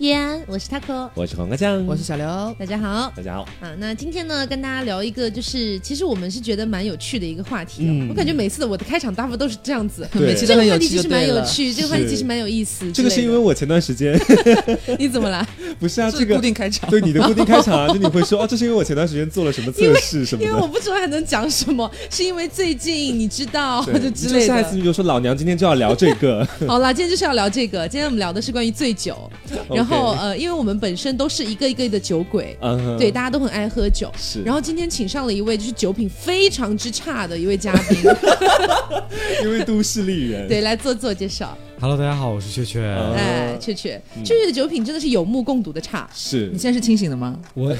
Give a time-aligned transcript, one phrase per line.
[0.00, 2.26] 叶安，我是 taco，我是黄瓜酱，我是小刘。
[2.58, 3.12] 大家好。
[3.14, 3.42] 大家好。
[3.60, 7.88] 啊，那今天呢，跟大家聊一个，就是其实我们是觉得蛮有趣的一个话题、哦。
[7.90, 11.28] 嗯我感觉每次的我的开场大部分都是这样子，对这个每期都很有趣话题其实蛮。
[11.28, 12.92] 有趣，这个话题其实蛮有意思的。
[12.92, 14.18] 这个是因为我前段时间
[14.98, 15.46] 你怎么了？
[15.78, 20.48] 不是啊，这个固定开场，对你的固定开场啊， 就你会说哦，这是因为我前段时间做了什么测试什么的。
[20.48, 24.76] 因为我不知道还能讲什么，是因为最近你知道对就之类下一次的。
[24.78, 27.86] 你就说老娘今天就要聊这个， 好啦，今天就是要聊这个。
[27.86, 29.30] 今天我们聊的是关于醉酒，
[29.68, 34.10] 然后 OK 呃，因为我们本身都是一个一个的酒鬼，嗯，对，大家都很爱喝酒。
[34.16, 37.98] 是，然后今天请上了一位就是酒品非常之差的一位嘉宾，
[39.42, 41.56] 一位都市丽人，对，来做自我介绍。
[41.82, 42.80] Hello，大家好，我是雀雀。
[42.80, 46.06] 嗯哎，雀雀，雀雀的酒品真的是有目共睹的差。
[46.14, 47.38] 是你现在是清醒的吗？
[47.54, 47.74] 我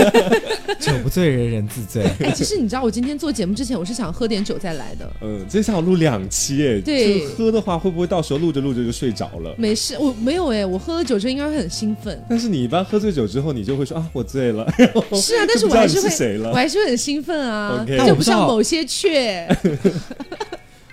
[0.80, 2.02] 酒不醉人人自醉。
[2.20, 5.06] 哎，其实你知道，我今天做节目之前，我是想喝点酒再来的。
[5.20, 9.54] 嗯，接下来录两期哎，对喝的话会不会到时候录着录着就睡着了？
[9.58, 12.18] 没事，我没有哎，我喝了酒之后应该会很兴奋。
[12.30, 14.66] 但是你一般喝醉酒之后，你就会说啊，我醉了，
[15.12, 17.84] 是啊，但是我还是会， 是谁了我还是会很兴奋啊。
[17.86, 19.46] 就不像但我不知道某些雀，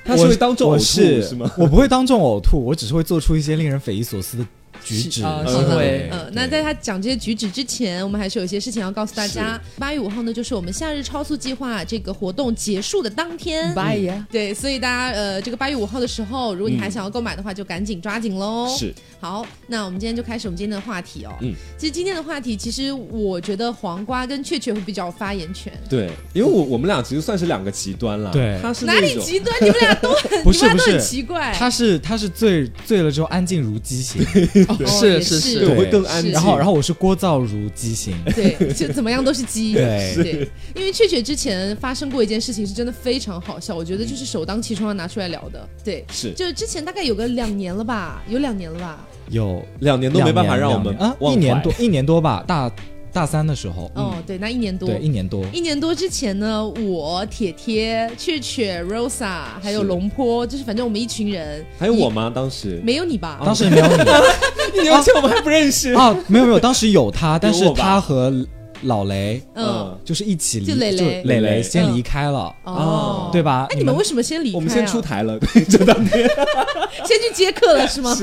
[0.03, 1.49] 他是会当众呕吐是吗？
[1.57, 4.45] 我不会当众呕吐，我只是会做出一些令人匪夷所思的
[4.83, 5.23] 举止。
[5.23, 9.59] 啊行为对嗯，那在他讲这些举止之前，我们还是有一些事情要告诉大家。
[9.77, 13.73] 八月五号呢，就是我们夏日超速计划这个活动结束的当天。
[13.73, 14.23] 八月！
[14.31, 18.67] 对，所以大家呃，这个八月五号的时候，如果你还想要购买的话，就赶紧抓紧喽。
[18.77, 21.33] 是，好，那我们今天就开始我们今天的话题哦。
[21.41, 25.71] 嗯其实今天的话题，其实我觉得黄瓜跟雀雀会比较有发言权。
[25.89, 29.55] 对，因为我我们俩其实算是两个极端了，对他是哪里极端？
[29.61, 31.53] 你们俩都很， 不是不是你们俩都很奇怪。
[31.53, 34.21] 他是他是醉醉了之后安静如鸡形，
[34.79, 36.31] 哦是是是我会更安静。
[36.31, 38.15] 然后然后我是聒噪如鸡形。
[38.35, 39.73] 对，就怎么样都是鸡。
[39.73, 45.67] 对对，因为雀雀之前发生过一件事情，是真的非常好笑，我觉得就是首当其冲要拿出来聊的。
[45.83, 49.07] 对，是就是之前大概有个两年了吧，有两年了吧。
[49.29, 52.69] 有两年都没办法让我们啊，一年多一年多吧，大
[53.13, 54.89] 大三的时候，哦，对，那一年多。
[54.89, 55.45] 对，一年多。
[55.53, 62.31] 一年多之前呢，我铁铁、雀雀、Rosa 还有龙坡，就是反正我们一群人，还有我吗？
[62.33, 62.81] 当时？
[62.83, 63.39] 没有你吧？
[63.45, 63.93] 当时没有你。
[64.81, 65.93] 你而且我们还不认识。
[65.93, 68.33] 啊，没有没有，当时有他，但是他和
[68.81, 71.21] 老雷嗯，就是一起离，就磊磊。
[71.21, 73.43] 就磊磊先嗯离开了，哦，对？
[73.43, 73.67] 吧？
[73.71, 74.55] 哎，你们为什么先离开啊？
[74.55, 76.27] 我们先出台了，对，就当天
[77.05, 78.15] 先去接客了是吗？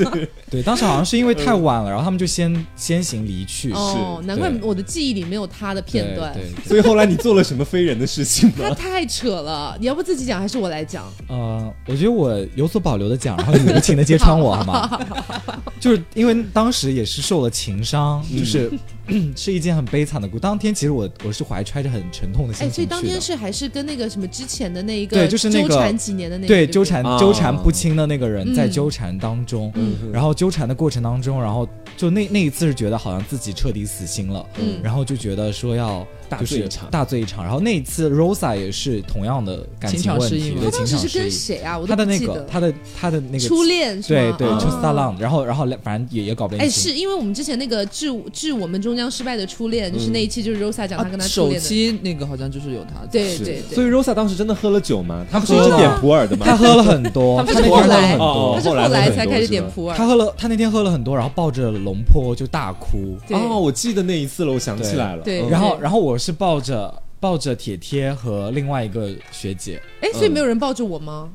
[0.49, 3.71] 对，当时好像是因为太晚了，然后他们就先先行离去。
[3.73, 6.33] 哦，难怪我的记忆里没有他的片段。
[6.33, 8.65] 对， 对所以后来你做了什么非人的事情吗？
[8.69, 11.05] 他太扯了，你要不自己讲还是我来讲？
[11.27, 14.99] 呃，我觉得我有所保留的讲，然后你无情的揭穿我，好吗？
[15.79, 18.71] 就是因为当时也是受了情伤，就是、
[19.35, 20.39] 是一件很悲惨的故。
[20.39, 22.95] 当天其实我我是怀揣着很沉痛的心哎，情去的。
[22.95, 30.11] 所以当天是还是跟那个什么之前的那一个对就是那个纠缠几年的那对纠缠哦纠缠不清的那个人在嗯纠缠当中，嗯。
[30.11, 31.67] 然后纠缠的过程当中，然后
[31.97, 34.79] 就那那一次是觉得好像自己彻底死心了，嗯。
[34.81, 37.43] 然后就觉得说要大醉一场大醉一场。
[37.43, 41.29] 然后那一次 Rosa 也是同样的感情情问题，他当时是跟。
[41.31, 41.77] 谁啊？
[41.77, 44.35] 我都他的那个他的他的那个初恋是吗？
[44.37, 46.93] 对对，哦就是 o n 然后然后反正也也搞不哎，定心。
[46.93, 53.75] 是因为我们之前那个致致我们终将失败的初恋，就是那一期就是 Rosa 讲他跟他首恋的，期那个好像就是有他，对对对。
[53.75, 55.25] 所以 Rosa 当时真的喝了酒吗？
[55.31, 56.45] 他不是喝一直点普洱的吗？
[56.45, 63.17] 他喝了很多，他他那是后来天喝了很哦多他，是后后来才开始点普洱，他喝了他那天喝了很多，然后抱着龙坡就大哭。
[63.29, 65.23] 哦，我记得那一次了，我想起来了。
[65.23, 71.29] 对嗯然后然后我是抱着抱着铁铁和另外一个学姐，哎，所以没有人抱着我吗？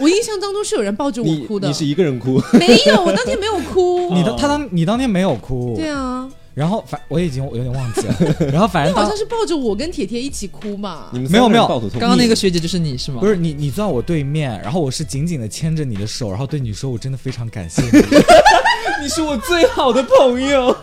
[0.00, 4.12] 我印象当中是有人抱着我哭的你，是一个人哭，没有，我当天没有哭。
[4.14, 11.20] 你当他当你当天没有哭，对啊，然后反我已经有点忘记了， 然后反正好像是抱着我跟铁铁一起哭嘛你。
[11.20, 11.66] 们没有没有
[11.98, 13.20] 刚刚那个学姐就是你是吗？
[13.20, 17.90] 不是你你坐在我对面，然后我是紧紧的牵着你的手，然后对你说我真的非常感谢你，
[19.02, 20.74] 你是我最好的朋友。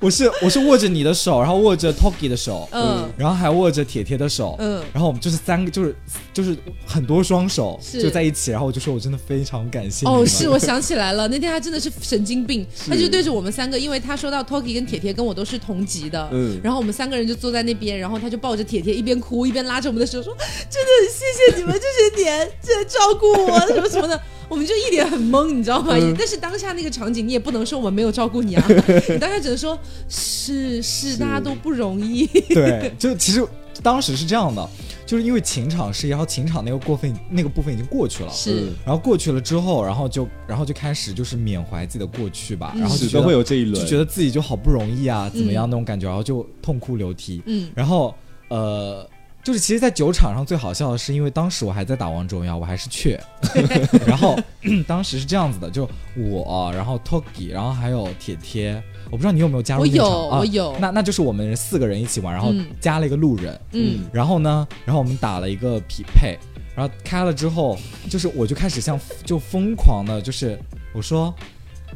[0.00, 3.08] 我是我是握着你的手，然后握着 Toki 的手，嗯。
[3.16, 4.82] 然后还握着铁铁的手，嗯。
[4.92, 5.96] 然后我们就是三个，就是
[6.32, 6.56] 就是
[6.86, 8.02] 很多双手是。
[8.02, 16.60] 就在一起，然后我就说我真的非常感谢哦，是我想起来了，那天他真的是神经病，他就对着我们三个，因为他说到 Toki 跟铁铁跟我都是同级的，嗯。
[16.62, 20.32] 然后我们三个人就坐在那边，然后他就抱着铁铁一边哭一边拉着我们的手说
[20.70, 25.94] ：“真的很谢谢你们这些年在照顾我什么什么的。”我们就一脸很懵，你知道吗？
[25.96, 28.64] 嗯但是当下那个场景，你也不能说我们没有照顾你啊，
[29.08, 29.78] 你当下只能说
[30.08, 32.26] 是是，大家都不容易。
[32.54, 33.46] 对，就其实
[33.82, 34.68] 当时是这样的，
[35.06, 48.14] 就是因为情场是，然后情场那个过分那个部分已经过去了，是嗯然后过去了之后，然后就然后就开始就是缅怀自己的过去吧，然后就会有这一轮就觉得自己就好不容易啊，怎么样那种感觉，然后就痛哭流涕，嗯然后
[48.48, 49.08] 呃。
[49.48, 53.18] 就是其实，在酒场上最好笑的是，因为当时我还在打王者荣耀，我还是雀，
[54.06, 54.38] 然后
[54.86, 58.74] 当时是这样子的，就我，然后 Toki，然后还有铁铁，
[59.06, 66.38] 我不知道你有没有加入我有啊我有那那就是我们四个人一起玩，然后嗯加了一个路人，嗯，然后呢，然后我们打了一个匹配，
[66.76, 67.78] 然后开了之后，
[68.10, 70.58] 就是我就开始像就疯狂的，就是
[70.92, 71.34] 我说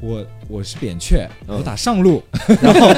[0.00, 1.56] 我我是扁鹊，嗯。
[1.58, 2.22] 我打上路，
[2.60, 2.88] 然后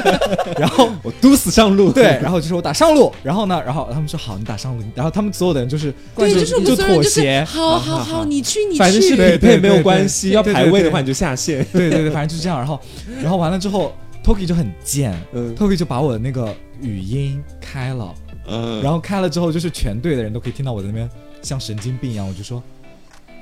[0.57, 8.79] 然后我嘟死上路，对，然后就是我打上路，然后呢，然后他们说好，你打上路，然后他们所有的人就是对，就就是我们就所有人就是妥协，好好好，你去你去。
[8.79, 11.65] 反正是去，匹配没有关系，要排位的话你就下线。
[11.73, 12.79] 对对对，反正就是这样，然后
[13.21, 13.93] 然后完了之后
[14.23, 18.13] ，Toki 就很贱嗯，Toki 就把我的那个语音开了。
[18.47, 21.09] 嗯，然后开了之后，就是全队的人都可以听到我在那边
[21.41, 22.61] 像神经病一样，我就说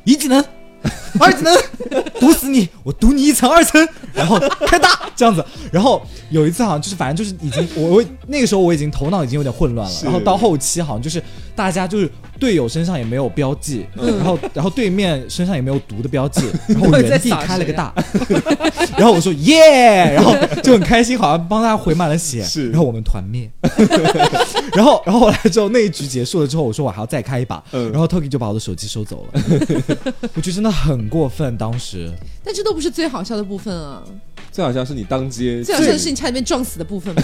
[0.05, 0.41] 一技能，
[1.19, 1.55] 二技能，
[2.19, 5.43] 毒死你，我毒你一层二层，然后开大 这样子。
[5.71, 11.23] 然后有一次好像就是反正就是已经我我那个时候我已经头脑已经有点混乱了，然后到后期好像就是
[11.55, 12.11] 大家就是
[12.43, 14.17] 队友身上也没有标记，嗯。
[14.17, 17.93] 然后然后对面身上也没有毒的标记， 然后原地开了个大，
[18.99, 22.69] 然后我说耶，然后就很开心，好像帮他回满了血，是。
[22.71, 23.49] 然后我们团灭。
[24.75, 27.89] 然后，然后后来之后那一局结束了之后，我说我还要再开一把，嗯。
[27.91, 29.41] 然后 Toki 就把我的手机收走了，
[30.35, 31.57] 我觉得真的很过分。
[31.57, 32.11] 当时。
[32.43, 34.03] 但这都不是最好笑的部分啊，
[34.51, 37.21] 最好笑是你当街最好笑的是你差点被撞死的部分嘛。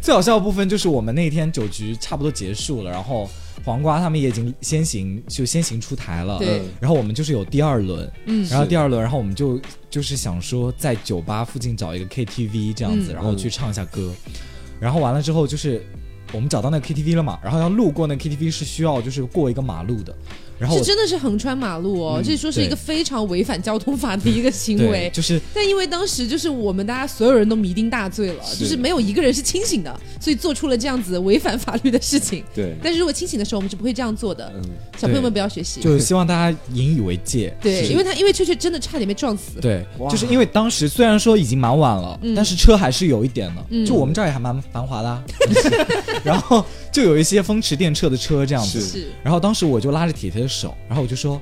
[0.00, 3.30] 最好笑的部分就是我们那天酒局差不多结束了，然后
[3.64, 6.62] 黄瓜他们也已经先行就先行出台了，对。
[6.80, 8.46] 然后我们就是有第二轮，嗯。
[8.48, 9.58] 然后第二轮，然后我们就
[9.88, 13.14] 就是想说在酒吧附近找一个 KTV 这样子，嗯。
[13.14, 14.12] 然后去唱一下歌，
[14.78, 15.82] 然后完了之后就是
[16.32, 20.14] 我们找到那个 KTV 了嘛，然后要路过那个 KTV 是需要就是过一个马路的，
[20.58, 25.10] 然后我是真的是横穿马路哦，嗯这说是一个非常违反交通法的一个行为。
[25.12, 32.44] 就是但因为当时就是我们大家所有人都酩酊大醉了，是就是没有一个人是清醒的，所以做出了这样子违反法律的事情。
[32.54, 34.52] 对，但是如果清醒的时候，我们是不会这样做的。
[34.56, 35.80] 嗯，小朋友们不要学习。
[35.80, 37.54] 就是希望大家引以为戒。
[37.60, 39.60] 对，因为他因为确确真的差点被撞死。
[39.60, 45.22] 对，哇就是因为当时虽然说已经蛮晚了，嗯但是车还是有一点的，嗯就我们这儿也还蛮繁华的啊、
[46.24, 51.40] 然后就有一些风驰电掣的车这样子，是是然后当时我就拉着铁铁的手，然后我就说。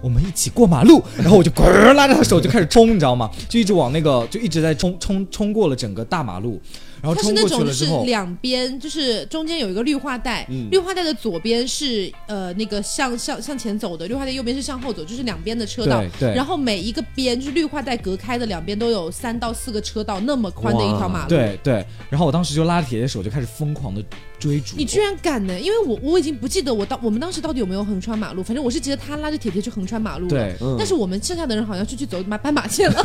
[0.00, 3.28] 我们一起过马路， 然后我就滚拉着他手就开始冲，你知道吗？
[3.48, 6.62] 就一直往那个，就一直在冲冲冲过了整个大马路，
[7.02, 16.00] 然后它是那种就是两边就是中间有一个绿化带，嗯绿化带的左边是呃那个向向向前走的，绿化带右边是向后走，就是两边的车道。
[16.00, 21.28] 对对，然后每一个边就是绿化带隔开的两边都有三到四个车道，那么宽的一条马路。
[21.28, 24.02] 对对，然后我当时就拉着铁铁手就开始疯狂的
[24.38, 25.58] 追逐，你居然敢呢？
[25.58, 30.30] 因为我我已经不记得我当我们当时到底有没有横穿马路，反正我是记得他拉着铁铁去横穿马路了。
[30.30, 33.02] 对，嗯但是我们剩下的人好像是去走马斑马线了，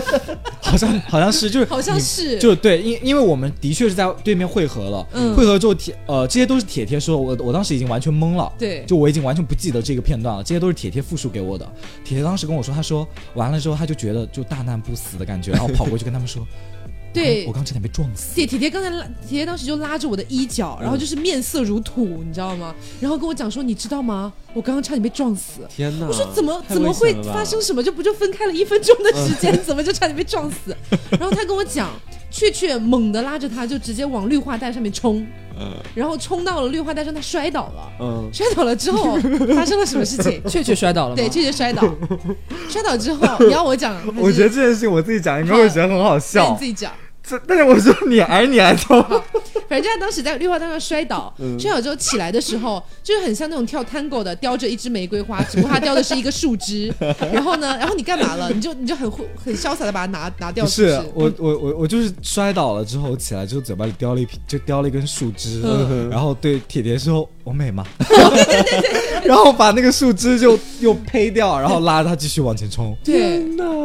[0.60, 2.38] 好像好像是就是好像是。
[2.38, 8.52] 就对，因因为我们的确是在对面汇合了，嗯汇合之后铁呃这些都是铁铁说，我我当时已经完全懵了。
[8.58, 11.66] 对，就我已经完全不记得这个片段了，这些都是铁铁复述给我的。
[12.04, 16.46] 铁铁当时跟我说，他说完了之后，他就觉得就大难不死的感觉， 然后跑过去跟他们说，
[17.12, 18.34] 对我刚差点被撞死。
[18.34, 22.74] 铁铁铁刚才拉铁铁当时就拉着我的衣角，然后就是面色如土，你知道吗？
[23.00, 24.32] 然后跟我讲说，你知道吗？
[24.52, 25.60] 我刚刚差点被撞死。
[25.68, 26.06] 天哪！
[26.06, 27.82] 我说怎么怎么会发生什么？
[27.82, 30.76] 就不就分开了一分钟的时间，怎么就差点被撞死？
[31.10, 31.90] 然后他跟我讲，
[32.30, 35.24] 雀雀猛地拉着他就直接往绿化带上面冲，
[35.58, 37.90] 嗯然后冲到了绿化带上，他摔倒了。
[38.00, 39.16] 嗯，摔倒了之后
[39.54, 40.42] 发生了什么事情？
[40.48, 41.16] 确确摔倒了？
[41.16, 41.82] 对，雀雀摔倒，
[42.68, 46.92] 摔倒之后你要我讲，我觉得这件事情我自己讲应该会觉得很好笑你自，己讲。
[47.28, 49.02] 这但是我说你矮你还说，
[49.68, 56.92] 反正他当时在绿化带上摔倒，嗯摔倒之后起来的时候，就是很像那种跳 tango 的，叼着一支玫瑰花，只不过他叼的是一个树枝。
[57.32, 58.50] 然后呢，然后你干嘛了？
[58.52, 60.94] 你就你就很会很潇洒的把它拿拿掉，不是是？
[60.94, 67.84] 是我我我我就是摔倒了之后起来之后嘴巴里叼了一瓶就叼了一根树枝，嗯然后对铁铁说我美吗？
[69.24, 72.96] 然后把那个树枝就又呸掉，然后拉着他继续往前冲。
[73.04, 73.42] 对，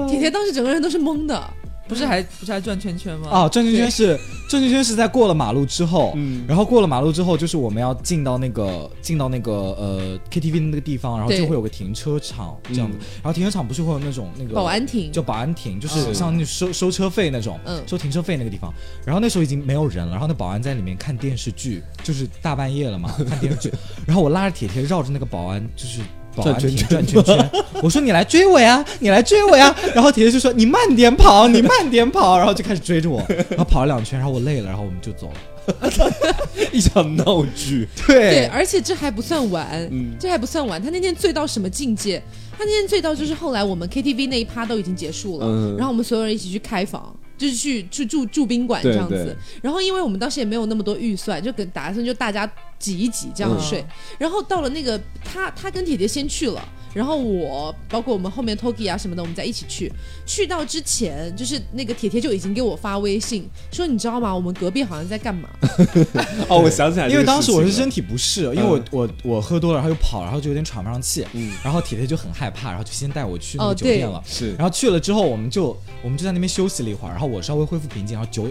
[0.07, 1.43] 铁铁当时整个人都是懵的。
[1.91, 3.27] 不是还不是还转圈圈吗？
[3.29, 4.17] 啊，转圈圈是
[4.47, 18.73] 转圈圈是在过了马路之后，嗯然后过了马路之后，就是我们要进到那个进到那个呃 KTV 的那个地方，然后就会有个停车场这样子，然后停车场不是会有那种那个保安亭就保安亭，就是嗯像那收收车费那种，嗯收停车费那个地方。
[19.05, 23.69] 然后那时候已经没有人了，然后那保安在里面看电视剧，就是大半夜了嘛，看电视剧。
[24.05, 25.99] 然后我拉着铁铁绕着那个保安，就是。
[26.35, 35.33] 保安亭转圈圈，我说你来追我呀，你来追我呀，然后铁铁就说你慢点跑，你慢点跑，然后就开始追着我，然后跑了两圈，然后我累了，然后我们就走了。
[36.71, 37.87] 一场闹剧。
[38.07, 40.81] 对，对，而且这还不算完，嗯这还不算完。
[40.81, 42.21] 他那天醉到什么境界？
[42.57, 47.15] 他那天醉到就是后来我们 KTV 那一趴都已经结束了，嗯然后我们所有人一起去开房。
[47.41, 49.15] 就是去去住住宾馆这样子。
[49.15, 53.83] 对对然后因为我们当时也没有那么多预算，就跟打算就大家挤一挤这样嗯睡。
[54.19, 56.63] 然后到了那个他他跟铁铁先去了。
[56.93, 59.91] 然后我包括我们后面 Toki 啊什么的，我们再一起去。
[60.25, 64.33] 去到之前，就是那个铁铁就已经给我发微信说，你知道吗？
[64.33, 65.49] 我们隔壁好像在干嘛？
[66.49, 74.21] 哦，我想起来因为当时我是身体不适，因为我嗯我我喝多了，然后又跑，然后就有点喘不上气，嗯然后铁铁就很害怕，然后就先带我去那哦个酒店了。
[74.25, 78.47] 是然后去了之后，我们就我们就在那边休息了一会儿，然后我稍微恢复平静，然后酒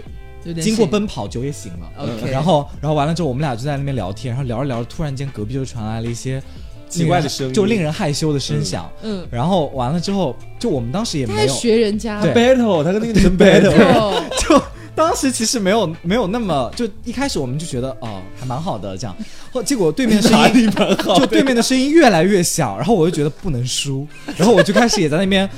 [0.59, 1.91] 经过奔跑，酒也醒了。
[1.97, 6.41] OK，然后，然后完了之后，我们俩就在那边聊天，然后聊着聊着，突然间隔壁就传来了一些
[6.91, 7.53] 奇怪的声音。
[7.53, 8.89] 就令人害羞的声响。
[9.01, 12.21] 嗯，然后完了之后，就我们当时也没有，学人家。
[12.21, 12.33] 对。
[12.33, 14.61] Battle，他跟那个女生 battle，哦 就
[14.93, 19.15] 当时其实没有没有那么，就一开始我们就觉得哦还蛮好的这样，
[19.51, 24.05] 后结果对面声音蛮好就对面的声音越来越小，然后我就觉得不能输，
[24.37, 25.49] 然后我就开始也在那边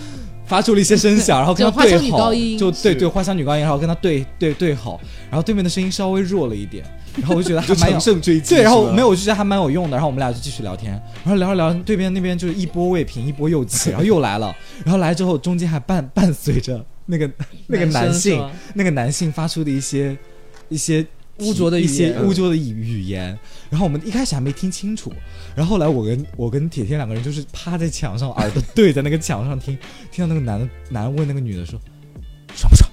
[0.54, 8.54] 发出了一些声响，然后跟他对就花香女吼高音，是就对对花香女高音，然后跟他对对对吼，然后对面的声音稍微弱了一点，然后我就觉得还蛮有胜追击。
[8.54, 9.98] 对，然后没有，我就觉得还蛮有用的。
[9.98, 10.92] 然后我们俩就继续聊天，
[11.24, 14.56] 然后聊着聊着，对面那边就是一波未平，一波又起，然后又来了，
[14.86, 17.28] 然后来之后中间还伴伴随着那个
[17.66, 20.16] 那个男性那个男性发出的一些
[20.70, 21.04] 一些
[21.40, 23.36] 污浊的一些污浊的语语言，
[23.74, 25.12] 然后我们一开始还没听清楚，
[25.56, 29.75] 然后后来我跟我跟铁铁两个人就是趴在墙上， 耳朵对在那个墙上听，
[30.12, 31.80] 听到那个男的男的问那个女的说
[32.56, 32.88] 爽不爽？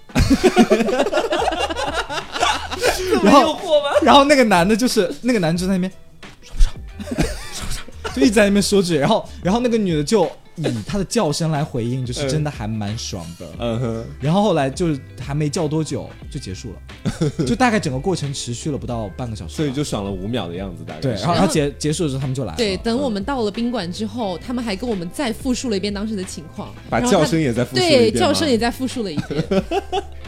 [3.22, 3.60] 然后
[4.02, 5.92] 然后那个男的就是那个男的就在那边
[6.40, 6.75] 爽不爽，
[7.52, 10.26] 爽不爽，就一直在那边说着，然后然后那个女的就
[10.69, 13.47] 以他的叫声来回应，就是真的还蛮爽的。
[13.59, 21.00] 嗯哼，然后后来就是还没叫多久就结束了， 就大概整个过程持续了不到半个小时，所以就爽了五秒的样子，大概。
[21.00, 28.21] 对，然后然后结结束的时候他们就来了，对，等我们到了宾馆之后，他们还跟我们再复述了一遍当时的情况，把叫声也在复述了对一遍吗？
[28.21, 29.45] 叫声也在复述了一遍。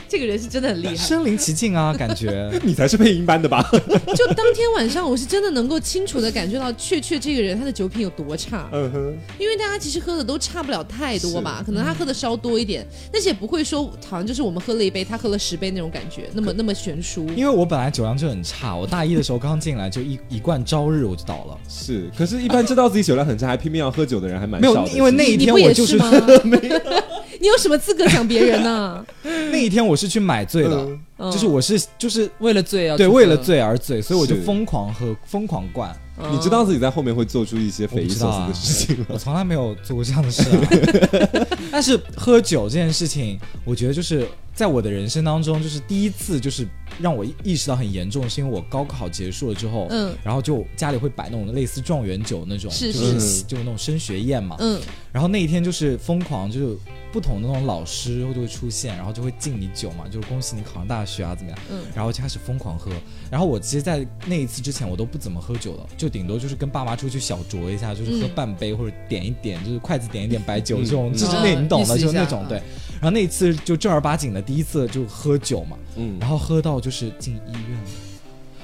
[0.09, 0.95] 这个人是真的很厉害。
[0.95, 2.51] 身临其境啊，感觉。
[2.63, 3.67] 你才是配音班的吧？
[4.15, 17.27] 就当天晚上，我是真的能够清楚的感觉到雀雀这个人他的酒品有多差，嗯哼，因为大家其实喝的都差不了太多吧，可能他喝的稍多一点，但是也不会说好像就是我们喝了一杯，他喝了十杯那种感觉，那么那么悬殊。
[17.37, 22.11] 因为我本来酒量就很差，我大一的时候刚进来就一一罐朝日我就倒了，是。
[22.17, 24.91] 可是，一般知道自己酒量很差还拼命要喝酒的人还蛮没有少的。
[24.91, 26.11] 因为那一天我就是吗？
[27.41, 29.05] 你有什么资格讲别人呢？
[29.51, 35.95] 那一天我是去买醉了，嗯嗯就是我是就是为了醉啊对为了醉而醉，所以我就疯狂喝疯狂灌。
[36.31, 39.07] 你知道自己在后面会做出一些我匪夷所思的事情吗？
[39.15, 41.49] 我从来没有做过这样的事啊。
[41.73, 46.67] 但是喝酒这件事情，我觉得就是在我的人生当中，就是第一次，就是
[47.03, 54.57] 让我意识到很严重，是因为我高考结束了之后，嗯然后就家里会摆那种类似状元酒那种，是就是是就是那种升学宴嘛。
[54.61, 54.81] 嗯，
[55.13, 56.77] 然后那一天就是疯狂，就是
[57.13, 61.59] 不同的那种老师就会出现，然后就会敬你酒嘛，就是恭喜你考上大学啊，怎么样？
[61.71, 62.91] 嗯然后就开始疯狂喝。
[63.31, 72.63] 然后我其实，在那一次之前，我都不怎么喝酒的，就顶多就是跟爸妈出去小酌一下，就是喝嗯半杯或者点一点，就是筷子点一点白酒嗯这种，嗯就是哦那你懂的，就是那种对。
[73.01, 77.91] 然后那一次就正儿八经的第一次就喝酒嘛，嗯，然后喝到就是进医院了。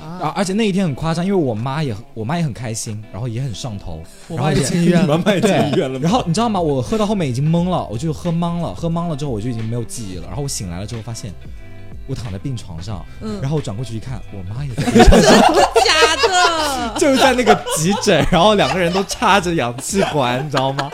[0.00, 5.98] 啊而而且那一天很夸张，因为我妈也我妈也很开心，然后也很上头，然后 也进医院了，你妈妈也进医院了？
[5.98, 6.60] 然后你知道吗？
[6.60, 10.26] 我喝到后面已经懵了，我就喝懵了，喝懵了之后我就已经没有记忆了。
[10.28, 11.32] 然后我醒来了之后发现，
[12.06, 15.32] 我躺在病床上，嗯然后我转过去一看，我妈也在病床上，
[15.84, 20.88] 假的， 就是在那个急诊，然后两个人都插着氧气管，你知道吗？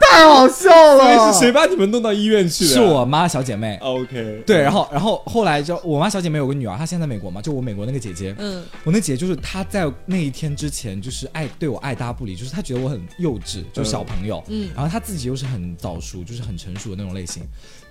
[0.00, 2.70] 太好笑所以是谁把你们弄到医院去的？
[2.70, 3.78] 是我妈小姐妹。
[3.80, 17.42] OK，对，然后，然后后来就我妈小姐妹有个女儿，她现在在美国嘛，就我美国那个姐姐，嗯我那姐就是她在那一天之前就是爱对我爱搭不理，就是她觉得我很幼稚，就小朋友，嗯，然后她自己又是很早熟，就是很成熟的那种类型。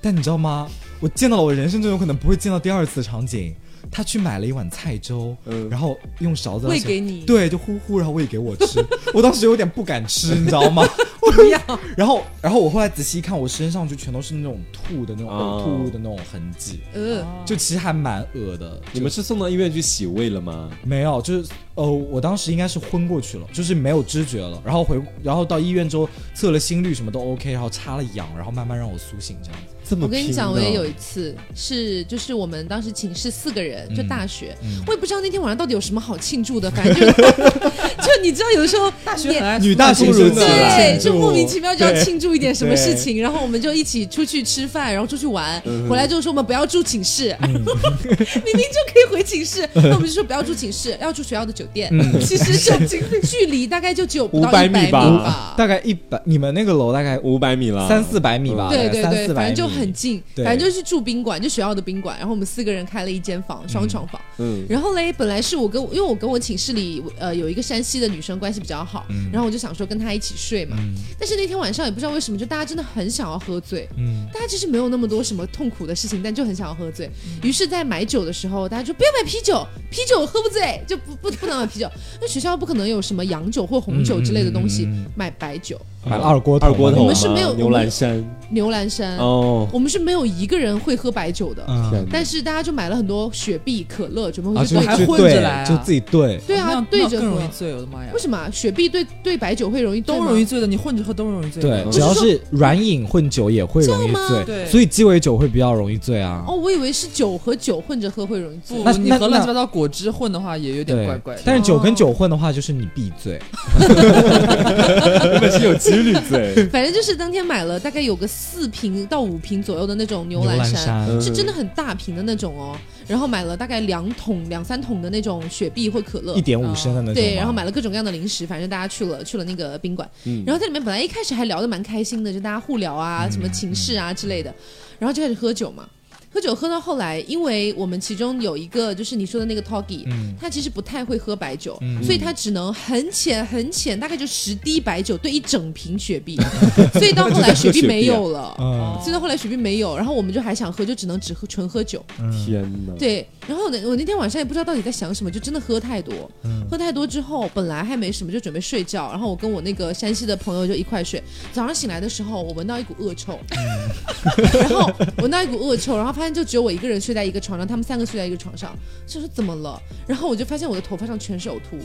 [0.02, 0.68] 但你知道吗？
[1.00, 3.54] 我见到了我人生中有可能不会见到第二次的场景。
[3.92, 8.84] 她去买了一碗菜粥，嗯然后用勺子喂给你，对，就呼呼，然后喂给我吃。
[9.14, 10.84] 我当时有点不敢吃， 你知道吗？
[11.20, 11.60] 不要，
[11.96, 15.30] 然后，然后我后来仔细一看，我身上就全都是那种吐的那种
[15.64, 18.82] 吐物的那种痕迹，呃，就其实还蛮恶的。
[18.92, 20.70] 你们是送到医院去洗胃了吗？
[20.84, 24.62] 没有，就是呃，我当时应该是昏过去了，就是没有知觉了。
[24.66, 29.71] 然后回，然后到医院之后测了心率什么都 OK，然后插了氧，然后慢慢让我苏醒这样子。
[29.92, 34.82] 这么我跟你讲，我也有一次是，就是我们当时寝室四个人，就大学，嗯。
[34.88, 39.30] 我也不知道那天晚上到底有什么好庆祝的，反正就 就你知道，有的时候大学
[39.60, 51.92] 女大学生对，就莫名其妙就要庆祝一点什么事情，然后我们就一起出去吃饭，然后出去玩，嗯回来之后说我们不要住寝室， 明明就可以回寝室， 那我们就说不要住寝室，要住学校的酒店。
[52.22, 55.02] 其实就距离大概就只有不到500一百米吧。
[55.02, 55.54] 吧。
[55.58, 62.18] 大概一百，你们那个楼大概五百米了，三四百米吧，对对对，三四百米反正就很近，反正就是住宾馆，就学校的宾馆。
[62.18, 64.20] 然后我们四个人开了一间房，双床房。
[64.40, 70.76] 嗯，然后嘞，本来是我跟因为我跟我寝室里呃有一个山西的女生关系比较好，然后我就想说跟她一起睡嘛。
[71.18, 77.10] 但是那天晚上也不知道为什么，就大家真的很想要喝醉，嗯大家其实没有那么多什么痛苦的事情，但就很想要喝醉。
[77.44, 81.90] 于是，在买酒的时候，大家就不要买啤酒，啤酒喝不醉，就不不不能买啤酒。
[82.20, 85.80] 那学校不可能有什么洋酒或红酒之类的东西，买白酒。
[86.04, 88.24] 买了二锅头，二锅头，我们是没有牛栏山。
[88.54, 91.66] 牛栏山，哦，我们是没有一个人会喝白酒的，
[92.12, 95.66] 但是大家就买了很多雪碧、可乐，准备啊，回去兑混着来啊。
[95.66, 97.28] 就自己兑，对啊那样，对着喝。
[97.28, 97.48] 容易。
[97.48, 98.10] 醉，我的妈呀。
[98.14, 98.20] 为！
[98.20, 98.38] 什么？
[98.38, 101.62] 啊雪碧兑兑白酒会容易都容易醉的，你混着喝都容易醉。
[101.62, 104.66] 对，嗯只要是软饮混酒也会容易醉，对。
[104.66, 106.44] 所以鸡尾酒会比较容易醉啊。
[106.46, 108.78] 哦，我以为是酒和酒混着喝会容易醉，。
[108.84, 111.42] 那那你和乱七八糟果汁混的话，也有点怪怪的。
[111.46, 111.96] 但是酒跟哦。
[111.96, 113.40] 酒混的话，就是你必醉。
[113.80, 122.78] 根本是有几率醉， 反正就是当天买了大概有个四瓶到五瓶左右的那种牛栏栏山，嗯是真的很大瓶的那种哦。
[123.08, 126.42] 然后买了大概两桶、两三桶的那种雪碧或可乐一。
[126.42, 127.16] 点五升的那种。
[127.16, 134.54] 对，然后买了各种各样的零食，反正大家去了去了那个宾馆，嗯然后在里面本来一开始还聊得蛮开心的，就大家互聊啊，什么情事啊之类的，
[134.98, 135.86] 然后就开始喝酒嘛。
[136.34, 146.40] 喝酒喝到后来，因为我们其中有一个就是你说的那个 Toggy，、嗯他其实不太会喝白酒，嗯所以他只能很浅很浅，大概就十滴白酒兑一整瓶雪碧，
[146.94, 148.56] 所以到后来雪碧没有了。
[148.60, 152.04] 嗯所以到后来雪碧没有，然后我们就还想喝，就只能只喝纯喝酒。
[152.20, 156.14] 嗯天哪，对，然后呢，我那天晚上也不知道到底在想什么，就真的喝太多。
[156.44, 159.10] 嗯喝太多之后，本来还没什么，就准备睡觉。
[159.10, 161.22] 然后我跟我那个山西的朋友就一块睡。
[161.52, 163.38] 早上醒来的时候，我闻到一股恶臭，
[164.54, 169.82] 然后闻到一股恶臭，然后发现就只有我一个人睡在一个床上，他们三个睡在一个床上，就说怎么了？
[170.08, 171.82] 然后我就发现我的头发上全是呕吐物，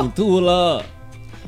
[0.00, 0.80] 你吐了，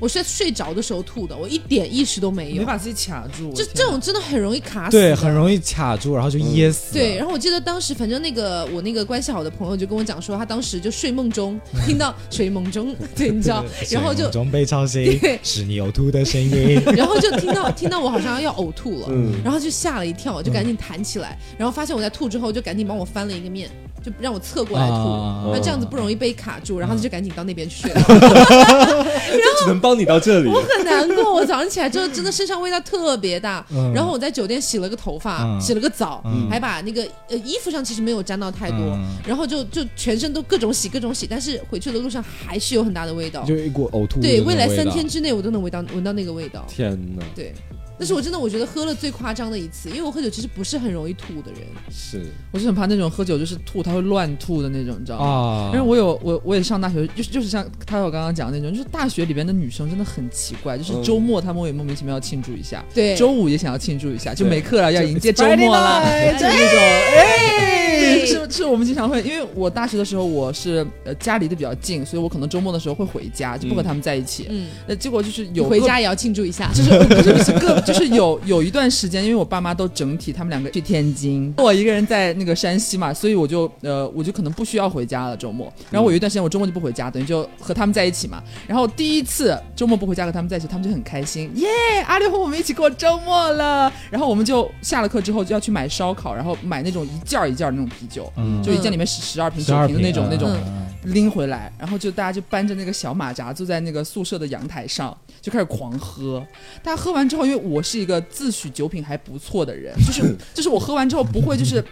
[0.00, 2.56] 我是在睡着的时候吐的，我一点意识都没有。
[2.56, 3.52] 没把自己卡住。
[3.52, 7.04] 就这种真的很容易卡死，对，很容易卡住，然后就噎死了。
[7.04, 16.80] 对，然后我记得当时，反正那个我那个关系好的朋友就跟我讲说，他当时就睡梦中 听到睡梦中，对，你知道，然后就梦中被吵醒对，是你呕吐的声音。
[16.96, 23.68] 然后就听到听到我好像要呕吐了，嗯然后就吓了一跳，就赶紧弹起来，然后发现我在吐之后，就赶紧帮我翻了一个面，
[24.02, 28.00] 就让我侧过来吐，啊那、这样子不容易被卡住，然后他就赶紧到那边去睡了。
[29.60, 30.48] 只能帮你到这里。
[30.48, 30.62] 我。
[30.62, 33.92] 很难过，我早上起来之后真的身上味道特别大，嗯。
[33.92, 35.60] 然后我在酒店洗了个头发，嗯。
[35.60, 36.48] 洗了个澡，嗯。
[36.48, 39.16] 还把那个呃衣服上其实没有沾到太多，嗯。
[39.26, 43.44] 然后就就全身都各种洗各种洗，但是回去的路上还是有很大的味道。
[43.44, 46.64] 就一股呕吐对，未来三天之内我都能闻到闻到那个味道。
[46.68, 47.52] 天哪，对，
[48.00, 51.60] 那是我真的我觉得喝了最夸张的一次，因为我喝酒其实不是很容易吐的人。
[51.90, 55.26] 是我是很怕那种喝酒就是吐，他会乱吐的那种，你知道吗？
[55.26, 66.02] 啊，因为我有我我也上大学，就是就是像他我刚刚讲的那种，就是大学里边的女生真的很奇怪，就是嗯周末他们也莫名其妙要庆祝一下，对，周五也想要庆祝一下，就没课了要迎接周末了，
[66.38, 66.78] 就那种
[67.18, 67.79] 哎，
[68.26, 74.46] 是是我们经常会，因为我大学的时候我是呃家离得比较近，所以我可能周末的时候会回家，就不和他们在一起。
[74.50, 76.70] 嗯，那结果就是有回家也要庆祝一下。
[76.72, 85.72] 就是就是不是个，就是有有一段时间，因为我爸妈都整体他们两个去天津，我一个人在那个山西嘛，所以我就呃我就可能不需要回家了周末。
[85.90, 88.42] 然后我有一段时间我周末就不回家，等于就和他们在一起嘛。
[88.66, 91.68] 然后第一次周末不回家和他们在一起，他们就很开心，耶！
[92.06, 93.92] 阿六和我们一起过周末了。
[94.10, 100.50] 然后我们就下了课之后就要去买烧烤，然后买那种一件儿一件儿那种啤酒，嗯就一件里面十十二瓶、酒瓶的那种瓶那种。
[100.52, 106.46] 嗯拎回来，然后就大家就搬着那个小马扎坐在那个宿舍的阳台上，就开始狂喝。
[106.82, 111.82] 大家喝完之后，因为我是一个自诩酒品还不错的人，就是就是我喝完之后不会就是。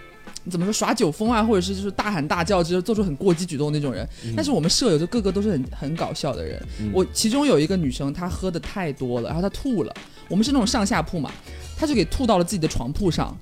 [0.50, 4.07] 怎么说耍酒疯啊，或者是就是大喊大叫，就是做出很过激举动那种人。
[4.35, 6.62] 但是我们舍友就个个都是很很搞笑的人。
[6.81, 9.94] 嗯我其中有一个女生，她喝的太多了，然后她吐了。
[10.28, 11.31] 我们是那种上下铺嘛，
[11.76, 13.37] 她就给吐到了自己的床铺上，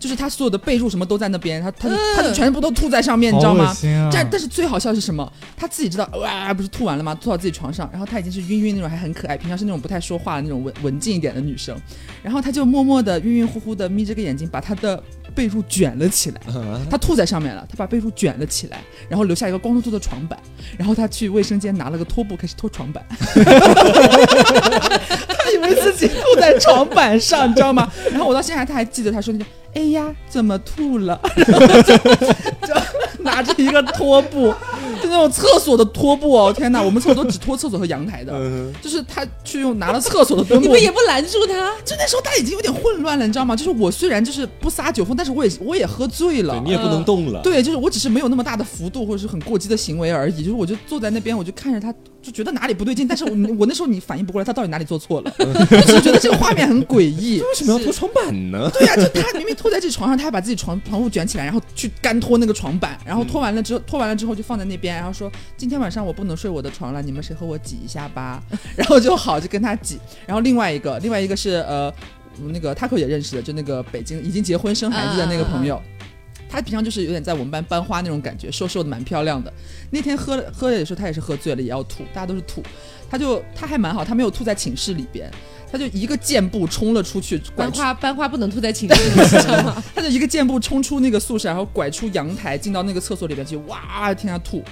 [0.00, 3.76] 就是他所有的被褥什么都在那边，他他就她就全部都吐在上面，你知道吗
[4.10, 5.30] 但但是最好笑的是什么？
[5.56, 7.14] 他自己知道，哇，不是吐完了吗？
[7.14, 11.76] 吐到自己床上，然后他已经是晕晕那种，还很可爱，平常是那种不太说话的那种文文静一点的女生，
[12.22, 15.00] 然后他就默默的晕晕乎乎的眯着个眼睛，把他的
[15.34, 16.40] 被褥卷了起来。
[16.90, 20.38] 他吐在上面了，他把被褥卷了起来，然后留下一个光秃秃的床板，
[20.78, 23.04] 然后他去卫生间拿了个拖布开始拖床板，
[25.36, 27.90] 他以为自己吐在床板上，你知道吗？
[28.10, 32.74] 然后我到现在他还记得他说那句“哎呀，怎么吐了”，然后就就
[33.22, 34.52] 拿着一个拖布，
[35.02, 36.82] 就那种厕所的拖布哦，天哪！
[36.82, 43.54] 我们厕所都只拖厕所和阳台的，嗯就是他去用拿了厕所的墩布你们，也不拦住他，就那时候他已经有点混乱了，你知道吗？
[43.54, 47.40] 就是我虽然就是不撒酒疯，但是我也我也喝醉了对，你也不能动了。
[47.42, 57.40] 对，就是我只是没有那么大的幅度或者是很过激的行为而已，就是我就坐在那边，我就看着他，就觉得哪里不对劲， 但是我我那时候你反应不过来，他到底哪里做错了， 就是觉得这个画面很诡异。
[57.40, 58.70] 为什么要拖床板呢？
[58.74, 68.42] 对呀、就他明明拖在这床上，他还把自己床床铺卷起来，然后去干拖那个床板，然后拖完了之后，拖完了之后就放在那边，然后说今天晚上我不能睡我的床了，你们谁和我挤一下吧？
[68.76, 71.92] 然后就好就跟他挤，然后另外一个，另外一个是呃
[72.52, 75.80] 那个 Taco 也认识的，就那个北京已经结婚生孩子的那个朋友。
[76.50, 79.52] 他平常就是有点在我们班班花那种感觉，瘦瘦的，蛮漂亮的。
[79.90, 82.62] 那天喝了喝了的时候，他也是喝醉了，也要吐，大家都是吐。
[83.08, 85.30] 他就他还蛮好，他没有吐在寝室里边，
[85.70, 89.82] 他就一个箭步冲了出去，班花班花不能吐在寝室，你知道吗？
[89.94, 94.62] 他就一个箭步冲出那个宿舍，然后拐出阳台，进到那个厕所里边去，哇，天啊吐。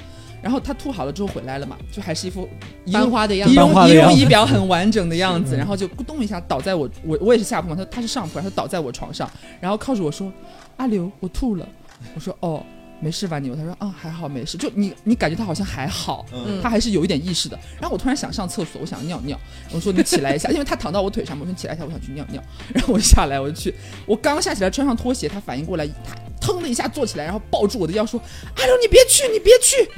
[0.42, 2.48] 然后他吐好了之后回来了嘛，就还是一副
[2.84, 10.32] 仪容花的样子仪容仪容仪表很完整的样子，然后就咕咚一下倒在我我我也是下铺嘛，他他是上铺，然后他倒在我床上，然后靠着我说
[10.78, 11.68] ：“阿刘，我吐了。”
[12.14, 12.64] 我说：“哦，
[13.00, 17.58] 没事吧你？”他说：“啊，还好，没事。”就你你感觉他好像还好，嗯他还是有一点意识的。
[17.80, 19.36] 然后我突然想上厕所，我想尿尿，
[19.72, 22.40] 我说你起来一下，因为他躺到我腿上嘛，我说你起来一下，我想去尿尿。
[22.72, 23.74] 然后我下来，我就去，
[24.06, 28.20] 我刚下起来穿上拖鞋，他反应过来，他腾的一下坐起来，然后抱住我的腰说
[28.56, 29.90] ：“阿刘，你别去，你别去。”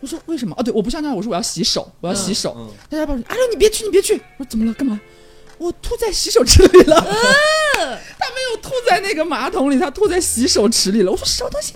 [0.00, 0.54] 我说为什么？
[0.58, 2.54] 哦，对，我不上尿，我说我要洗手，我要洗手。
[2.56, 4.14] 嗯大家抱住，阿六你别去，你别去。
[4.38, 4.72] 我说怎么了？
[4.74, 5.00] 干嘛？
[5.58, 7.00] 我吐在洗手池里了。
[7.02, 11.10] 他没有吐在那个马桶里，他吐在洗手池里了。
[11.10, 11.72] 我说什么东西？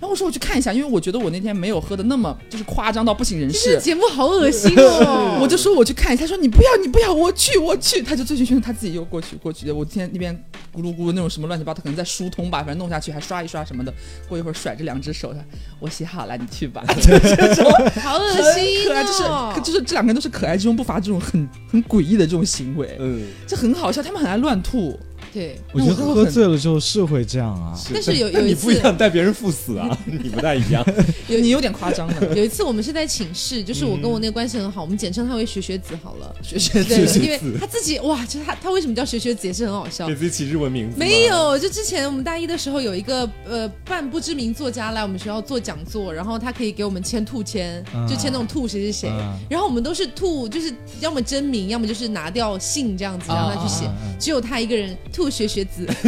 [0.00, 3.80] 然后我说我去看一下，因为我觉得我那天没有喝的那么就是夸张到不省人这事个。
[3.80, 5.38] 节目好恶心哦！
[5.40, 9.74] 我就说我去看一下，他说你不要你不要，我去我去，他就醉醺醺的他自己又过去过去的。
[9.74, 10.34] 我天那边
[10.74, 13.92] 咕噜咕噜那种什么乱七八糟，可能在疏通吧，反正弄下去还刷一刷什么的。
[14.28, 15.40] 过一会儿甩着两只手，他
[15.78, 16.82] 我洗好了，你去吧。
[18.02, 19.22] 好恶很心可爱，就是
[19.62, 24.98] 就是这两个人都是可爱之中不乏这种很很诡异的这种行为，嗯，这很好笑，他们很爱乱吐。
[25.34, 27.76] 对，我觉得喝醉了之后是会这样啊。
[27.92, 30.84] 但是有有一次你不一次样，带别人赴死啊， 你不太一样。
[31.26, 36.32] 有你有点夸张了，有一次我们是在寝室，就是我跟我那个关系很好，我们简称他为学学子好了。
[36.40, 40.14] 学学对，学因为他自己哇，就是他他为什么叫学学子也是很好笑给。
[40.14, 55.86] 自己起日文名字没，有，就之前我们大一的时候有一个呃半不知名作家来我们学校做讲座，然后他可以给我们签兔签，嗯就签那种兔谁谁谁，嗯然后我们都是兔，就是要么真名，要么就是拿掉姓这样子让他去写，只有他一个人兔不学学子，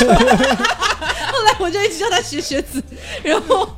[0.00, 2.82] 后来我就一直叫他学学子。
[3.22, 3.68] 然后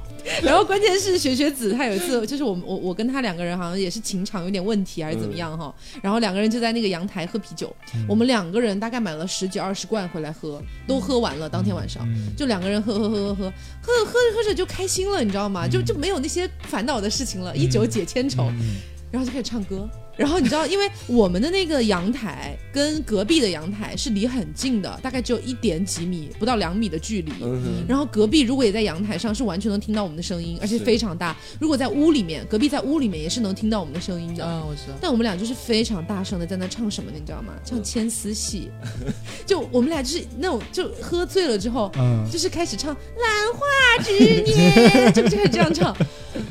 [0.40, 5.74] 然后关键是学学子，他有一次就是我我我跟他两个人好像也是情场有点问题，还是怎么样哈。
[6.00, 7.74] 然后两个人就在那个阳台喝啤酒，
[8.08, 11.48] 我们两个人大概买了十几二十罐回来喝，都喝完了。
[11.48, 15.66] 当天晚上就两个人喝喝喝喝喝喝喝着喝着就开心了，你知道吗？
[15.66, 17.56] 就就没有那些烦恼的事情了。
[17.56, 18.52] 一酒解千愁，
[19.10, 19.90] 然后就开始唱歌。
[20.18, 27.32] 然后你知道，因为我们的那个阳台跟隔壁的阳台是离很近的，大概只有一点几米，不到两米的距离。
[27.40, 31.36] 嗯哼，然后隔壁如果也在阳台上，是完全能听到我们的声音，而且非常大。
[31.60, 34.44] 如果在屋里面，隔壁在屋里面也是能听到我们的声音的。
[34.44, 34.98] 嗯，我知道。
[35.00, 37.52] 但我们俩就是非常大声的在那唱什么，你知道吗？
[37.64, 38.70] 唱牵丝戏，
[39.46, 45.94] 就我们俩就是那种就喝醉了之后，嗯，就是开始唱《兰花指年》，就就开始这样唱，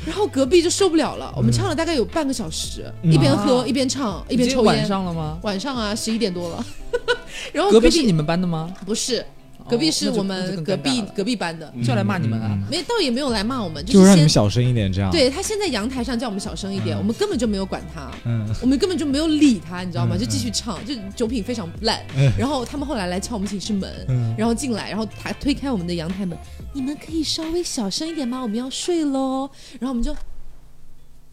[0.06, 1.34] 然后隔壁就受不了了。
[1.36, 4.86] 我们唱了大概有半个小时，嗯一边喝啊一边唱一边抽烟。
[4.86, 5.38] 上了吗？
[5.44, 6.66] 晚上啊，十一点多了，
[7.54, 8.74] 然后壁隔壁是你们班的吗？
[8.86, 9.26] 不是，
[9.70, 12.58] 隔壁是我们隔壁隔壁班的，就来骂你们啊！
[12.72, 18.10] 没倒也没有来骂我们，就是让你先们小声一点，这样。，对他先在阳台上叫我们小声一点，嗯我们根本就没有管他。
[18.24, 20.16] 嗯，我们根本就没有理他，你知道吗？
[20.16, 22.02] 嗯就继续唱，就酒品非常烂。
[22.16, 26.38] 嗯然后他们后来来敲我们寝室门，嗯然后进来，然后他推开我们的阳台门，
[26.74, 28.42] 你们可以稍微小声一点吗？
[28.42, 29.50] 我们要睡喽。
[29.80, 30.16] 然后我们就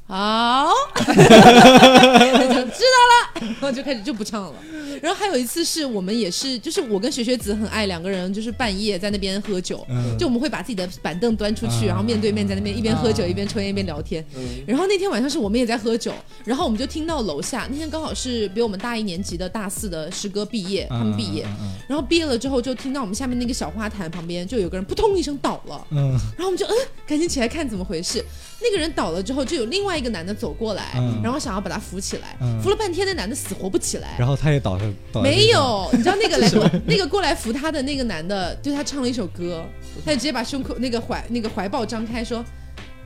[0.06, 4.54] 好，就 知道了，然后就开始就不唱了。
[5.00, 10.16] 然后还有一次是我们也是，就是我跟学学子很爱两个人，就是半夜在那边喝酒，嗯。
[10.18, 14.24] 就我们会把自己的板凳端出去，啊然后面对面在那边一边喝酒啊一边抽烟一边聊天。
[14.36, 14.62] 嗯。
[14.66, 16.12] 然后那天晚上是我们也在喝酒，
[16.44, 21.72] 然后我们就听到楼下那天刚好是比我们大一年级的大四的师哥毕业，他们毕业，嗯。
[21.88, 26.10] 然后毕业了之后就听到我们下面那个小花坛旁边就有个人扑通一声倒了，嗯。
[26.36, 26.74] 然后我们就嗯
[27.06, 28.22] 赶紧起来看怎么回事。
[28.64, 34.16] 那个人倒了之后，就有另外一个男的走过来，嗯然后想要把他扶起来，嗯扶了半天那男的死活不起来。
[34.18, 36.50] 然后他也倒下，倒没，有，你知道那个来
[36.86, 39.64] 那个过来扶他的那个男的，对他唱了一首歌，
[40.04, 42.42] 他就直接把胸口那个怀那个怀抱张开说：“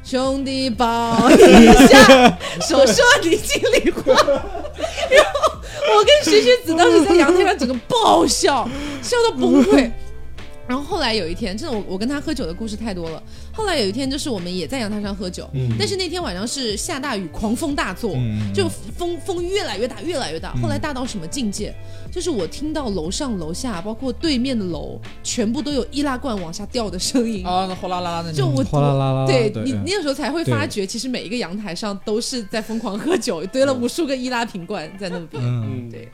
[0.04, 4.14] 兄弟抱一下，手说你心里话。
[5.10, 5.58] ”然后
[5.96, 8.68] 我跟徐徐子当时在阳台上整个爆笑，
[9.02, 9.90] 笑到崩溃。
[10.68, 13.22] 然后后来有一天，真的我我跟他喝酒的故事太多了。
[13.52, 20.54] 后来有一天，就是我们也在阳台上喝酒，嗯但是那天晚上是下大雨，狂风大作，嗯就风风越来越大，越来越大。
[20.62, 21.74] 后来大到什么境界？
[22.12, 27.46] 就是我听到楼上楼下，包括对面的楼，全部都有易拉罐往下掉的声音。
[27.46, 35.42] 啊，那哗啦啦啦的，就我哗啦啦啦啦对你那个时候才会发觉，其实每一个阳台上都是在疯狂喝酒，堆了无数个易拉瓶罐在那边。
[35.42, 36.08] 嗯，嗯，对，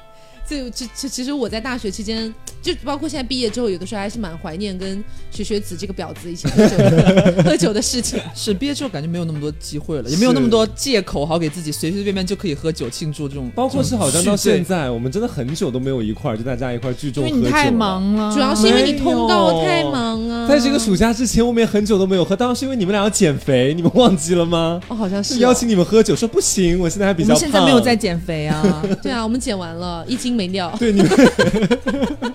[0.47, 8.19] 所以这这其实我在大学期间，就包括现在毕业之后，有的时候还是蛮怀念跟学学子这个婊子一起喝酒的 喝酒的事情。
[8.35, 17.75] 是毕业之后感觉没有那么多机会了，也没有那么多借口好给自己随随便便就可以喝酒庆祝这种，包括是好像到现在，我们真的很久都没有一块儿，就大家一块儿聚众喝酒为你太。
[17.75, 20.47] 忙了，主要是因为你通告太忙啊。
[20.47, 24.81] 在这个暑假之前，我们也很久都没有喝，当然是因为你们俩要减肥，你们忘记了吗？
[24.89, 27.35] 哦，好像是、是邀请你们喝酒，说不行，我现在还比较胖。
[27.35, 28.83] 们现在没有在减肥啊。
[29.03, 30.75] 对啊，我们减完了，一斤没尿。
[30.79, 31.11] 对你们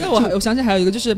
[0.00, 1.16] 那我我想起还有一个就是。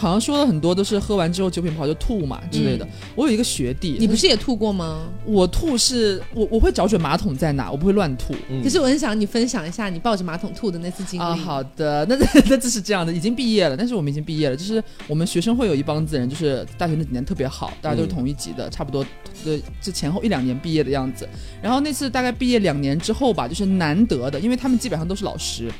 [0.00, 2.88] 好像说了很多都是喝完之后酒品不好就吐嘛之类的。
[3.14, 5.06] 我有一个学弟，你不是也吐过吗？
[5.26, 8.34] 我吐是我我会找准马桶在哪，我不会乱吐。
[8.48, 11.22] 嗯可是我很想你分享一下你抱着马桶吐的那次经历。
[11.22, 12.16] 啊，好的， 那
[12.48, 19.04] 那这是这样的，已经毕业了，但是我们已经毕业了，就是我们学生会有一帮子人，就是大学那几年特别好，大家都是同一级的，差不多
[19.44, 21.28] 对，就前后一两年毕业的样子。
[21.60, 25.70] 然后那次大概毕业两年之后吧，就是难得的，因为他们基本上都是老师。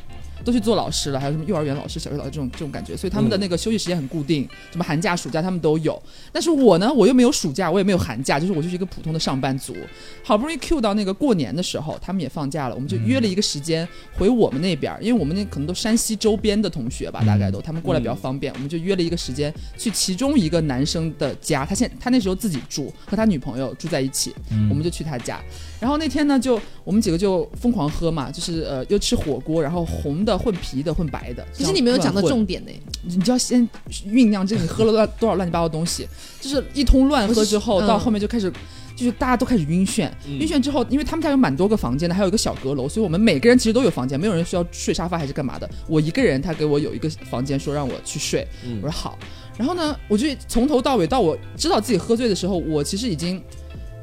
[0.44, 6.00] 都去做老师了，还有什么幼儿园老师、小学老师这种这种感觉，所以他们的那个休息时间很固定，什么寒假、暑假他们都有。
[6.32, 9.76] 但是我呢，我又没有暑假，我也没有寒假，就是我就是一个普通的上班族。
[10.22, 24.34] 好不容易 Q 到那个过年的时候，他们也放假了，我们就约了一个时间回我们那边儿，因为我们那可能都山西周边的同学吧，大概都他们过来比较方便，我们就约了一个时间去其中一个男生的家，他现他那时候自己住，和他女朋友住在一起，
[24.68, 25.40] 我们就去他家。
[25.80, 31.44] 然后那天呢，就我们几个就疯狂喝嘛，就是呃又吃火锅，然后红的混啤的混白的。
[31.52, 32.70] 其实你没有讲到重点呢。
[33.02, 33.66] 你就要先
[34.06, 36.06] 酝酿这个你喝了乱多少乱七八糟的东西，
[36.40, 38.52] 就是一通乱喝之后，到后面就开始。
[38.96, 45.66] 就是大家都开始晕眩，晕眩之后，因为他们家有蛮多个房间的，还有一个小阁楼，所以我们每个人其实都有房间，没有人需要睡沙发还是干嘛的。
[45.88, 48.46] 我一个人，他给我有一个房间，说让我去睡，
[48.82, 49.18] 我说好。
[49.56, 53.42] 然后呢，我就从头到尾到我知道自己喝醉的时候，我其实已经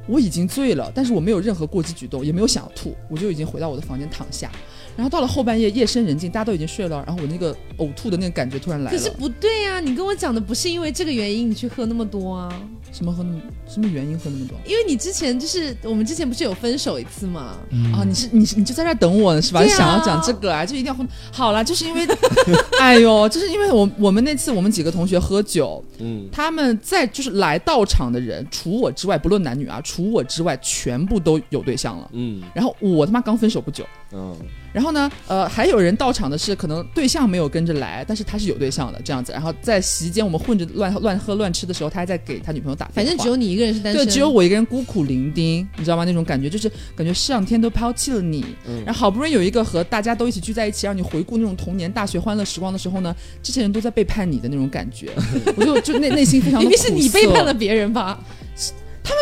[0.08, 4.52] 我已经醉了，但是我没有任何过激举动，也没有想要吐，我就已经回到我的房间躺下。
[4.98, 8.98] 然后到了后半夜，夜深人静，大家都已经睡了，然后我那个呕吐的那个感觉突然来了。
[8.98, 14.58] 可是不对呀、你跟我讲的不是因为这个原因你去喝那么多啊，什么喝那么什么原因喝那么多？
[14.66, 17.56] 因为你之前就是我们之前不是有分手一次吗？
[17.94, 19.62] 啊，你是你是你就在这儿等我呢是吧？
[19.62, 21.06] 你想要讲这个啊，就一定要喝。
[21.32, 22.08] 好了，就是因为，
[22.82, 32.10] 哎呦，就是因为我我们那次我们几个同学喝酒，嗯，他们在就是来到场的人，除我之外，不论男女啊，除我之外，全部都有对象了。
[32.14, 34.36] 嗯然后我他妈刚分手不久，嗯
[34.78, 39.32] 然后呢，呃，还有人到场的是可能对象没有跟着来，但是他是有对象的这样子。
[39.32, 42.96] 然后在席间我们混着乱乱喝乱吃的时候，他还在给他女朋友打电话。
[42.98, 46.06] 反正只有你一个人是单身，对，只有我一个人孤苦伶仃，你知道吗？
[46.06, 55.10] 那种感觉就是感觉上天都抛弃了你，嗯然后好不容易有一个和大家都一起聚在一起，让你回顾那种童年大学欢乐时光的时候呢，这些人都在背叛你的那种感觉，
[55.58, 58.24] 我就就内内心非常的明明是你背叛了别人吧？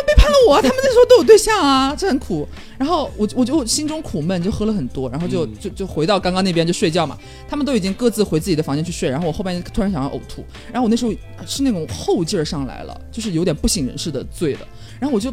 [0.06, 2.46] 背叛了我啊， 他们那时候都有对象啊，这很苦。
[2.78, 7.16] 然后我我就心中苦闷，就喝了很多，然后就、嗯就就回到刚刚那边就睡觉嘛。
[7.48, 11.12] 他们都已经各自回自己的房间去睡，然后我后半夜突然想要呕吐，然后我那时候
[11.46, 14.60] 是那种后劲儿上来了，就是有点不省人事的醉了，
[15.00, 15.32] 然后我就。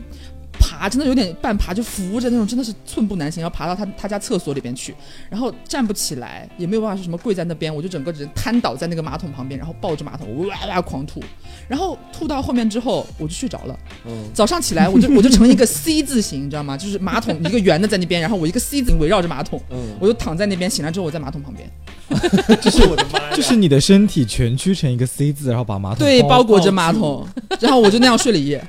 [0.80, 4.94] 爬真的有点半爬，就扶着那种，真的是寸步难行，要爬到他他家厕所里边去，
[5.30, 11.22] 然后站不起来，也没有办法说什么跪在那边，我就整个人瘫倒在那个马桶旁边，然后抱着马桶哇哇狂吐，
[11.68, 13.80] 然后吐到后面之后我就睡着了。
[14.06, 14.30] 嗯。
[14.34, 16.76] 早上起来我就我就成一个 C 字形，你知道吗？
[16.76, 21.70] 就是马桶一个圆的在那边，然后我一个 C 字形围绕着马桶，嗯，我就躺在那边，醒来之后我在马桶旁边，
[22.62, 27.26] 就是我的妈呀，就是你的身体蜷曲成一个 C 字，然后把马桶对，包包裹着马桶，
[27.60, 28.66] 然后我就那样睡了一夜。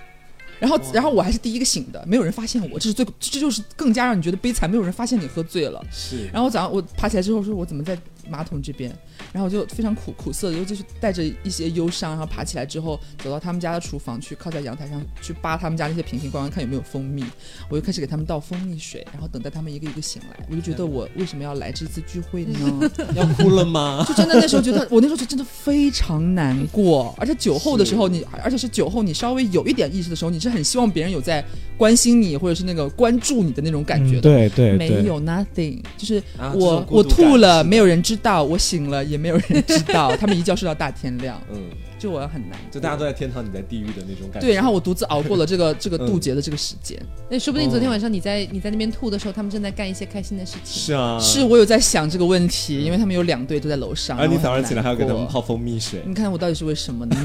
[0.64, 5.85] 然后，然后我还是第一个醒的，没有人发现我，这是最，这就是更加让你觉得悲惨，没有人发现你喝醉了。
[5.92, 7.94] 是，然后早上我爬起来之后，说我怎么在
[8.29, 8.91] 马桶这边？
[9.33, 17.25] 然后我就非常苦苦涩的，又就是带着一些忧伤，然后爬起来之后，走到他们家的厨房去，靠在阳台上去扒他们家那些瓶瓶罐罐，看有没有蜂蜜。
[17.69, 20.47] 我就开始给他们倒蜂蜜水，然后等待他们一个一个醒来。
[20.51, 22.91] 我就觉得我为什么要来这次聚会呢？
[23.15, 24.05] 要哭了吗？
[24.09, 31.45] 就真的那时候觉得，我那时候就真的非常难过，而且酒后的时候你，而且是酒后你稍微有一点意识的时候，你是很希望别人有在
[31.77, 34.21] 关心你，或者是那个关注你的那种感觉嗯的。
[34.21, 40.14] 对对对，没有 nothing，就是啊我、我吐了，没有人知道；我醒了，也没有人知道。
[40.16, 41.61] 他们一觉睡到大天亮，嗯，
[41.98, 42.59] 就我很难。
[42.70, 44.40] 就大家都在天堂，你在地狱的那种感觉。
[44.40, 46.98] 对，然后我独自熬过了这个这个嗯渡劫的这个时间。
[47.31, 50.83] 那说不定昨天晚上你在你在那边吐的时候，他们正在干一些开心的事情。
[50.83, 54.18] 是啊，是我有在想这个问题，因为他们有两队都在楼上。
[54.18, 57.16] 而你早上起来还要给他们泡蜂蜜水你看我到底是为什么呢？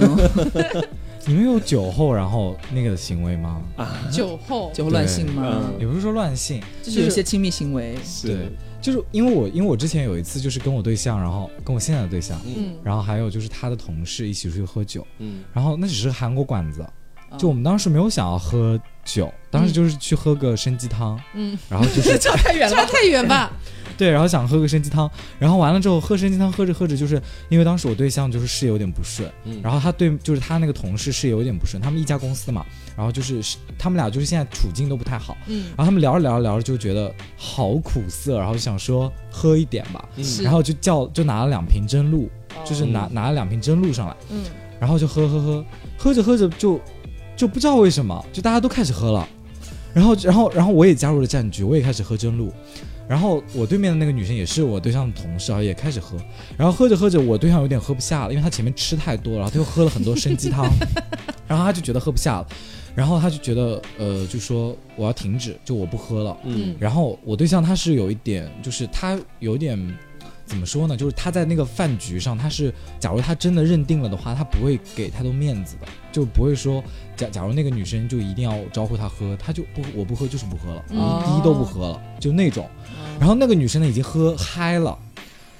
[1.25, 3.61] 你们有酒后然后那个的行为吗？
[3.75, 5.61] 啊，酒后，酒后乱性吗？
[5.67, 7.95] 嗯也不是说乱性，就是有一些亲密行为。
[8.03, 8.37] 是对，
[8.81, 15.43] 就是因为我因为我之前有一次就是跟我对象，然后跟我现在的对象，嗯，然后还有就是他的同事一起出去喝酒，嗯。
[15.53, 22.75] 然后那只是韩国馆子，啊就我们当时没有想要喝酒，当时就是去喝个参鸡汤，嗯，然后就是 差太远了。
[22.75, 23.51] 差太远吧？
[23.97, 29.59] 对，然后想喝个参鸡汤，然后完了之后喝参鸡汤喝着喝着，就是因为当时我对象就是事业有点不顺，嗯。
[29.61, 32.65] 然后他对就是他那个同事事业有点不顺，他们一家公司嘛，
[32.99, 33.41] 然后就是
[33.77, 44.43] 他们俩就是现在处境都不太好，嗯，然后他们聊着聊着聊着就觉得好苦涩，然后就想说喝一点吧，嗯然后就叫就拿了两瓶真露，哦就是拿、嗯拿了两瓶真露上来，嗯，
[44.81, 45.65] 然后就喝喝喝，
[45.97, 46.77] 喝着喝着就
[47.37, 49.25] 就不知道为什么，就大家都开始喝了，
[49.93, 52.51] 然后然后然后我也加入了战局，我也开始喝真露，
[53.07, 56.17] 然后我对面的那个女生也是我对象的同事啊，也开始喝，
[56.57, 60.69] 然后喝着喝着我对象有点喝不下了，因为他前面吃太多了，然后他又喝了很多生鸡汤，
[61.47, 62.47] 然后他就觉得喝不下了，
[62.95, 69.97] 然后他就觉得呃就说我要停止，就我不喝了，嗯然后我对象他是有一点，就是他有点
[70.45, 70.97] 怎么说呢？
[70.97, 76.83] 就是他在那个饭局上，他是假如他真的认定了的话，他不会给太多面子的，就不会说
[77.15, 82.67] 假假如那个女生就一定要招呼他喝，他就不我不喝就是不喝了，嗯一滴都不喝了，就那种。
[83.19, 84.97] 然后那个女生呢已经喝嗨了，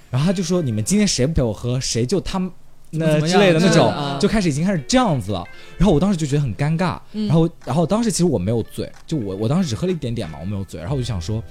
[0.09, 2.51] 然后他就说你们今天谁不陪我喝，谁就他们。
[2.91, 5.43] 那之类的那种，嗯就开始已经开始这样子了，
[5.77, 7.27] 然后我当时就觉得很尴尬，嗯。
[7.27, 11.43] 然后然后当时其实我没有醉，就我我当时只喝了一点点嘛，我没有醉，然后我就想说，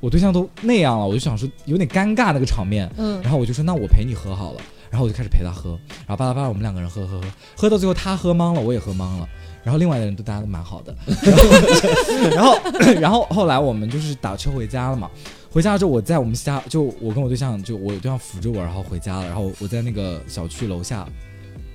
[0.00, 3.20] 我对象都那样了，我就想说有点尴尬那个场面，嗯。
[3.22, 9.28] 然后我就说那我陪你喝好了，然后我就开始陪他喝，然后巴拉巴拉我们两个人喝喝喝，喝到最后他喝懵了，我也喝懵了。
[9.64, 10.94] 然后另外的人都大家都蛮好的，
[12.36, 12.58] 然后
[13.00, 15.10] 然后后来我们就是打车回家了嘛，
[15.54, 21.06] 回家之后我在我们家就我跟我对象就我对象扶着我然后回家了，然后我在那个小区楼下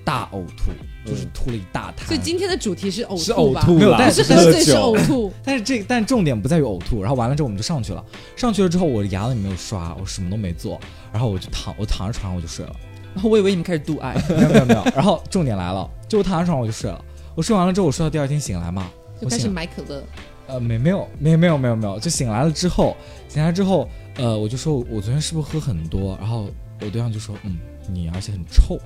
[0.04, 2.06] 大呕吐，就是吐了一大滩。
[2.06, 3.62] 所以今天的主题是呕是吐吧？
[3.62, 3.80] 呕吐啦。
[3.80, 5.32] 没有但是喝喝醉是呕吐。
[5.46, 8.04] 但是 这但重点不在于呕吐，然后完了之后我们就上去了，
[8.36, 10.78] 上去了之后我牙都没有刷，我什么都没做，
[11.14, 12.76] 然后我就躺我躺在床上我就睡了，
[13.14, 17.02] 然后我以为你们开始度爱，没有没有没有，然后重点来了，就我躺在床上我就睡了，
[17.34, 20.04] 我睡完了之后我睡到第二天醒来嘛，就开始买可乐，
[20.50, 22.96] 呃没没有没没有没有没有，就醒来了之后
[23.28, 26.50] 醒来之后呃我就说我昨天是不是喝很多，然后
[26.82, 27.58] 我对象就说嗯。
[27.92, 28.78] 你而且很臭，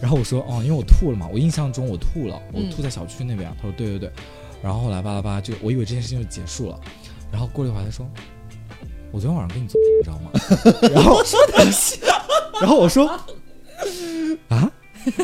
[0.00, 3.48] 然后我说哦，因为我吐了嘛，我印象中我吐了，我嗯吐在小区那边。
[3.56, 4.10] 他说对对对，
[4.60, 6.80] 然后后来巴拉巴拉就我以为这件事情就结束了，
[7.30, 8.04] 然后过了一会儿他说，
[9.12, 10.32] 我昨天晚上跟你做，你知道吗？
[10.92, 11.64] 然后说的，
[12.60, 13.06] 然后我说
[14.48, 14.68] 啊，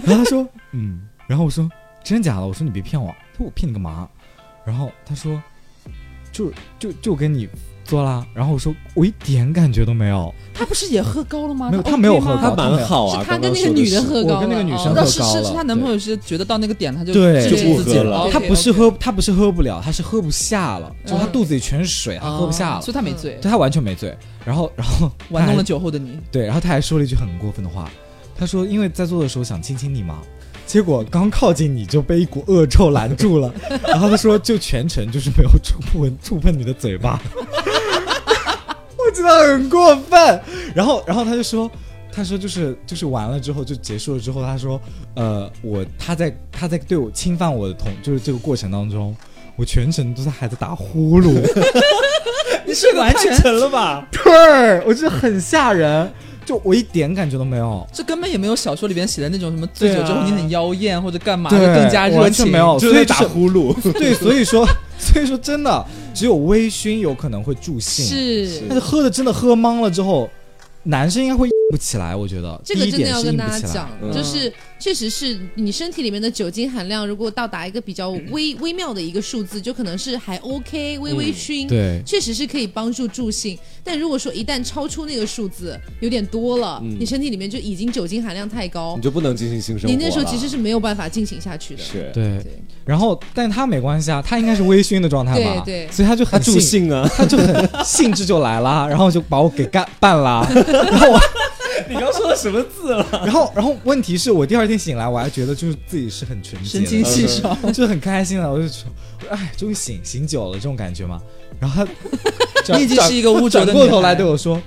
[0.04, 1.68] 然后他说嗯，然后我说
[2.04, 2.46] 真的假的？
[2.46, 4.08] 我说你别骗我，他说我骗你干嘛？
[4.64, 5.42] 然后他说
[6.34, 7.48] 就就就跟你
[7.84, 11.70] 做啦，然后我说我一点感觉都没有，他不是也喝高了吗？
[11.70, 24.16] 没有他他没有喝高他蛮好啊，是他跟那个女的喝高了，我跟那个女生喝高了是是他男朋友是觉得到那个点他就对就不自己喝了他不是喝，他不是喝不了，他是喝不下了，就他嗯肚子里全是水，他喝不下了，所以他没醉，对他完全没醉。
[24.44, 26.18] 然后，然后 玩弄了酒后的你。
[26.32, 27.90] 对，然后他还说了一句很过分的话，
[28.36, 30.20] 他说因为在做的时候想亲亲你嘛，
[30.66, 33.52] 结果刚靠近你就被一股恶臭拦住了，
[33.86, 37.20] 然后他说就全程就是没有触碰触碰你的嘴巴，
[38.96, 40.40] 我觉得很过分。
[40.74, 41.70] 然后，然后他就说。
[42.16, 44.80] 他说就是就是完了之后就结束了之后，他说，
[45.16, 49.12] 呃，我他在他在对我侵犯我的同就是这个过程当中，
[49.56, 51.32] 我全程都是还在打呼噜，
[52.64, 54.06] 你是完全，沉了吧？
[54.12, 56.08] 对，我觉得很吓人，
[56.44, 57.86] 就我一点感觉都没有。
[57.92, 62.20] 这根本也没有小说里边写的那种什么醉酒之后你很妖艳或者干嘛，的更加热情。
[62.22, 64.66] 完全没有所以打呼噜， 对，所以说，
[64.98, 70.28] 所以说真的，只有微醺有可能会助兴。，是但是喝的真的喝懵了之后，
[70.84, 72.14] 男生应该会不起来。
[72.14, 81.66] 我觉得这个真的要跟大家讲，嗯就是确实是你身体里面的酒精含量，如果到达一个比较微 微妙的一个数字，就可能是还 OK，微微醺。
[81.68, 89.92] 对，确实是可以帮助助兴，但如果说一旦超出那个数字有点多了，嗯你身体里面就已经酒精含量太高你，就不能进行性生活了。
[89.92, 91.82] 你那时候其实是没有办法进行下去的。
[91.82, 92.38] 是对。
[92.42, 95.62] 对然后，但他没关系啊，他应该是微醺的状态吧？
[95.64, 100.46] 对对所以他就很助兴啊，他就很兴致就来了，然后就把我给干办了。
[100.52, 101.18] 然后我，
[101.88, 103.06] 你刚说的什么字了？
[103.12, 108.88] 然后，然后问题是我第二天醒来，我还觉得就是自己是很纯洁的，神清气爽， 就是很开心了，我就说，
[109.30, 111.20] 哎，终于醒醒酒了这种感觉嘛。
[111.60, 111.86] 然后
[112.66, 114.60] 他， 你已经是一个污浊的过头来对我说，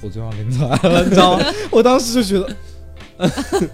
[0.00, 1.44] 我昨晚跟你做爱了，你知道吗？
[1.70, 2.38] 我当时就觉
[3.18, 3.28] 得，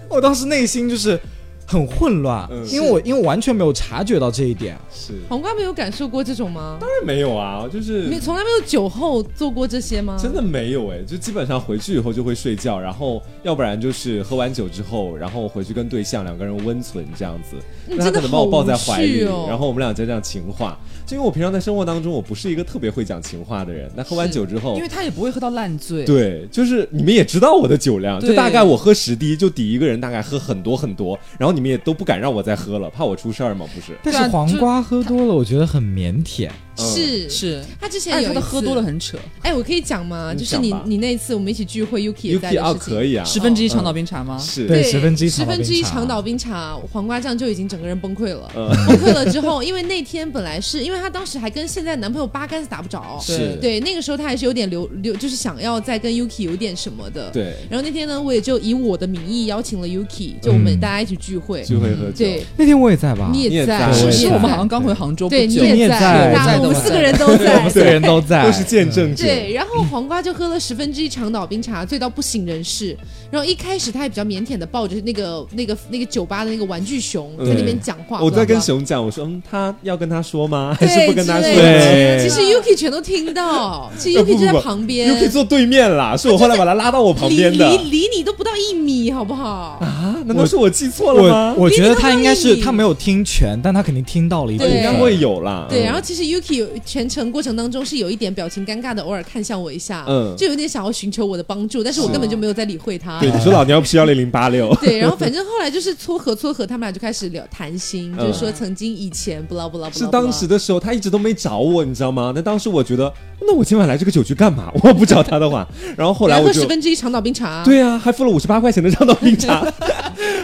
[0.09, 1.19] 我当时内心就是
[1.67, 4.77] 很混乱，嗯因为我因为我完全没有察觉到这一点。
[4.91, 6.77] 是，黄瓜没有感受过这种吗？
[6.79, 10.17] 当然没有啊，就是没，从来没有酒后做过这些吗？
[10.19, 17.57] 真的没有哎，就基本上回去以后就会睡觉，然后要不然就是喝完酒之后，然后回去跟对象两个人温存这样子，
[17.89, 20.77] 嗯那他可能把我抱在怀里，然后我们俩在这样情话。
[21.05, 24.89] 就因为我平常在生活当中，我不是一个特别会讲情话的人，那喝完酒之后因为。
[24.95, 26.05] 他也不会喝到烂醉。
[26.05, 33.97] 对，就是你们也知道我的酒量，就大概我喝十滴就抵一个人大概喝很多很多，然后你们也都不敢让我再喝了，怕我出事儿嘛，不是？
[34.03, 36.49] 但是黄瓜喝多了，我觉得很腼腆。
[36.77, 40.33] 是是，他之前有喝多了很扯，哎，我可以讲吗？
[40.37, 43.01] 就是你你那一次我们一起聚会，Yuki 也在情可。
[43.01, 44.37] 以啊，十分之一长岛冰茶吗？
[44.37, 48.51] 是对十分之一十分之一长长岛冰茶，黄瓜酱就已经整个人崩溃了。
[48.57, 57.31] 嗯崩溃了之后，因为那天本来是因为他当时还跟现在男朋友八竿子打不着，是，对，那个时候他还是有点留留，就是想要再跟 Yuki 有点什么的。。
[57.31, 61.44] 对，然后那天呢，我也就以我的名义邀请了 Yuki，就我们嗯大家一起聚会。
[61.63, 63.29] 聚会喝酒，对，那天我也在吧？
[63.31, 66.57] 你也在，是是我们好像刚回杭州不对，你久，你也在。
[66.59, 67.57] 我们四个人都在。
[67.57, 67.69] 我们。
[67.75, 69.23] 四个人都在，都是见证者。
[69.23, 72.95] 对，然后黄瓜就喝了十分之一长岛冰茶，醉到不省人事。
[73.35, 78.23] 然后一开始他还比较腼腆的抱着那个那个那个酒吧的那个玩具熊在那边讲话。
[78.23, 80.73] 我在跟熊讲，我说，嗯，他要跟他说吗？
[80.79, 81.51] 还是不跟他说？
[81.51, 89.77] 其实 Yuki 全都听到， 其实 Yuki 就在旁边 Yuki 坐对面啦，是我后来把他拉到我旁边的离离你都不到一米，好不好？
[89.81, 90.15] 啊？
[90.25, 91.53] 难道是我记错了我吗？
[91.57, 94.77] 我觉得他应该是他没有听全，但他肯定听到了一部对分。
[94.77, 95.67] 应该会有啦。
[95.69, 103.19] 对，嗯然后其实 Yuki 有全程过程当中是有一点表情尴尬的，偶尔看向我一下，嗯就有点想要寻求我的帮助，但是我根本就没有在理会他。
[103.29, 112.31] 对你说老娘不是幺零零八六，对，然后反正后来就是撮合撮合，他们俩就开始聊谈心，嗯就是说曾经以前不啦不啦不啦，是当时的时候他一直都没找我，你知道吗？
[112.35, 113.11] 那当时我觉得，
[113.41, 114.71] 那我今晚来这个酒局干嘛？
[114.83, 115.67] 我不找他的话，
[115.97, 119.65] 然后后来我就然后十分之一长岛冰茶，对啊，还付了五十八块钱的长岛冰茶。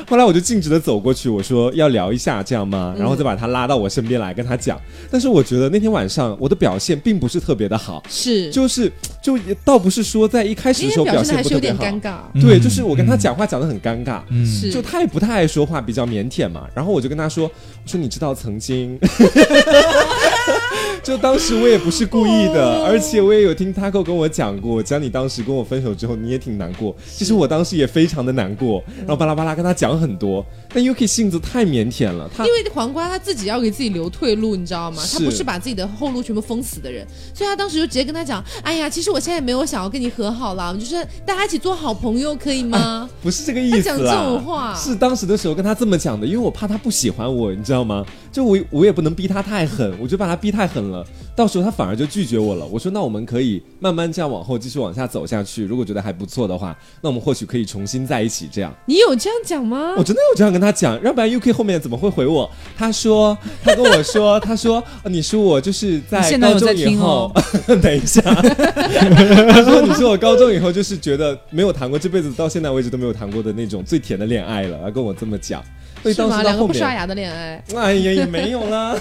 [0.07, 2.93] 后来我就径直的走过去，我说要聊一下这样吗？
[2.97, 4.77] 然后再把他拉到我身边来跟他讲。
[5.09, 14.21] 但是我觉得那天晚上我的表现并不是特别的好，是，就是就也倒不是说在一开始今的时候表现的还是有点尴尬，对，嗯就是我跟他讲话讲的很尴尬。
[14.29, 16.65] 嗯，是就他也不太爱说话，比较腼腆嘛。
[16.73, 17.51] 然后我就跟他说：“我
[17.85, 18.97] 说你知道曾经，
[21.03, 26.95] 就当时我也不是故意的，哦而且我也有听 Taco 跟我讲过，讲你当时跟我分手之后，你也挺难过。
[27.05, 30.45] 其实我当时也非常的难过，然后巴拉巴拉跟他讲很多。
[30.73, 35.03] 但 Yuki 性子太腼腆了，他因为黄瓜他自己要给自己留退路，你知道吗？
[35.03, 44.41] 是他不是把自己的后路全部封死的人，所以他当时就直接跟他讲：“哎呀，其实我现在也没有想要跟你和好啦，我们就是大家一起做好朋友，可以吗？” 不是这个意思他讲这种。
[44.41, 48.05] 话，是当时的时候跟他这么讲的，因为我怕他不喜欢我，你知道吗？
[48.31, 51.05] 就我我也不能逼他太狠，我就把他逼太狠了，
[51.35, 52.65] 到时候他反而就拒绝我了。
[52.65, 58.73] 我说那我们可以慢慢这样往后继续往下走下去，如果觉得还不错的话，那我们或许可以重新在一起这样。
[58.85, 60.03] 你有这样讲吗我？
[60.03, 62.49] 真的有这样跟他讲，要不然 UK 后面怎么会回我？
[62.77, 67.31] 他说，他跟我说，他说呃你是我就是在现在在高中以听哦
[67.67, 75.61] 后， 等一下，他说你是我高中以后就是觉得没有谈过这辈子到现在为止都没有谈过的那种最甜的恋爱了，他跟我这么讲。
[76.01, 76.41] 所以是吗？
[76.43, 77.63] 两个不刷，牙的恋爱。
[77.75, 78.95] 哎呀也没有啦，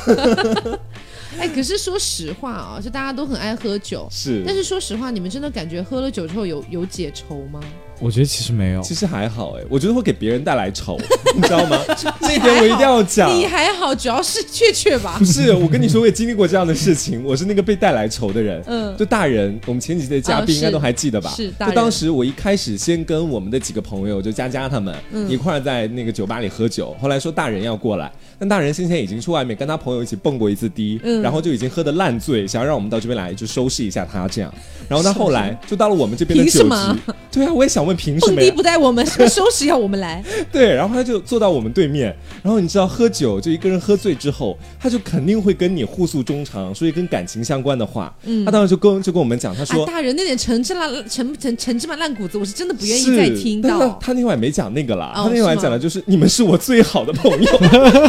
[1.39, 7.61] 哎，可是说实话啊，就大家都很爱喝酒，是，但是说实话，你们真的感觉喝了酒之后有有解愁吗？
[8.01, 8.81] 我觉得其实没有。
[8.83, 10.99] 其实还好哎，我觉得会给别人带来愁，
[11.37, 11.79] 你知道吗？
[12.23, 13.33] 这一点我一定要讲。
[13.37, 15.25] 你还好，主要是雀雀吧不。
[15.25, 18.63] 是，我跟你说，我也经历过这样的事情，我是那个被带来愁的人。
[18.67, 21.31] 嗯就大人，我们前几期的嘉宾应该都还记得吧？
[21.37, 34.53] 是大人就当时我一开始先跟我们的几个朋友，就佳佳他们、嗯一块儿在那个酒吧里喝酒，后来说大人要过来，但大人先前已经去外面跟他朋友一起蹦过一次迪，嗯然后就已经喝的烂醉，想要让我们到这边来就收拾一下他这样。
[34.89, 38.37] 然后他后来就到了我们这边的酒凭什么局，对啊，我也想问凭什么呀？
[38.37, 40.23] 蹦迪不带我们，什么收拾要我们来？
[40.53, 48.15] 对，然后他就坐到我们对面，然后你知道喝酒就一个人喝醉之后，他就肯定会跟你互诉衷肠，说一跟感情相关的话。
[48.25, 49.87] 嗯他当时就跟就跟我们讲，他啊，说。
[49.87, 53.99] 大人那点陈芝麻陈陈陈芝麻烂谷子，我是真的不愿意再听到。
[54.01, 57.53] 他那晚没讲那个啦，哦他那晚讲的就是你们是我最好的朋友，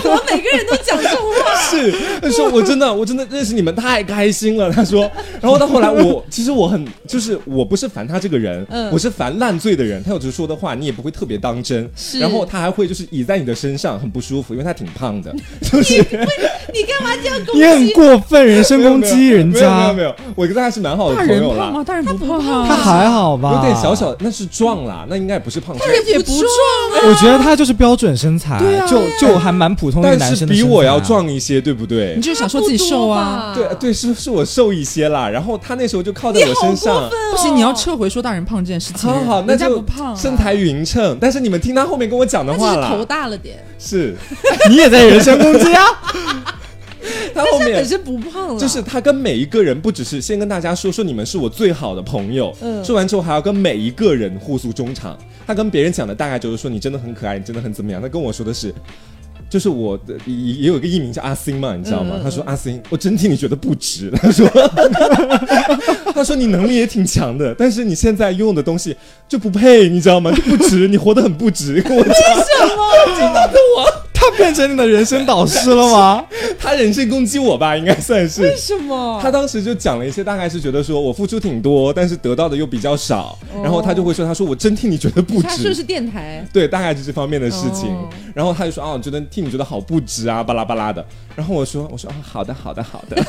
[0.02, 1.62] 怎么每个人都讲这种话？
[1.72, 4.72] 是他说我真的我真的认识你们太开心了。
[4.72, 5.10] 他说，
[5.42, 10.04] 然后到后来我其实我很就是我不是烦他这个人，嗯我是烦烂醉的人。
[10.04, 16.06] 他有时候说的话你也不会特别当真，然后他还会就是倚在你的身上很不舒服，因为他挺胖的， 就是。
[16.74, 17.94] 你干嘛这样攻你很击？
[17.94, 21.84] 过分，人身攻击人没有没有家没，有，我跟他是蛮好的朋友啦人胖吗？。
[21.84, 23.56] 大人不胖啊，他还好吧？
[23.56, 25.76] 有点小小，那是壮啦，那应该也不是胖。
[26.08, 26.46] 也不壮
[26.94, 26.96] 啊！
[27.08, 28.58] 我觉得他就是标准身材，
[28.88, 32.22] 就就还蛮普通的男生的身材啊比我要壮一些，对不对你？
[32.22, 33.52] 就是想说自己瘦啊？
[33.54, 35.28] 对对，是是我瘦一些啦。
[35.28, 37.10] 然后他那时候就靠在我身上。
[37.32, 39.10] 不行，你要撤回说大人胖这件事情。
[39.10, 44.16] 好好，那人不胖啊身材匀称，但是你们听他后面跟我讲的话他只是头，大了点，是
[44.70, 45.86] 你也在人身攻击啊？
[47.34, 55.18] 他后面本身不胖了，就是他跟每一个人，不只是先跟大家说说你们是我最好的朋友，嗯说完之后还要跟每一个人互诉衷肠。
[55.48, 58.02] 他跟别人讲的大概就是说你真的很可爱，你真的很怎么样。
[58.02, 58.74] 他跟我说的是。
[59.50, 62.18] 就是我的也也有一个艺名叫阿星嘛，你知道吗？
[62.24, 64.10] 他说阿星，我真替你觉得不值。
[64.12, 64.48] 他说，
[66.22, 68.96] 他说你能力也挺强的，但是你现在拥有的东西
[69.28, 70.32] 就不配，你知道吗？
[70.32, 71.82] 就不值，你活得很不值。
[71.82, 72.14] 跟我讲，
[74.14, 76.24] 他变成你的人生导师了吗？
[76.60, 78.44] 他人身攻击我吧，应该算是。
[78.44, 79.20] 为什么？
[79.20, 87.90] 他当时就讲了一些，大概是觉得说我付出挺多，但是得到的又比较少，然后他就会说，他说我真替你觉得不值他说，是电台，对，大概是这方面的事情。
[87.90, 91.06] 哦然后他就说啊，我觉得替你觉得好不值啊，巴拉巴拉的。
[91.36, 93.22] 然后我说我说啊，好的好的好的。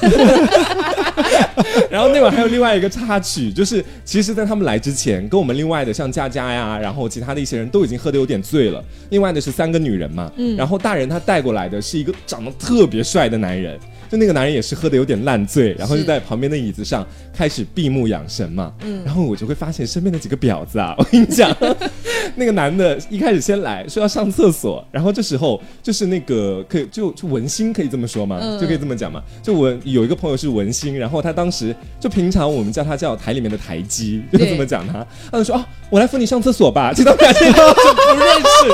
[1.93, 8.83] 然后那晚还有另外一个插曲，就是其实，在他们来之前，跟我们另外的像佳佳呀，然后其他的一些人都已经喝的有点醉了。
[9.11, 13.79] 另外的是三个女人嘛，嗯然后大人他带过来的是一个长得特别帅的男人。
[14.11, 18.71] 就那个男人也是喝的有点烂醉，然后就在旁边的椅子上开始闭目养神嘛。
[18.85, 21.55] 嗯然后我就会发现身边的几个婊子啊，我跟你讲，
[22.37, 28.39] 那个男的一开始先来说要上厕所，然后这时候就是那个可以就就文心可以这么说吗？
[28.43, 29.23] 嗯就可以这么讲嘛。
[29.43, 38.73] 就文有一个朋友是文心，然后他当时就平常我们叫他叫台里面的台基，就对这么讲他，他就说啊，我来扶你上厕所吧，结果发现就不认识。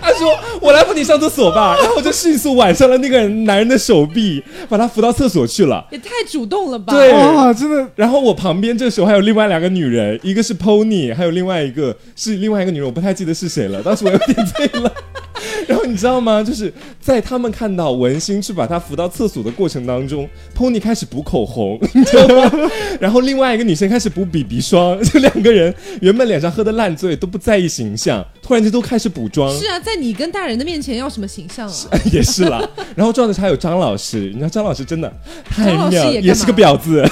[0.00, 1.76] 他说：“我来扶你上厕所吧。
[1.80, 5.86] ”然后我就迅速挽上了那个男人的手臂，把他扶到厕所去了。
[5.92, 6.92] 也太主动了吧？
[6.92, 13.80] 对哇，真的然后我旁边这时候还有另外两个女人，一个是 Pony，还有另外一个是另外一个女人，我不太记得是谁了。
[13.82, 14.92] 当时我有点醉了。
[15.66, 16.42] 然后你知道吗？
[16.42, 22.70] 就是在他们看到文心去把他扶到厕所的过程当中，Pony 开始补口红， 你知道吗？
[23.00, 29.52] 然后另外一个女生开始补 BB 霜，就两个人原本脸上喝的烂醉都不在意形象，突然间都开始补妆。
[29.58, 31.74] 是啊，在你跟大人的面前要什么形象啊？
[32.12, 35.12] 也是啦，然后重要的是还有张老师，你知道张老师真的
[35.44, 37.04] 太妙，也也是个婊子。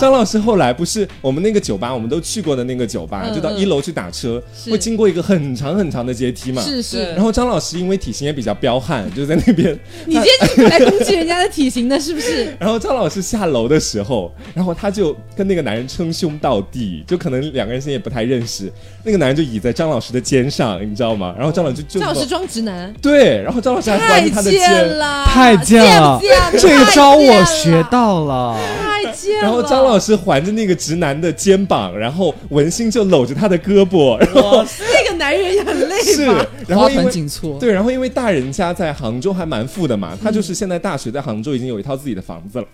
[0.00, 6.62] 张老师后来不是我们那个酒吧，我们都去过的那个酒吧，嗯就到一楼去打车，会经过一个很长很长的阶梯嘛。
[6.62, 9.78] 是是，然后张老师因为体型也比较彪悍，就在那边。
[10.06, 12.54] 你今天就是来攻击人家的体型的，是不是？
[12.58, 18.72] 然后张老师下楼的时候，然后他就跟那个男人称兄道弟，就可能两个人现在也不太认识。
[19.04, 21.34] 那个男人就倚在张老师的肩上，你知道吗？
[21.36, 28.58] 然后张老师就就张老师装直男，对，然后张老师还太环着他的贱肩，了，太贱了不贱这个招我学到了。
[28.82, 29.42] 太 贱了。
[29.42, 36.24] 然后张老师环着那个直男的肩膀，然后文心就搂着他的胳膊，然后那个男人也很累是
[36.66, 42.66] 然后因为锦簇，对，然后因为大人家在杭州还蛮富的嘛，他就是现在大学在杭州已经有一套自己的房子了。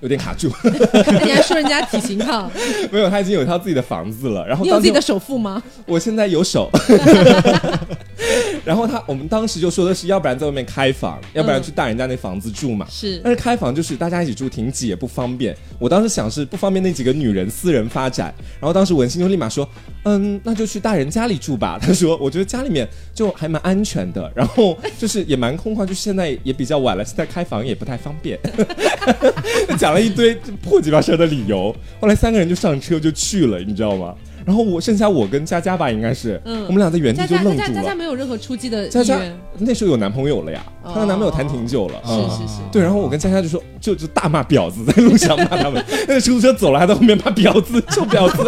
[0.00, 0.50] 有点卡住，
[1.24, 2.50] 你还说人家体型胖，
[2.90, 4.46] 没有，他已经有一套自己的房子了。
[4.46, 5.62] 然后你有自己的首付吗？
[5.86, 6.70] 我现在有手，
[8.64, 12.86] 然后他我们当时就说的是，要不然在外面开房，要不然去大人家那房子住嘛。
[12.90, 15.56] 是但是开房就是大家一起住挺挤也不方便。
[15.78, 19.68] 我当时想是不方便那几个女人私人发展，然后当时文心就立马说，
[20.04, 21.78] 嗯，那就去大人家里住吧。
[21.82, 28.38] 他说，我觉得家里面就还蛮安全的，然后就是也蛮空旷，就是现在也比较晚了，现在开房也不太方便。
[29.86, 34.12] 讲了一堆破鸡巴事儿的理由，后来三个人就上车就去了，你知道吗？
[34.44, 36.64] 然后我剩下我跟佳佳吧，应该是，嗯。
[36.64, 37.68] 我们俩在原地就愣住了。
[37.68, 39.16] 佳佳没有任何出击的佳佳
[39.58, 40.90] 那时候有男朋友了呀，哦。
[40.92, 42.36] 她跟男朋友谈挺久了，是嗯是。
[42.52, 48.42] 是，对，然后我跟佳佳就说，就就大骂婊子，在路上骂他们， 那个出租车走了，还在后面骂婊子，臭婊子。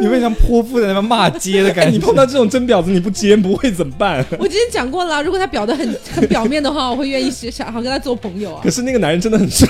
[0.00, 1.90] 你会像泼妇在那边骂街的哎，感觉。
[1.92, 4.24] 你碰到这种真婊子，你不接不会怎么办？
[4.38, 9.68] 我之前讲过了，如果他表的很很表面的话，我会愿意想想好跟他做朋友啊可，是那个男人真的很帅，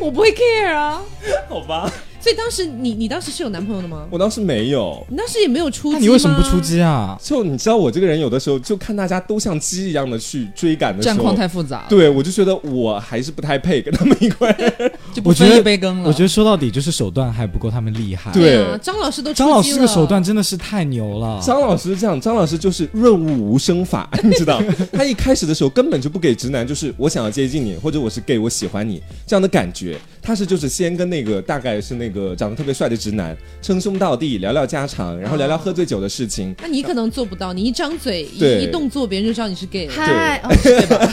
[0.00, 1.00] 我不会 care 啊。
[1.48, 1.92] 好吧？
[2.20, 4.06] 所以当时你你当时是有男朋友的吗？
[4.10, 6.60] 我当时没有，你当时也没有出击那你为什么不出？
[6.60, 7.18] 击啊？
[7.22, 14.90] 就你知道我这个人有的时候就看大家都像鸡一样的去追赶的时候战况，太复杂了，对我就觉得我还是不太配跟他们一块儿。
[15.14, 16.08] 就不分我觉得一杯羹了。
[16.08, 18.30] 我觉得说到底就是手段还不够他们厉害。
[18.32, 21.40] 对啊，张老师都出击张老师这个手段真的是太牛了。
[21.42, 24.62] 张老师这样，张老师就是润物无声法， 你知道？
[24.92, 29.98] 他一开始的时候根本就不给直男，就是我想要接近你，或者我是 gay，我喜欢你这样的感觉。
[30.22, 36.54] 他是就是先跟那个大概是那个长得特别帅的直男称兄道弟，聊聊家常，然后聊聊喝醉酒的事情。
[36.60, 39.92] 那你可能做不到，你一张嘴一一动作，别人就知道你是 gay 了。
[39.94, 41.06] 嗨哦，对吧？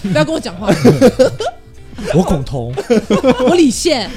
[0.12, 0.68] 不要跟我讲话，
[2.14, 2.72] 我苟同，
[3.48, 4.10] 我李现。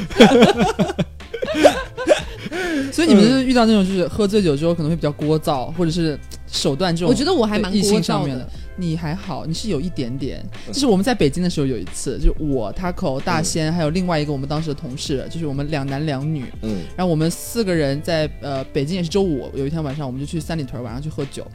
[2.92, 6.18] 所以你们就是遇到那种就是喝醉酒之后可能会比较聒噪，或者是
[6.50, 10.44] 手段这种，我觉得我还蛮聒噪的性上面的。，你还好，你是有一点点。
[10.68, 21.46] 就是我们在北京的时候有一次，就是我、Taco、大仙，还有另外一个我们当时的同事，就是我们两男两女，嗯，然后我们四个人在呃北京也是周五，有一天晚上我们就去三里屯晚上去喝酒，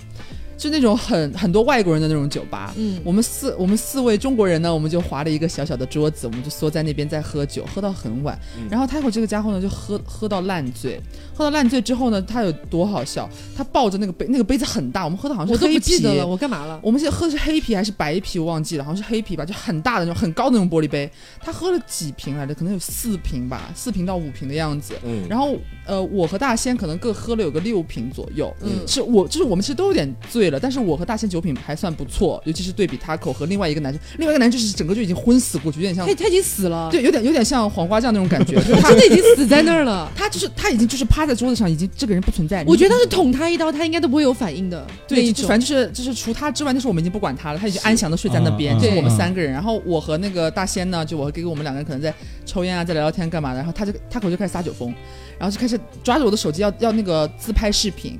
[0.56, 2.74] 就那种很很多外国人的那种酒吧。
[2.76, 8.38] 嗯，我们四我们四位中国人呢，我们就划了一个小小的桌子，我们就缩在那边在喝酒，喝到很晚。
[8.70, 11.00] 然后 Taco 这个家伙呢，就喝喝到烂醉，
[11.40, 13.26] 喝到烂醉之后呢，他有多好笑？
[13.56, 15.78] 他抱着那个杯，那个杯子很大，我们喝的好像我都是黑啤。
[15.78, 16.78] 不记得了，我干嘛了？
[16.82, 21.10] 我们现在喝的是黑啤还是白啤，我忘记了，好像是黑啤吧，就很大的那种很高的那种玻璃杯。
[21.42, 22.54] 他喝了几瓶来着？
[22.54, 24.92] 可能有四瓶吧，四瓶到五瓶的样子。
[25.02, 28.54] 嗯然后呃，我和大仙可能各喝了有个六瓶左右。
[28.60, 40.12] 嗯是我就是我们其实都有点醉了，但是我和大仙酒品还算不错，尤其是对比 Taco 和另外一个男生，另外一个男生就是整个就已经昏死过去，有点像他他已经死了，对，有点有点像黄瓜酱那种感觉， 他真的已经死在那儿了。
[40.14, 42.64] 他就是他已经就是趴在桌子上，已经这个人不存在。
[42.66, 44.86] 我觉得是捅他一刀，他应该都不会有反应的。
[45.08, 49.52] 对，就反正就是就是除他之外，那时候我们已经不管他了，他已经安详的睡在那边，嗯就是我们嗯三个人。
[49.52, 52.12] 然后我和那个大仙呢，就我和给我们两个人可能在
[52.44, 53.56] 抽烟啊，在聊聊天干嘛的。
[53.56, 54.94] 然后他就他口就开始撒酒疯，
[55.38, 58.18] 然后就开始抓着我的手机要要那个自拍视频，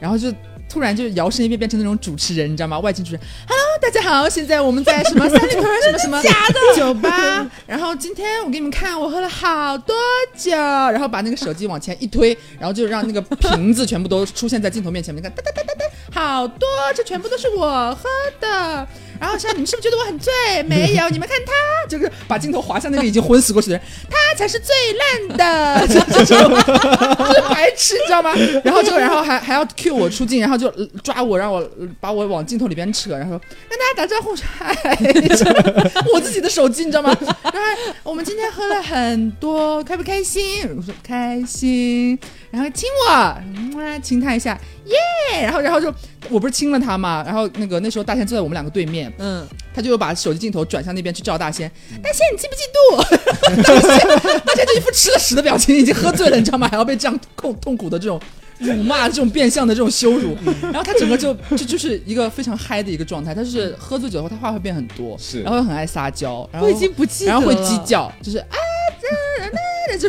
[0.00, 0.32] 然后就。
[0.72, 2.78] 突然就摇身一变变成那种主持人，你知道吗？
[2.78, 9.94] 外景主持人，Hello，大家好，现在我们在什么三里屯什么什么 假的酒吧，然后今天我给你们看，我喝了好多
[10.34, 18.08] 酒，然后把那个手机往前一推，然后就让那个瓶子全部都出现在镜头面前，你看哒哒哒哒哒，好多，这全部都是我喝
[18.40, 18.88] 的。
[19.22, 20.32] 然后说你们是不是觉得我很醉？
[20.64, 21.52] 没有，你们看他，
[21.88, 24.74] 就是把镜头划向那个已经昏死过去的人，他才是最
[25.28, 26.34] 烂的， 这种就
[27.32, 28.34] 是白痴，你知道吗？
[28.64, 34.76] 然后就然后还还要 cue 我出镜，然后就呃抓我，让我呃把我往镜头里边扯，然后说跟大家打招呼，嗨，
[36.12, 37.16] 我自己的手机，你知道吗？
[37.44, 40.68] 然后我们今天喝了很多，开不开心？
[40.76, 42.18] 我说开心，
[42.50, 45.42] 然后亲我，嗯亲他一下，耶！
[45.44, 45.94] 然后然后就
[46.30, 51.70] 我不是亲了他嘛，然后那个那时候大仙坐在我们两个对面，嗯，他就把手机镜头转向那边去照大仙，
[52.02, 53.62] 大仙你嫉不嫉妒？
[53.62, 56.68] 大 仙 大仙就一副吃了屎的表情，已经喝醉了，你知道吗？
[56.68, 58.20] 还要被这样痛痛苦的这种。
[58.58, 63.34] 辱骂这种变相的这种羞辱，然后他整个就 就就是一个非常嗨的一个状态。
[63.34, 68.56] 他就是喝醉酒后，他话会变很多，是然后又很爱撒娇，然后我已经不记得，然后会鸡叫，就是啊，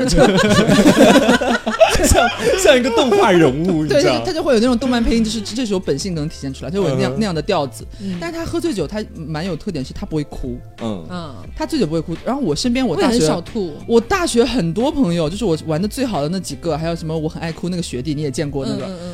[2.06, 4.34] 像像一个动画人物，你对，知道他他？
[4.34, 7.86] 就会有那种动漫配音，就是这时候本性能体现出来，就有那样嗯那样的调子。
[8.02, 12.16] 嗯但是他喝醉酒，他蛮有特点，是他不会哭，嗯，嗯，他醉酒不会哭。
[12.26, 13.74] 然后我身边我大学少吐。
[13.88, 19.14] 我大学很多朋友，就是我玩的最好的那几个，还有什么我很爱哭那个学弟，你也见过那个，嗯嗯嗯，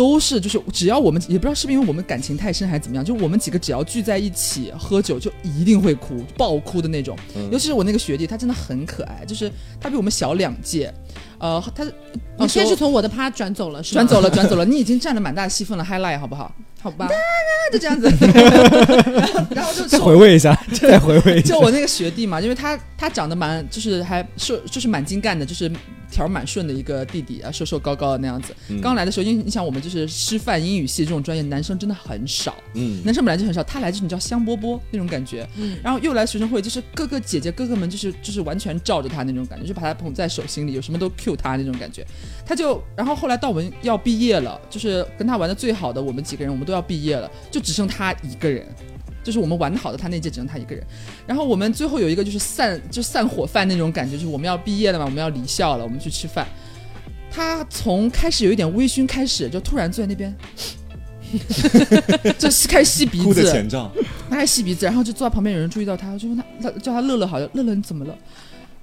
[0.00, 7.14] 都是就是只要我们也不知道是不是因为我们感情太深还是怎么样，就我们几个只要聚在一起喝酒，就一定会哭，爆哭的那种。
[7.36, 10.90] 嗯尤其是我那个学弟，他真的很可爱，就是他比我们小两届，
[11.36, 11.92] 呃，他你
[12.38, 16.50] 那时候现在是从我的趴转走了，是吗转走了，转走了， 你已经占了蛮大的戏份了，highlight 好不好？
[16.80, 17.06] 好吧？
[17.70, 18.08] 就这样子，
[19.50, 21.60] 然后就再回味一下， 再回味一下就。
[21.60, 25.70] 我那个学弟嘛，因为他他长得蛮就是还是，就是蛮精干的，就是
[26.10, 28.54] 条儿蛮顺的一个弟弟啊，瘦瘦高高的那样子。
[28.68, 35.48] 嗯刚来的时候，因为你想我们就是师范英语系这种专业，男生真的很少，嗯男生本来就很少，他来就是你知道香饽饽那种感觉。
[35.56, 42.06] 嗯，然后又来学生会，就是各个姐姐哥哥们，就是就是完全罩着他那种感觉，就把他捧在手心里，有什么都 Q 他那种感觉。
[42.44, 48.66] 他就，然后后来到我们要毕业了，就是跟他玩的最好的我们几个人，我们都要毕业了，就只剩他一个人。
[49.22, 50.84] 就是我们玩的好的，他那届只剩他一个人。
[51.26, 56.46] 然后我们最后有一个就是散就散伙饭那种感觉，就是我们要毕业了嘛，我们要离校了，我们去吃饭。
[57.30, 60.34] 他从开始有一点微醺开始，就突然坐在那边，
[62.38, 63.90] 就开始吸鼻哭的子，前兆，
[64.28, 68.16] 他还吸鼻子，然后就坐在旁边，有人注意到他，就问他，他叫他乐乐好，乐乐你怎么了？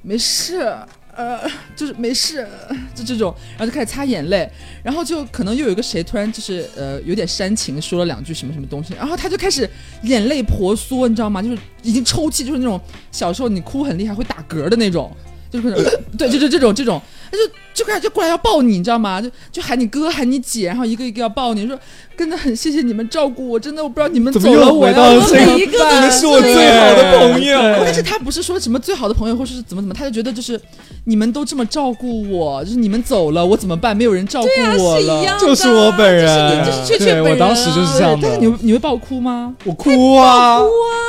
[0.02, 0.74] 没事，
[1.18, 2.48] 呃，就是没事，
[2.94, 4.48] 就这种，然后就开始擦眼泪，
[4.84, 9.68] 然后就可能又有一个谁突然就是呃有点煽情，说了两句什么什么东西，然后他就开始
[10.04, 11.42] 眼泪婆娑，你知道吗？
[11.42, 12.80] 就是已经抽泣，就是那种
[13.12, 15.12] 小时候你哭很厉害会打嗝的那种，
[15.50, 15.84] 就是可能
[16.16, 17.02] 对，就是这种这种，
[17.32, 17.44] 他就
[17.78, 19.22] 就开始就过来要抱你，你知道吗？
[19.22, 21.78] 就就喊你哥喊你姐，然后一个一个要抱你，说
[22.18, 27.60] 真的很谢谢你们照顾我，真的我不知道你们怎么又走了我回到要怎么这个一个办你们是我最好的朋友。
[27.86, 30.60] 但是他不是说什么最好的朋友，或是怎么怎么，他就觉得就是
[31.06, 33.96] 你们都这么照顾我，就是你们走了我怎么办？
[33.96, 34.48] 没有人照顾
[34.84, 35.00] 我了。
[35.00, 38.48] 是一样的，就是我本人就是你，就是雀雀本人啊我当时就是这样的但是。
[38.48, 39.54] 你你会爆哭吗？
[39.64, 40.60] 我哭啊，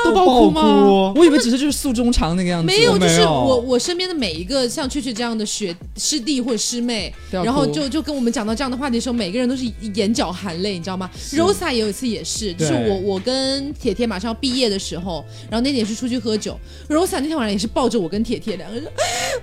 [0.04, 1.14] 都爆哭吗？
[1.16, 2.66] 我以为只是就是诉衷肠那个样子。
[2.66, 18.90] 没有，我没有就是我我身边的每一个像雀雀这样的学师弟或者师妹，然后就就跟我们讲到这样的话题的时候，每个人都是眼角含泪，你知道吗？Rosa 也有一次也是，就是我我跟铁铁马上要毕业的时候，然后那天也是出去喝酒，Rosa 那天晚上也是抱着我跟铁铁两个人说，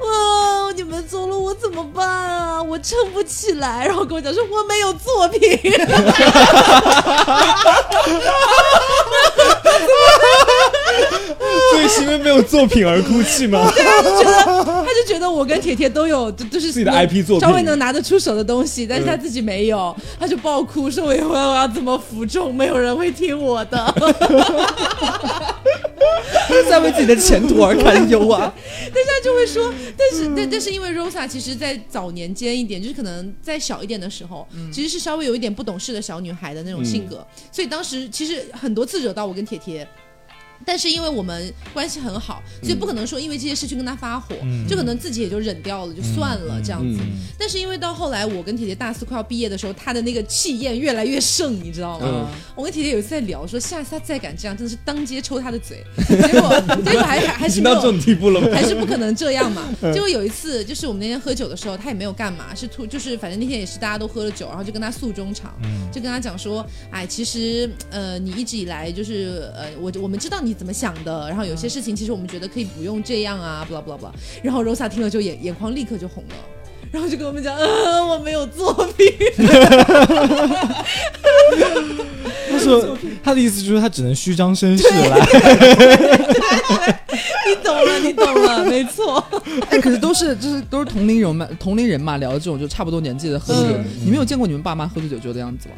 [0.05, 2.61] 哇，你们走了我怎么办啊？
[2.61, 5.39] 我撑不起来，然后跟我讲说我没有作品，
[11.71, 13.69] 所以是因为没有作品而哭泣吗？
[13.75, 22.53] 他就觉得我跟铁铁都有，就就是自己的 IP 作品稍微能拿得出手的东西，但是他自己没有，他就爆哭说：“我以后我要怎么服众？
[22.53, 23.93] 没有人会听我的。
[26.69, 28.51] 在为自己的前途而担忧啊。”
[28.93, 39.87] 但是他就会说，但是但但是因为 Rosa 其实，在早年间一点，就是可能在小一点的时候，其实是稍微有一点不懂事的小女孩的那种性格，所以当时其实很多次惹到我跟铁铁。
[40.63, 46.99] 但是因为我们关系很好，所以不可能说因为这些事去跟他发火，嗯就可能自己也就忍掉了，就算了这样子。
[47.01, 52.07] 嗯但是因为到后来，我跟铁铁大四快要毕业的时候，他的那个气焰越来越盛，你知道吗？
[52.09, 52.25] 嗯
[52.55, 55.83] 我跟铁铁有一次在聊，说下次他再敢这样，真的是当街抽他的嘴。
[56.07, 58.47] 结果结果还还还是没有到这种地步了吗？
[58.55, 59.63] 还是不可能这样嘛。
[59.81, 74.11] 嗯结果有一次，就是我们那天喝酒的时候，他也没有干嘛，是突就是反正那天也是大家都喝了酒，然后就跟他诉衷肠，嗯就跟他讲说，哎，其实呃你一直以来就是呃我我们知道你怎么想的，然后有些事情其实我们觉得可以不用这样啊，blah blah blah。
[74.43, 76.35] 然后 Rosa 听了就眼眼眶立刻就红了。
[76.91, 79.11] 然后就跟我们讲，呃，我没有作品，
[82.49, 85.19] 他说他的意思就是他只能虚张声势来，
[87.47, 89.21] 你懂了，你懂了，没错。
[89.69, 93.79] 哎，可是都是就是都是同龄人嘛，同龄人嘛，聊这种就差不多年纪的喝醉酒。
[94.05, 95.75] 你没有见过你们爸妈喝醉酒就的样子吗？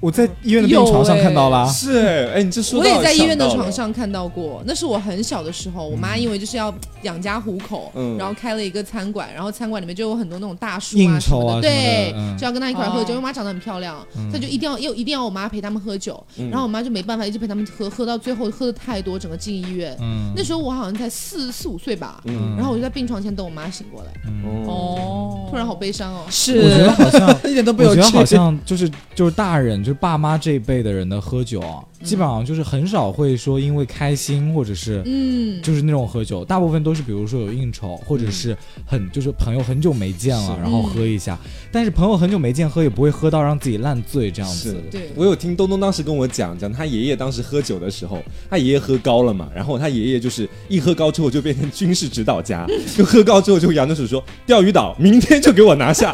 [0.00, 1.66] 我在医院的病床上看到啦。
[1.66, 6.72] 是哎，哎，你这说我也在医院的床上看到过，那是我很小的时候，我妈因为就是要
[7.02, 8.16] 养家糊口，嗯。
[8.18, 12.36] 然后开了一个餐馆，然后餐馆里面就有很多那种大叔啊什么的，啊么的对，嗯。
[12.38, 13.04] 就要跟他一块喝酒。
[13.04, 13.08] 哦。
[13.08, 13.96] 因为我妈长得很漂亮，
[14.32, 16.48] 她就一定要又一定要我妈陪他们喝酒，嗯。
[16.50, 19.96] 然后我妈就没办法，一直陪他们喝，喝到最后喝的太多，整个进医院。
[20.00, 20.32] 嗯。
[20.36, 22.54] 那时候我好像才四四五岁吧，嗯。
[22.56, 24.10] 然后我就在病床前等我妈醒过来，
[24.44, 25.48] 哦，哦。
[25.50, 26.24] 突然好悲伤哦。
[26.28, 28.00] 是，我觉得好像 一点都不有趣。
[28.00, 41.38] 我觉得好像就是就是大人，就是爸妈这一辈的人的喝酒啊，基本上就是很少会说因为开心或者是嗯，就是那种喝酒，大部分都是比如说有应酬，或者是很就是朋友很久没见了，然后喝一下。
[41.70, 44.76] 但是朋友很久没见，喝也不会喝到让自己烂醉这样子。
[44.90, 45.08] 对。
[45.14, 48.20] 我有听东东当时跟我讲，讲他爷爷当时喝酒的时候，
[48.50, 52.66] 他爷爷喝高了嘛，然后他爷爷就是一喝高之后就变成军事指导家，
[52.96, 56.10] 就喝高之后就扬着手说钓鱼岛明天就给我拿下，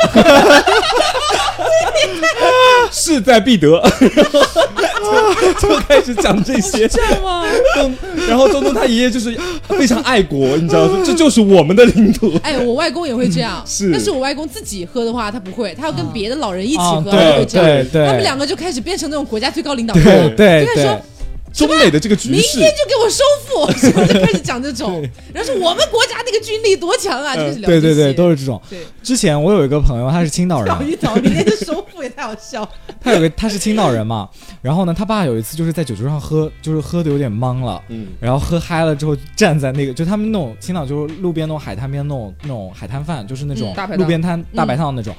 [2.90, 3.82] 势在必得，
[5.60, 6.86] 就 就开始讲这些。
[6.88, 7.44] 这样吗？
[7.74, 7.94] 东，
[8.28, 12.32] 然后东东他爷爷就是非常爱国，你知道说这就是我们的领土。
[12.42, 13.90] 哎，我外公也会这样，是。
[13.92, 17.66] 但是我外公自己喝的话，他不会，他要跟别的老人一起啊喝，他就会这样。
[17.66, 17.84] 对。
[17.92, 21.02] 对他们两个就开始变成那种国家最高领导人，对对就开始说，
[21.52, 22.58] 中美的这个局势。
[22.58, 23.66] 明天，就给我收复，
[24.12, 28.60] 就开始讲这种，然后说我们国家那个军力多强啊，对对对，都是这种。
[28.68, 28.80] 对。
[29.02, 32.68] 之前我有一个朋友，他是青岛人，钓鱼岛明天就收复也太好笑，
[33.00, 34.28] 他有个他是青岛人嘛，
[34.60, 45.14] 然后呢，他爸有一次就是在酒桌上喝，就是喝的有点懵了，嗯，然后喝嗨了之后站在那个，就他们那种青岛就是路边那种海滩边那种那种海滩饭，就是那种路边摊大排档那种。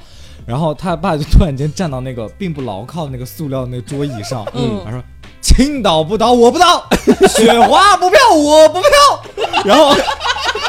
[0.46, 4.78] 然后他爸就突然间站到那个并不牢靠的那个塑料的那个桌椅上，嗯。
[4.84, 5.02] 他说
[5.44, 6.82] ：“青岛不倒我不倒，
[7.28, 8.90] 雪花不飘我不飘。
[9.62, 9.94] ”然后，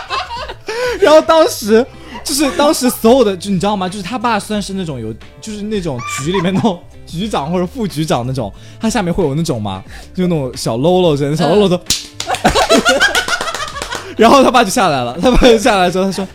[0.99, 1.83] 然后当时
[2.25, 3.87] 就是当时所有的，就你知道吗？
[3.87, 9.81] 就是他爸算是那种有，就是那种局里面那种局长或者副局长那种，他下面会有那种吗？
[10.13, 11.79] 就那种小喽啰人，小喽啰都。
[14.17, 16.27] 然后他爸就下来了，他爸就下来之后他说。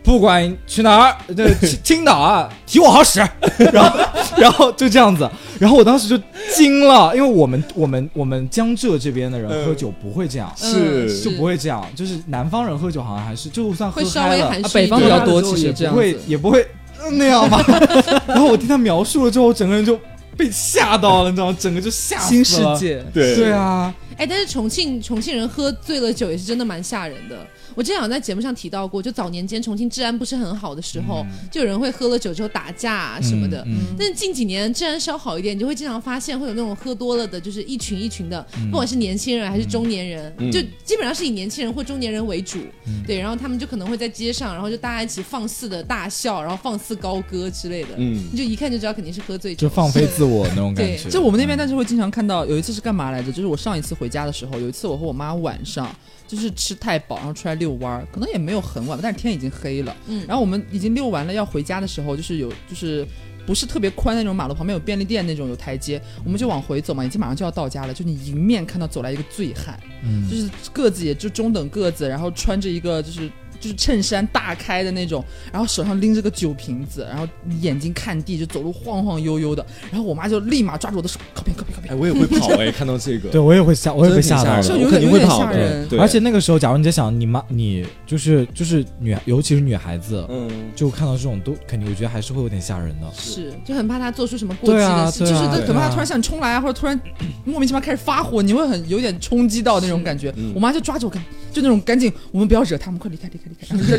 [0.00, 3.20] 不管去哪儿，这青青岛啊，提我好使。
[3.58, 3.98] 然后，
[4.38, 5.28] 然后就这样子。
[5.58, 6.16] 然后我当时就
[6.54, 11.84] 惊了，因为我们我们我们江浙这边的人嗯喝酒不会这样，嗯是就不会这样。
[11.94, 16.18] 就是南方人喝酒好像还是，就算喝会稍嗨了，啊微含蓄北方比较多，其实这样也不会。
[16.26, 16.66] 也不会
[17.00, 17.64] 呃那样吧。
[18.26, 19.98] 然后我听他描述了之后，我整个人就
[20.36, 21.56] 被吓到了，你知道吗？
[21.58, 22.74] 整个就吓死新了。
[22.74, 27.46] 世界，对对，啊，哎，但是重庆重庆人喝醉了酒也是真的蛮吓人的。
[27.74, 33.62] 我之前好像在节目上提到过，就早年间重庆治安不是很好的时候，就有人会喝了酒之后打架啊什么的。
[33.66, 42.58] 嗯但是近几年治安稍好一点，你就会经常发现会有那种喝多了的，就是一群一群的，不管是年轻人还是中年人，嗯就基本上是以年轻人或中年人为主。
[43.06, 47.90] 对，然后他们就可能会在街上，然后就大家一起放肆的大笑，然后放肆高歌之类的。
[47.96, 51.08] 嗯你就一看就知道肯定是喝醉酒就，放飞自我那种感觉。
[51.08, 53.30] 就我们那边，但是会经常看到，有一次是干嘛来着？
[53.30, 55.94] 就是我上一次回家的时候，有一次我和我妈晚上
[56.26, 59.94] 就是吃太饱，然后出来遛弯儿，可能也没有很晚吧，但是天已经黑了。
[60.06, 63.06] 嗯然后我们已经遛完了，要回家的时候，就是有就是。
[63.46, 67.94] 不是特别宽的那种马路，旁边有便利店那种有台阶，我们就往回走嘛，已经马上就要到家了。
[67.94, 73.30] 就你迎面看到走来一个醉汉，嗯就是个子也就中等个子，然后穿着一个就是
[73.60, 77.26] 就是衬衫大开的那种，然后手上拎着个酒瓶子，然后
[77.60, 79.64] 眼睛看地，就走路晃晃悠悠的。
[79.90, 81.92] 然后我妈就立马抓住我的手，靠边靠边靠边。
[81.92, 84.90] 哎，我也会 跑哎，看到这个，对我也会吓，我也会吓到的。
[84.90, 85.88] 肯定会跑的有点吓人。
[85.88, 93.06] 对，而且那个时候，假如你在想你妈，你就是就是女，尤其是女孩子，嗯，就看到这种都肯定，我觉得还是会有点吓人的。
[93.12, 96.98] 是，就很怕她做出什么过激的事，就是就对可怕他突然向你冲来啊， 或者突然
[97.44, 100.32] 莫名其妙开始发火，你会很有点冲击到那种感觉。
[100.36, 103.47] 嗯我妈就抓着我，赶就那种赶紧，我们不要惹他，我们快离开离开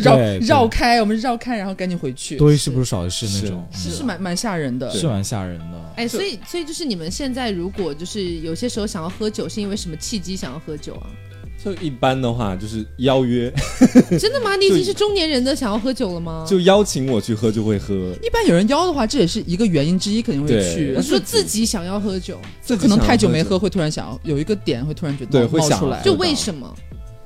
[0.02, 2.38] 绕绕开，我们绕开，然后赶紧回去。
[2.38, 4.90] 多一事不如少一事那种，是是蛮蛮吓人的。
[4.92, 5.94] 是蛮吓人的。
[5.96, 11.08] 哎，所以所以就是你们现在如果就是有些时候想要喝酒，是因为什么契机想要喝酒啊？
[11.62, 13.52] 就一般的话就是邀约，
[14.18, 14.56] 真的吗？
[14.56, 16.46] 你已经是中年人的想要喝酒了吗？
[16.48, 17.94] 就邀请我去喝就会喝，
[18.24, 21.02] 一般有人邀的话，这也是一个原因之一，肯定会去我。
[21.02, 26.02] 说自己想要喝酒，自己可能太久没喝，会突然想要有一个点，会突然觉得对会想出来。
[26.02, 26.74] 就为什么？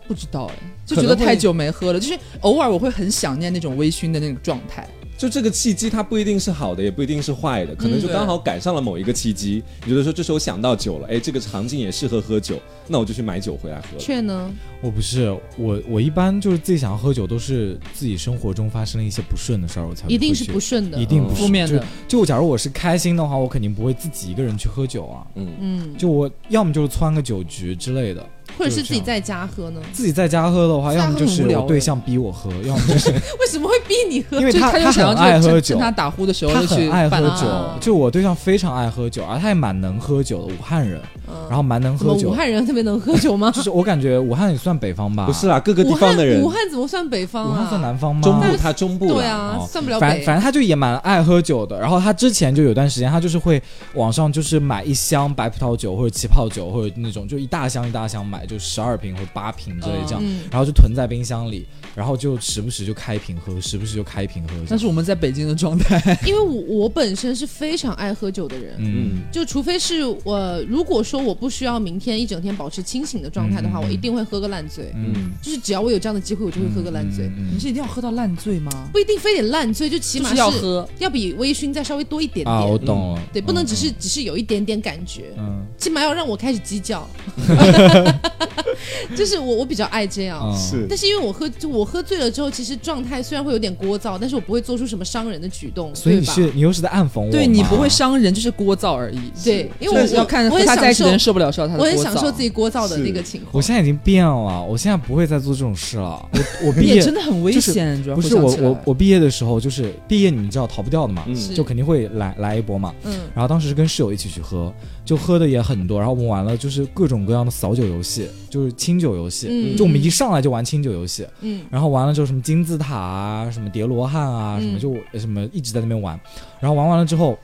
[0.07, 0.55] 不知道哎，
[0.85, 4.87] 就觉得太久没喝了，就是偶尔我会很想念那种微醺的那种状态。
[5.15, 9.63] 就这个契机，它不一定是好的，也不一定是坏的，可能就刚好赶上了某一个契机。
[9.85, 13.99] 你觉得说这时候想到酒了，哎，这个场景也适合喝酒，那我就去买酒回来喝了。
[13.99, 14.51] 却呢？
[14.81, 25.25] 我不是我，我一般就是自己想要喝酒，都是自己生活中发生了一些不顺的事儿，我才会一定是不顺的，一定不是负面的就就假如我是开心的话，我肯定不会自己一个人去喝酒啊。
[25.35, 28.27] 嗯，嗯，就我要么就是窜个酒局之类的，
[28.57, 29.79] 或者是自己在家喝呢？
[29.91, 34.39] 自己在家喝的话，要么就是我对象逼我喝，要么就是 为什么会逼你喝？
[34.39, 42.33] 因为就他就他想要很爱喝酒他打呼的时候他就去很爱喝酒啊，就我对象非常爱喝酒，而他也蛮能喝酒的，武汉人，嗯然后蛮能喝酒武。
[42.33, 43.51] 汉人特别能喝酒吗？
[43.51, 47.51] 就是我感觉武汉也算北方吧，不是啦，各个地方的人武，汉怎么算北方啊？
[47.51, 48.21] 武汉算南方吗？
[48.21, 50.07] 中部它中部对啊，哦算不了北。
[50.07, 53.61] 反反正他就也蛮爱喝酒的，然后他之前就有段时间，他就是会
[53.93, 61.65] 网上就是买一箱白葡萄酒或者气泡酒或者那种就一大箱一大箱买，就十二瓶或者八瓶之类这样，嗯，然后就囤在冰箱里，
[61.95, 64.67] 然后就时不时就开瓶喝，时不时就开瓶喝这样。
[64.69, 66.17] 那是我们在北京的状态。
[66.25, 74.91] 因为我我本身是非常爱喝酒的人，嗯，就除非是我如果说我不需要明天一整天保持清醒的状态的话，嗯我一定会喝个烂醉。
[74.95, 78.71] 嗯，就是只要我有这样的机会，我就会喝个烂醉，嗯你是一定要喝到烂醉吗？
[78.91, 80.87] 不一定非得烂醉，就起码是要喝。
[80.99, 82.47] 要比微醺再稍微多一点点。
[82.47, 87.07] 啊，我懂了，对，不能只是只是有一点点感觉，嗯起码要让我开始鸡叫。
[89.15, 90.41] 就是我我比较爱这样。
[90.43, 99.19] 嗯是但是因为我喝，就我喝醉了之后，其实状态虽然会有点聒噪，但是我不会做出什么伤人的举动，所以你是你又是在暗讽我，对你不会伤人，就是聒噪而已。
[99.43, 101.85] 对，因为我要看我很和他在一起的人享受不了受到他，的聒噪。
[101.85, 103.51] 我很享受自己聒噪的那个情况。
[103.51, 106.23] 我现在已经变了，我现在不会再做这种事了。
[106.33, 111.25] 我我毕业真的很危就是险，主要不是我我我毕业的时候，就是毕业你们知道逃不掉的嘛，
[111.55, 112.93] 就肯定会来来一波嘛。
[113.03, 114.73] 嗯，然后当时是跟室友一起去喝，
[115.05, 119.75] 就喝的也很多，然后我们玩了就是各种各样的扫酒游戏，就是清酒游戏，嗯。
[119.75, 121.61] 就我们一上来就玩清酒游戏，嗯。
[121.69, 126.19] 然后完了之后什么金字塔啊，什么叠罗汉啊，什么嗯就什么一直在那边玩，
[126.59, 127.37] 然后玩完了之后，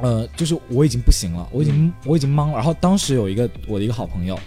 [0.00, 2.54] 呃，就是我已经不行了，我已经我已经懵了。
[2.54, 4.38] 然后当时有一个我的一个好朋友，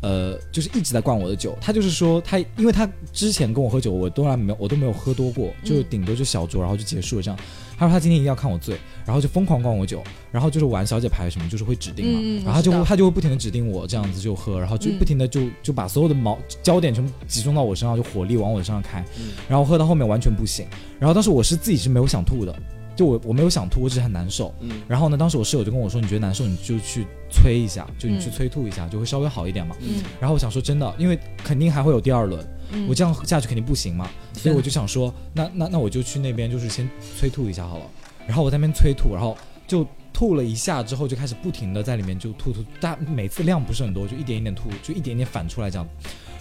[0.00, 5.84] 呃，就是一直在灌我的酒，他就是说他，因为他之前跟我喝酒，我都然没有我都没有喝多过，就嗯。
[5.90, 7.38] 顶多就小酌，然后就结束了这样。
[7.80, 8.76] 他说他今天一定要看我醉，
[9.06, 19.30] 然后就疯狂灌我酒，然后就是玩小姐牌什么，就是会指定嘛，嗯嗯然后他就会他就会不停的指定我这样子就喝，然后就嗯不停的就就把所有的矛焦点全部集中到我身上，就火力往我身上开，嗯。
[19.48, 20.66] 然后喝到后面完全不行，
[20.98, 22.54] 然后当时我是自己是没有想吐的，
[22.96, 24.54] 就我我没有想吐，我只是很难受。
[24.60, 29.76] 嗯然后呢，当时我室友就跟我说，你觉得难受你就去催一下，就你去嗯催吐一下，就会稍微好一点嘛。
[29.80, 36.88] 嗯然后我想说真的，因为肯定还会有第二轮，嗯，我这样下去肯定不行嘛，所以我就想说，那那那我就去那边就是先
[37.18, 37.84] 催吐一下好了。
[38.26, 39.36] 然后我在那边催吐，然后
[39.66, 45.88] 就吐了一下之后，就开始不停的在里面就吐吐，但每次量不是很多，就一点一点吐，就一点一点反出来这样。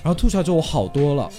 [0.04, 1.30] 然后吐出来之后我好多了，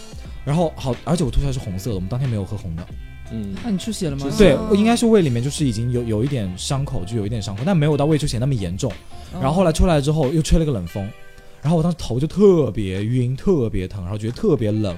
[0.45, 2.87] 然后好，而且我吐出来是红色的，我们当天没有喝红的。
[3.33, 4.27] 嗯，那你出血了吗？
[4.37, 8.93] 对应该是胃里面就是已经有有一点伤口，就有一点伤口，但没有到胃出血那么严重。
[9.33, 11.09] 然后后来出来之后又吹了个冷风，
[11.63, 14.97] 然后我当时头就特别晕，特别疼，然后觉得特别冷。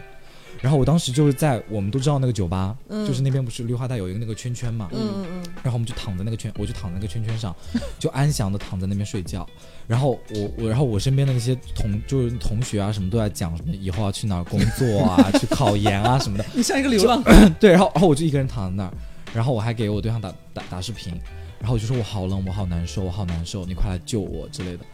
[0.63, 7.55] 然后我当时就是在我们都知道那个酒吧，嗯就是那边不是绿化带有一个那个圈圈嘛，嗯嗯嗯，然后我们就躺在那个圈，我就躺在那个圈圈上，
[7.99, 9.45] 就安详的躺在那边睡觉。
[9.89, 16.45] 然后我我然后我身边的那些同就是同学啊什么都在讲什么以后要去哪儿工作啊，去考研啊什么的。
[16.55, 17.21] 你像一个流浪。
[17.59, 18.95] 对，然后然后我就一个人躺在那儿，
[19.35, 21.13] 然后我还给我对象打打打视频，
[21.59, 24.85] 然后我就说我好冷，我好难受，我好难受，你快来救我之类的。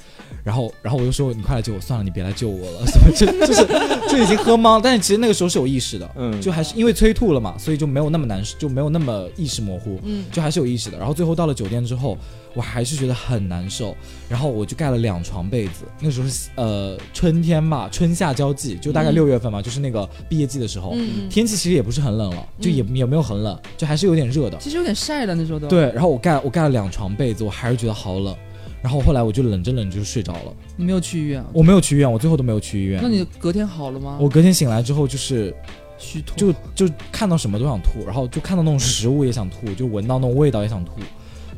[0.44, 3.66] 然后然后我就说你快来救我，算了，你别来救我了， 什么就就是
[4.08, 10.98] 就已经喝懵了，但是其实那个时候是有意识的，嗯就还是因为催吐了嘛，所以就没有那么难受，就没有那么意识模糊，嗯就还是有意识的。
[10.98, 12.16] 然后最后到了酒店之后，
[12.54, 13.96] 我我还是觉得很难受。
[14.28, 24.58] 然后我就盖了两床被子，那时候是呃春天嘛，春夏交际，就大概嗯六月份嘛，就是那个毕业季的时候，嗯，天气其实也不是很冷了，就也也没有很冷，就还是有点热的。
[24.58, 28.36] 其实有点晒的那时候都。，对，然后我盖我盖了两床被子，我还是觉得好冷。
[28.82, 31.46] 然后后来我就冷着冷着就睡着了，你没有去医院啊？
[31.52, 33.00] 我没有去医院，我最后都没有去医院。
[33.02, 34.18] 那你隔天好了吗？
[34.20, 35.54] 我隔天醒来之后就是
[35.98, 36.36] 虚脱。
[36.36, 40.92] 就就看到什么都想吐，然后就看到那种食物也想吐，就闻到那种味道也想吐，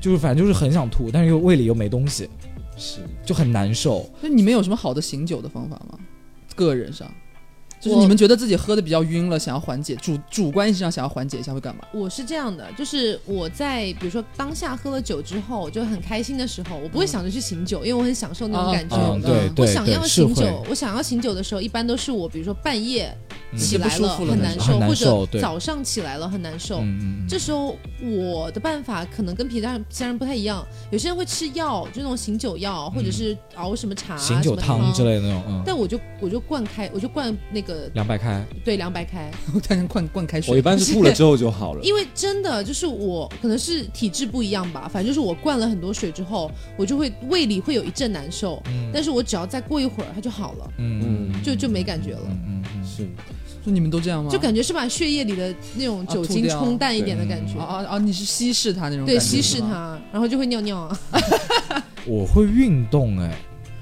[0.00, 2.28] 就是反正就是很想吐，但是又胃里又没东西，
[2.76, 4.08] 是就很难受。
[4.22, 5.98] 那你们有什么好的醒酒的方法吗？
[6.56, 7.10] 个人上，
[7.80, 11.82] 就是你们觉得自己喝的比较晕了，想要缓解，主主观意识上想要缓解一下会干嘛？
[11.92, 18.96] 我是这样的，就是我在比如说当下喝了酒之后，就很开心的时候，我不会想着去醒酒，因为我很享受那种感觉。
[19.22, 26.80] 对嗯对我想要醒酒，我想要醒酒的时候，一般都是我比如说半夜嗯起来不舒服了很难受，难或者早上起来了很难受。
[26.80, 35.16] 嗯嗯嗯，这时候我的办法可能跟其他人其他人不太一样，有些人会吃药，就那种醒酒药，或者是熬什么茶、嗯醒酒汤之类。
[35.16, 40.52] 的那种，嗯，但我就我就灌开，我就灌那个凉白开，对凉白开， 我突然灌灌开水。
[40.52, 41.82] 我一般是吐了之后就好了。
[41.82, 51.00] 因为真的就是我可能是体质不一样吧，反正就是我灌了很多水之后，我就会胃里会有一阵难受，但是我只要再过一会儿它就好了，嗯。
[51.02, 52.20] 嗯就就没感觉了。
[52.46, 53.08] 嗯，是
[53.64, 54.30] 就你们都这样吗？
[54.30, 57.98] 就感觉是把血液里的那种酒精冲淡一点的感觉，啊啊啊！
[57.98, 60.98] 你是稀释它那种感觉，对，稀释它，然后就会尿尿啊。
[62.06, 63.36] 我会运动哎，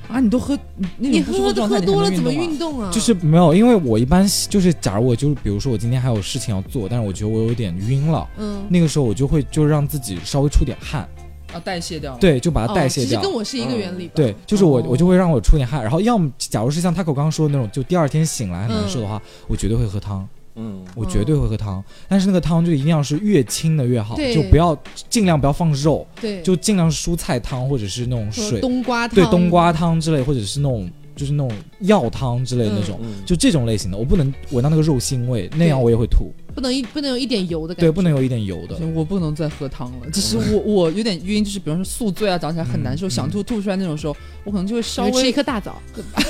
[0.09, 0.18] 啊！
[0.20, 0.59] 你都喝
[0.97, 2.53] 你喝喝多了怎么运动啊？
[2.53, 2.91] 运动啊？
[2.93, 11.09] 就是没有，因为我一般就是，假如我就是，比如说我今天还有事情要做，但是我觉得我有点晕了，嗯，那个时候我就会就让自己稍微出点汗，
[11.53, 12.16] 啊，代谢掉。
[12.18, 13.09] 对，就把它哦代谢掉。
[13.09, 14.12] 其实跟我是一个原理吧。
[14.14, 14.84] 对，就是我，哦。
[14.88, 24.34] 我就会让我出点汗，然后要么假如是像 Taco 刚刚说的那种，就第二天醒来很难受的话，我绝对会喝汤，嗯，我绝对会喝汤，但是那个汤就一定要是越清的越好，对。
[24.34, 24.76] 就不要
[25.09, 33.24] 尽量不要放肉，对，就尽量是蔬菜汤或者是那种水，冬瓜汤，对，冬瓜汤之类，或者是那种就是那种药汤之类的那种，嗯。
[33.24, 37.87] 就这种类型的，我不能闻到那个肉腥味，那样我也会吐，不能一不能有一点油的感觉。
[37.87, 38.77] 对，不能有一点油的。
[38.93, 43.11] 我不能再喝汤了，就是我我有点晕，就是比方说宿醉啊，早起来很难受，嗯。
[43.11, 45.81] 想吐吐出来那种时候，我可能就会稍微吃一，颗大枣，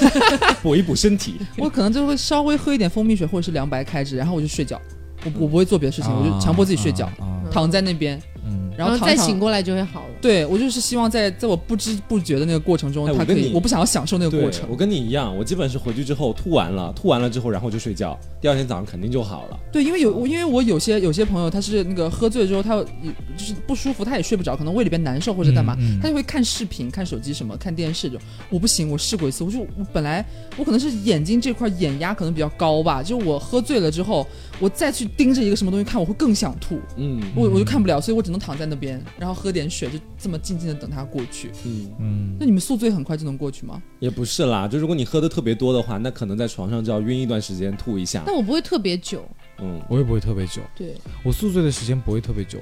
[0.62, 1.37] 补一补身体。
[1.57, 4.79] 我可能就会稍微喝一点蜂蜜水或者是凉白开之，然后我就睡觉，
[5.24, 7.49] 我我不会做别的事情，我就强迫自己睡觉，啊，啊。
[7.51, 10.14] 躺在那边，嗯，然后再醒过来就会好了。
[10.22, 14.79] 对我就是希望在在我不知不觉的那个过程中，他可以，哎我我不想要享受那个过程，我。
[14.79, 19.59] 跟你一样，我基本是回去之后吐完了，吐完了之后然后就睡觉，第二天早上肯定就好了。
[19.72, 28.24] 对，因为有我因为我有些有些朋友他是那个喝醉之后他有就是不舒服，他也睡不着，可能胃里边难受或者干嘛，嗯嗯他就会看视频、看手机什么、看电视这种。
[28.51, 30.24] 我不行，我试过一次，我就我本来
[30.57, 34.24] 我可能是眼睛这块眼压可能比较高吧，就我喝醉了之后，
[34.61, 41.50] 我再去盯着一个什么东西看，我会更想吐，嗯我我就看不了，所以我只能躺在那边，然后喝点水，就这么静静的等它过去。
[41.64, 42.36] 嗯，嗯。
[42.38, 43.82] 那你们宿醉很快就能过去吗？
[43.98, 48.22] 也不是啦，就如果你喝的特别多的话，那可能在床上就要晕一段时间，吐一下。
[48.26, 49.24] 但我不会特别久，
[49.60, 50.94] 嗯，我也不会特别久，对，
[51.24, 52.58] 我宿醉的时间不会特别久，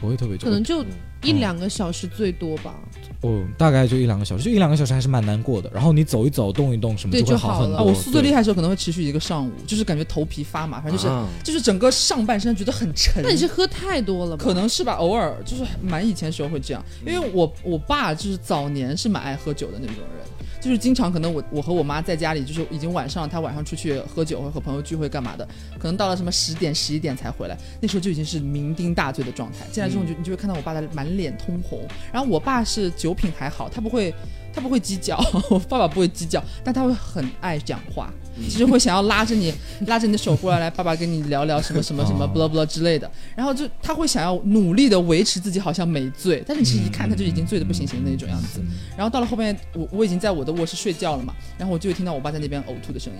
[0.00, 0.86] 不会特别久，可能就嗯
[1.22, 2.74] 一两个小时最多吧。
[3.22, 5.70] 哦，大概就一两个小时，就一两个小时还是蛮难过的。
[5.74, 7.76] 然后你走一走、动一动什么对会好很多。
[7.76, 13.22] 就好了啊，我宿醉厉害的时候可能会持续一个上午，就是感觉头皮发麻，反正就是、啊就是整个上半身觉得很沉。
[13.22, 14.42] 那你是喝太多了吧？
[14.42, 20.24] 可能是吧，偶尔就是蛮以前时候会这样，因为我我爸就是早年是蛮爱喝酒的那种人，
[20.58, 25.46] 就是经常可能我我和我妈在家里，就是已经晚上他晚上出去喝酒或和朋友聚会干嘛的，
[25.78, 29.66] 可能到了什么十点十一点才回来，那时候就已经是酩酊大醉的状态。
[29.70, 31.80] 进来之后你就你就会看到我爸的满脸通红，
[32.12, 34.14] 然后我爸是酒品还好，他不会。
[34.52, 35.16] 他不会鸡叫，
[35.48, 38.12] 我爸爸不会鸡叫，但他会很爱讲话，
[38.48, 39.54] 其实会想要拉着你，
[39.86, 43.08] 拉着你的手过来，来，爸爸跟你聊聊什么什么什么哦 blah blah 之类的。
[43.36, 48.60] 然后就他会想要努力的维持自己好像没醉，但是你其实一看他就已经醉的不行行的那种样子。
[48.96, 53.12] 然后到了后面，我我已经在我的卧室睡觉了嘛，然后我就会听到我爸在那边呕吐的声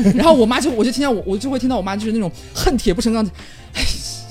[0.00, 3.30] 音， 然后我妈就我就听到我我就会听到我妈就是那种恨铁不成钢的，
[3.74, 3.84] 哎，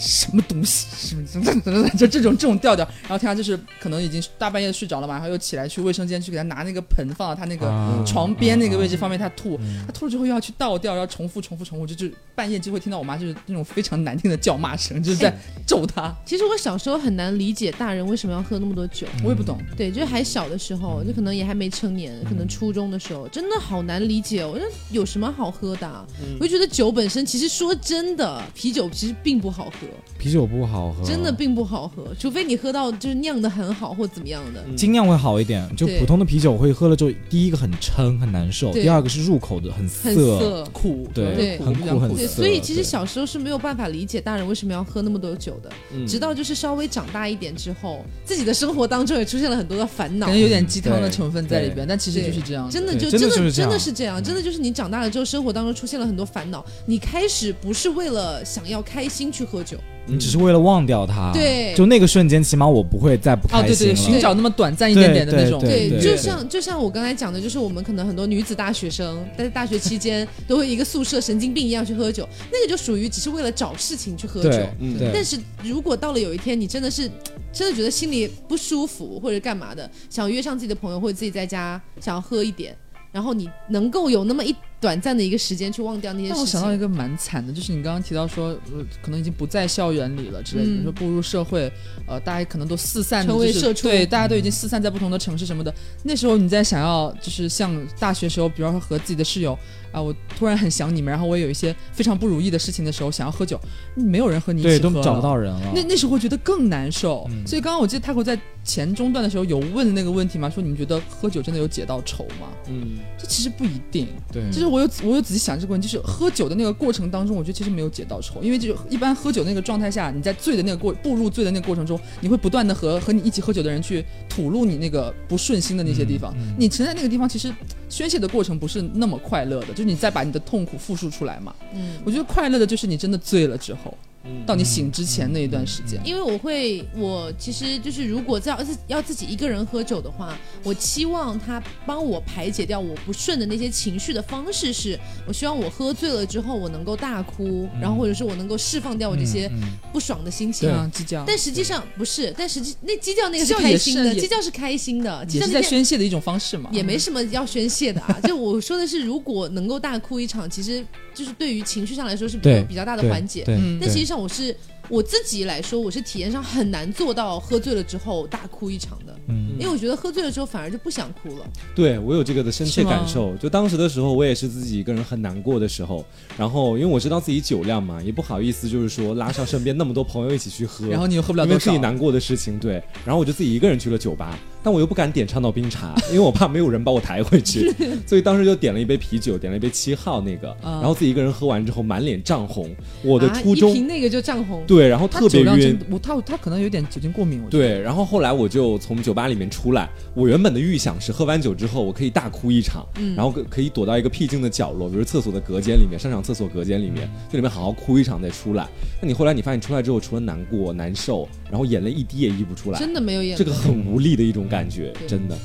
[0.04, 1.24] 什么东西，什么？
[1.26, 1.62] 怎么？
[1.62, 1.90] 怎么？
[1.98, 8.04] 就这种这种调调，然后听他就是可能已经大半夜睡着了嘛，然后又起来去卫生间去给他拿那个盆放到他那个啊。
[8.06, 9.60] 床边那个位置，方便他吐。
[9.86, 15.34] 他吐了之后又要去倒掉，要重复重复重复，就就半夜就会听到我妈就是那种非常难听的叫骂声，就是在
[15.66, 16.14] 咒他。
[16.26, 19.08] 其实我小时候很难理解大人为什么要喝那么多酒。
[19.24, 24.52] 我也不懂，对，就是还小的时候，就可能也还没成年，可能初中的时候，真的好难理解哦。
[24.54, 26.06] 我说有什么好喝的啊、
[26.40, 29.88] 我就觉得酒本身，其实说真的，啤酒其实并不好喝。
[30.18, 34.64] 啤酒不好喝，真的并不好喝，除非你喝到就是酿的很好或怎么样的。
[34.68, 34.78] 嗯。
[34.78, 46.08] 精酿会好一点，就普通的啤酒会喝了之后，第一个很撑很难受，第二个是入口的很很涩，涩，苦，对很苦很对，涩所以其实小时候是没有办法理解大人为什么要喝那么多酒的，嗯。
[46.08, 50.28] 直到就是稍微长大一点之后，自己的生活当中也出现了很多的烦恼。
[50.28, 50.44] 可能。
[50.44, 52.72] 有点鸡汤的成分在里边，但其实就是这样的。
[52.72, 61.74] 真的就真的真的是这样，真的就是你长大了之后，生活当中出现了很多烦恼，你开始不是为了想要开心去喝酒，你只是为了忘掉他，对。
[61.76, 63.96] 就那个瞬间，起码我不会再不哦，对对，开心了。
[63.96, 74.50] 寻找那么短暂一点点的那种，对就对像就像我刚才讲的，就是我们可能很多女子大学生，在大学期间都会一个宿舍神经病一样去喝酒，那个就属于只是为了找事情去喝酒。
[74.50, 74.98] 对嗯。
[74.98, 77.10] 对，但是如果到了有一天，你真的是
[77.54, 82.76] 真的觉得心里不舒服或者干嘛的，想约上自己的朋友或者自己在家想要喝一点，
[83.14, 84.54] 然后你能够有那么一
[84.84, 86.36] 短暂的一个时间去忘掉那些事情。
[86.36, 91.72] 让我想到一个蛮惨的，就是你刚刚提到说，呃，可能已经不在校园里了之类的，嗯比如说步入社会，
[92.06, 95.74] 呃，大家可能都四散，就是成为社畜对，大家都已经四散在不同的城市什么的。
[96.04, 99.58] 那时候你在想要，就是像大学时候，比方说和自己的室友
[99.94, 103.58] 啊，我突然很想你们，然后我也有一些非常不如意的事情的时候，想要喝酒，
[103.96, 105.72] 没有人和你一起喝，对都找不到人了。
[105.74, 112.48] 那那时候会觉得更难受，嗯所以刚刚我记得 Taco 在前中段的时候有问那个问题嘛，说你们觉得喝酒真的有解到愁吗？
[112.70, 127.54] 嗯，这其实不一定，对，就是我有我有仔细想这个问题，就是喝酒的那个过程当中，我觉得其实没有解到愁，因为就一般喝酒那个状态下，你在醉的那个过步入醉的那个过程中，你会不断的和和你一起喝酒的人去吐露你那个不顺心的那些地方，嗯嗯你沉在那个地方，其实
[127.88, 131.54] 宣泄的过程不是那么快乐的，就是你再把你的痛苦复述出来嘛。
[131.76, 134.13] 嗯，我觉得快乐的就是你真的醉了之后，嗯
[134.46, 136.02] 到你醒之前那一段时间。
[136.06, 149.52] 因为我会，我其实就是如果要自要自己一个人喝酒的话，我期望他帮我排解掉我不顺的那些情绪的方式是，我希望我喝醉了之后我能够大哭，然后或者是我能够释放掉我这些
[149.92, 150.70] 不爽的心情。
[150.70, 156.70] 啊，鸡叫，但实际上不是，但实际那鸡叫那个鸡叫也开心的，鸡叫是开心的，鸡也是在宣泄的一种方式嘛。
[156.72, 158.20] 也没什么要宣泄的啊。
[158.24, 163.44] 就我说的是，如果能够大哭一场，其实就是对于情绪上来说是比较比较大的缓解。
[163.44, 164.56] 对，嗯但实际上我是
[164.90, 169.52] 我自己来说，我是体验上很难做到喝醉了之后大哭一场的，嗯。
[169.60, 171.46] 因为我觉得喝醉了之后反而就不想哭了。
[171.76, 173.36] 对我有这个的深切感受。
[173.38, 176.06] 就当时的时候，我也是自己一个人很难过的时候，
[176.38, 181.54] 然后因为我知道自己酒量嘛，也不好意思，就是说拉上身边那么多朋友一起去喝，然后你又喝不了多少。
[181.54, 187.72] 因为自己，难过的事情，对，然后我就自己一个人去了酒吧，但我又不敢点倡导冰茶，因为我怕没有人把我抬回去，
[188.06, 190.80] 所以当时就点了一杯啤酒，点了一杯七号那个，啊。
[190.82, 192.70] 然后自己一个人喝完之后满脸涨红，
[193.04, 195.80] 我的啊初衷、一瓶那个就涨红，对，然后特别晕。
[195.90, 197.50] 我他他可能有点酒精过敏，我。
[197.50, 208.68] 对，然后后来我就从酒吧里面出来，我原本的预想是喝完酒之后我可以大哭一场，嗯然后可可以躲到一个僻静的角落，比如厕所的隔间里面，上场厕所隔间里面，在里面好好哭一场再出来。
[209.02, 215.38] 那你后来你发现出来之后，除了难过、难受，然后眼泪一滴也溢不出来，真的没有眼泪，这个很无力的一种感觉，真的。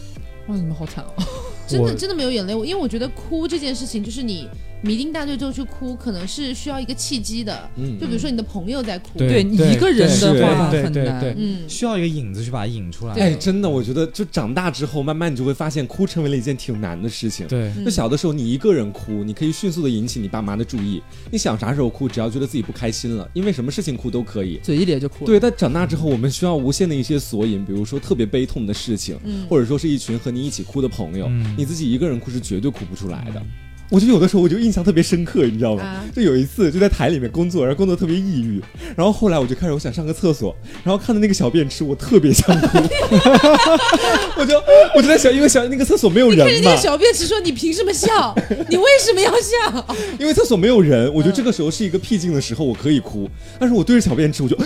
[0.49, 1.13] 哇，你们好惨哦！
[1.69, 4.49] 真的真的没有眼泪，我因为我觉得哭这件事情，就是你
[4.85, 7.69] 酩酊大醉之后去哭，可能是需要一个契机的。
[7.77, 13.15] 嗯就比如说你的朋友在哭，对你一个人的话对很难对对，嗯，需要一个引子去把它引出来。
[13.15, 17.47] 哎，真的，我觉得就长大之后，慢慢你就会发现，哭成为了一件挺难的事情。
[17.49, 21.03] 对嗯就小的时候，你一个人哭，你可以迅速的引起你爸妈的注意。
[21.31, 24.61] 你想啥时候哭，只要觉得自己不开心了，因为什么事情哭都可以。
[24.63, 25.27] 嘴一咧就哭了。
[25.27, 33.43] 对，但长大之后，我们需要无限的一些索引，比如说特别悲痛的事情，嗯或者说是一群和你一起哭的朋友，嗯你自己一个人哭是绝对哭不出来的。
[33.91, 35.83] 我就有的时候我就印象特别深刻，你知道吗？
[35.83, 38.61] 啊就有一次就在台里面工作，然后工作特别抑郁，
[38.97, 42.79] 然后后来我就开始我想上个厕所，然后看到那个小便池，我特别想哭，
[44.37, 44.61] 我就
[44.95, 48.35] 我就在想，因为想那个厕所没有人嘛那个，小便池说：“你凭什么笑？
[48.69, 53.29] 你为什么要笑 因为厕所没有人，我觉得这个时候是一个僻静的时候，我可以哭，
[53.59, 54.59] 但是我对着小便池，我就。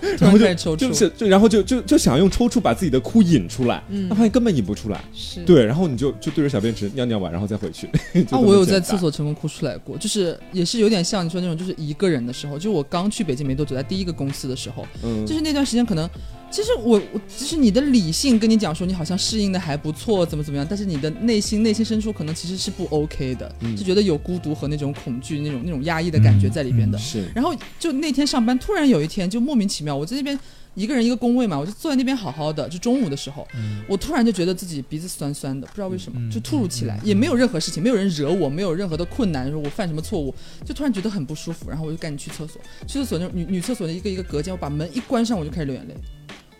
[0.00, 0.76] 突然然后就。
[0.76, 7.86] 就是就然后就就就想用抽搐把自己的哭引出来，嗯那发现根本引不出来。？”是，对，然后你就就对着小便池尿尿完，然后再回去。
[8.30, 16.08] 啊，我有在厕所成功哭出来过，就是也是有点像你说那种，就是一个人的时候，就我刚去北京没多久，在第一个公司的时候，嗯，就是那段时间可能，
[16.50, 23.76] 其实我我其实你的理性跟你讲说你好像适应的还不错，怎么怎么样，但是你的内心内心深处可能其实是不 OK 的，嗯。
[23.76, 26.98] 就觉得有孤独和那种恐惧、那种那种压抑的感觉在里边的。
[26.98, 27.28] 是。
[27.34, 30.38] 然后就那天上班，突然有一天就莫名其妙，我在那边
[30.74, 33.46] 一个人一个工位嘛，我就坐在那边好好的，就中午的时候，
[33.86, 40.34] 我突然就觉得自己鼻子酸酸的，不知道为什么，嗯就突如其来，也没有任何事情，没有人惹我，没有任何的困难，说我犯什么错误，
[40.64, 45.94] 就突然觉得很不舒服，然后我就赶紧去厕所，去厕所那种女女厕所的一个一个隔间，我把门一关上，我就开始流眼泪，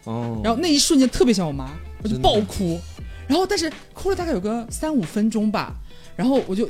[0.04, 1.70] 哦，然后那一瞬间特别像我妈，
[2.02, 2.80] 我就爆哭，
[3.26, 5.74] 然后但是哭了大概有个三五分钟吧。
[6.16, 6.68] 然后我就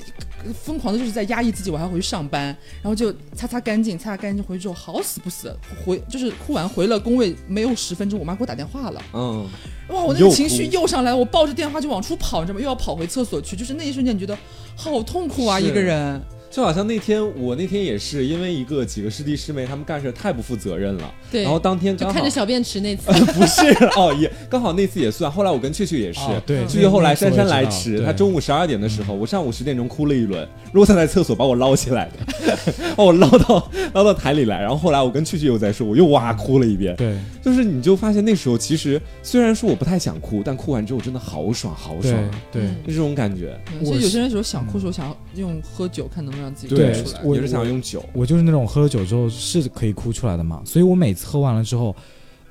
[0.62, 2.44] 疯狂的就是在压抑自己，我还要回去上班，
[2.82, 5.50] 然后就擦擦干净，擦擦干净回去之后好死不死
[5.82, 9.48] 回就是哭完回了工位没有十分钟，我妈给我打电话了，嗯，
[9.88, 12.60] 哇，我那个情绪又上来了，我抱着电话就往出跑，你知道吗？
[12.60, 14.36] 又要跑回厕所去，就是那一瞬间你觉得
[14.76, 16.20] 好痛苦啊，一个人。
[16.50, 23.62] 就好像那天我那天也是因为一个几个师弟师妹他们干事太不负责任了，对然后当天刚好就看着小便池那次， 不是
[23.96, 25.30] 哦，也刚好那次也算。
[25.30, 28.06] 后来我跟雀雀也是，哦对雀雀后来那次我珊珊来迟，对。
[28.06, 32.54] 她中午十二点的时候，我上午十点钟哭了一轮，如果他在厕所把我捞起来的，
[32.96, 36.96] 把我捞到捞到台里来，然后后来我跟雀雀又在说，我又哇哭了一遍。
[36.96, 37.16] 对。
[37.42, 42.14] 就是你就发现那时候其实虽然说我不太想哭，但哭完之后真的好爽好爽，
[42.52, 42.76] 对嗯。
[42.86, 43.58] 就这种感觉。
[43.72, 47.20] 嗯所以我有些人有时候想哭的时候，想要用喝酒，看能让自己对出来。
[47.22, 51.94] 我也是想用酒，我就是那种喝了酒之后是可以哭出来的嘛，所以我每次喝完了之后，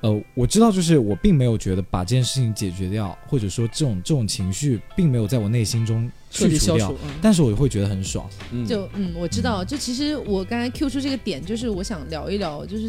[0.00, 7.10] 呃，我知道就是我并没有觉得把这件事情解决掉，或者说这种这种情绪并没有在我内心中彻去除掉底消除，，嗯。
[7.20, 8.28] 但是我会觉得很爽。
[8.52, 12.88] 嗯，就嗯，我知道，就其实我刚才 Q 出这个点，就是我想聊一聊，就是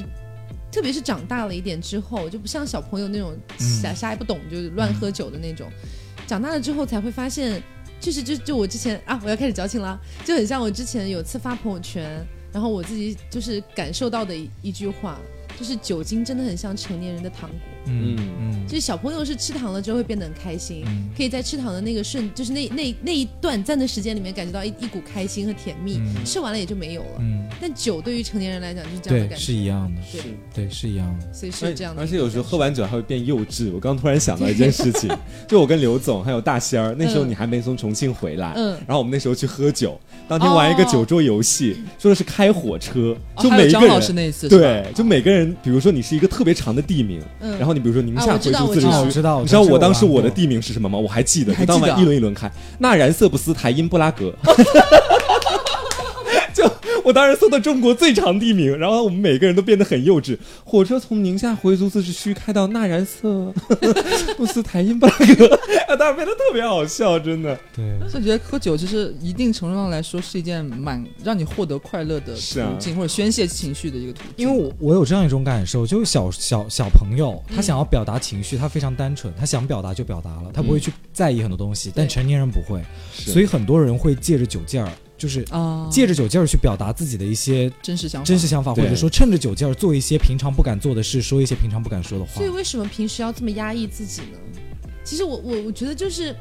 [0.71, 3.81] 特别是长大了一点之后，就不像小朋友那种嗯。
[3.81, 5.67] 啥啥也不懂就乱喝酒的那种，
[6.27, 7.61] 长大了之后才会发现，
[7.99, 15.19] 就是就就我之前啊，我要开始矫情了，就很像我之前有次发朋友圈，然后我自己就是感受到的一一句话，
[15.57, 17.59] 就是酒精真的很像成年人的糖果。
[17.89, 27.17] 嗯嗯嗯就是小朋友是吃糖了之后会变得很开心，嗯可以在吃糖的那个瞬，就是那那那一短暂的时间里面感觉到一一股开心和甜蜜，嗯吃完了也就没有了。
[27.19, 30.21] 嗯，但酒对于成年人来讲就是这样的感觉是，一样的，对
[30.53, 31.33] 对，是一样的。
[31.33, 32.01] 所以是这样的。
[32.01, 33.71] 而且有时候喝完酒还会变幼稚。
[33.73, 35.09] 我刚突然想到一件事情，
[35.47, 44.15] 就我跟刘总还有大仙儿，那时候嗯你还没从重庆回来，嗯然后我们那时候去喝酒，当天玩一个酒桌游戏，说的是开火车，就每一个张老师人。
[44.17, 50.97] 那一次，对，就每个人，比如说你是一个特别长的地名，嗯然后你比如说宁夏回族自治区，我知道知道，你知道我当时我的地地名是什么吗？
[50.97, 52.49] 我还记得，就当晚一轮一轮开，
[52.79, 54.33] 纳然色布斯台因布拉格。
[57.09, 60.37] 就我当时搜的中国最长地名，然后我们每个人都变得很幼稚。
[60.63, 63.51] 火车从宁夏回族自治区开到纳然色
[64.37, 65.59] 布斯台因布拉格，
[65.89, 67.57] 啊， 当时变得特别好笑，真的。
[67.75, 74.33] 对，所以我觉得喝酒其实一定程度上来说是一件蛮让你获得快乐的途径，或者宣泄情绪的一个途径。
[74.37, 82.83] 因为我我有这样一种感受，就是小小小朋友，他想要表达情绪，他非常单纯，他想表达就表达了，他不会去在意很多东西，但成年人不会，
[83.13, 92.49] 所以很多人会借着酒劲儿，就是啊，借着酒劲儿去表达自己的一些真实想法，真实想法，或者说趁着酒劲儿做一些平常不敢做的事，说一些平常不敢说的话所以。
[92.49, 94.37] 为什么平时要这么压抑自己呢？
[95.03, 96.35] 其实我我我觉得就是。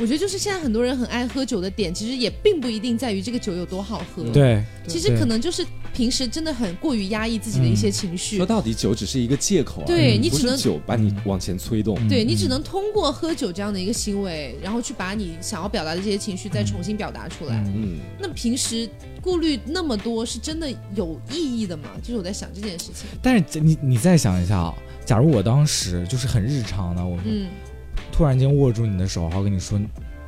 [0.00, 11.98] 我觉得就是现在很多人很爱喝酒的点，其实也并不一定在于这个酒有多好喝，对，其实可能就是平时真的很过于压抑自己的一些情绪，说到底，酒只是一个借口而已，对你只能酒把你往前推动。
[12.00, 17.56] 嗯对你只能通过喝酒这样的一个行为，然后去把你想要表达的这些情绪再重新表达出来。
[17.66, 18.88] 嗯嗯，那平时
[19.20, 21.90] 顾虑那么多，是真的有意义的吗？
[22.02, 23.06] 就是我在想这件事情。
[23.22, 24.74] 但是你你再想一下啊，
[25.04, 27.48] 假如我当时就是很日常的，我嗯，
[28.12, 29.80] 突然间握住你的手，然后跟你说，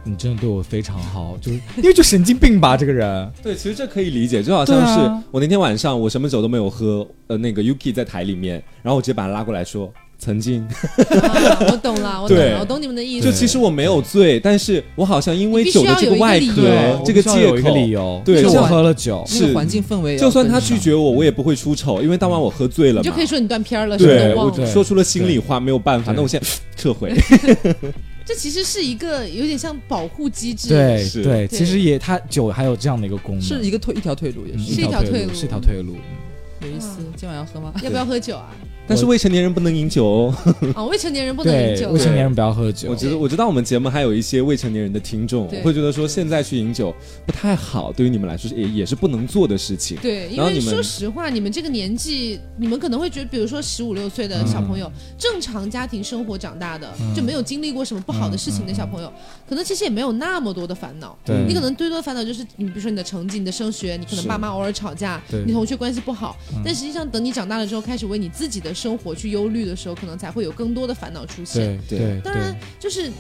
[0.03, 3.31] 你真的对我非常好，就是因为就神经病吧这个人。
[3.43, 13.27] 对，其实这可以理解，就好像是我那天晚上我什么酒都没有喝，呃，那个 Yuki 在台里面，然后我直接把他拉过来说，曾经，啊、我懂了， 我懂了，我懂你们的意思。
[13.27, 23.01] 就其实我没有醉，但是我好像因为必须酒的要有一个外壳理由，这个借口，理由，对是我喝了酒，那个环境氛围就算他拒绝我，我也不会出丑，因为当晚我喝醉了嘛。
[23.03, 26.47] 你就可以说你断片了，对，我说出了心里话，没有办法，那我现在
[26.77, 27.13] 撤回。
[28.27, 30.71] 这其实是一个有点像保护机制。
[30.71, 31.23] 对是。
[31.23, 35.97] 对，其实也他酒还有这样的一个功能，是一个退一条退路，也嗯是是一条退路是一条退路。
[36.63, 37.13] 有意思嗯。
[37.17, 37.61] 今晚要喝。
[37.61, 37.71] 吗？
[37.83, 38.49] 要不要喝酒啊？
[38.87, 40.37] 但是未成年人不能饮酒哦。
[40.75, 41.91] 啊，未成年人不能饮，酒。
[41.91, 42.91] 未成年人不要喝酒。
[42.91, 46.95] 我觉得我知道我们节目还有一些未成年人的听众，我会觉得说现在去饮酒
[47.27, 49.97] 不太好，对于你们来说是也也是不能做的事情。
[50.03, 59.13] 对，因为说实话，你们这个年纪，你们可能会觉得，比如说十五六岁的小朋友，正常家庭生活长大的，嗯就没有经历过什么不好的事情的小朋友，
[59.49, 61.17] 可能其实也没有那么多的烦恼。
[61.25, 71.79] 对你可能最多的烦恼就是你，比如说你的成绩、你的升学，你可能爸妈偶尔吵架，你同学关系不好，嗯但实际上等你长大了之后，开始为你自己的生活去忧虑的时候，可能才会有更多的烦恼出现。
[71.89, 73.11] 对对对，当然，就是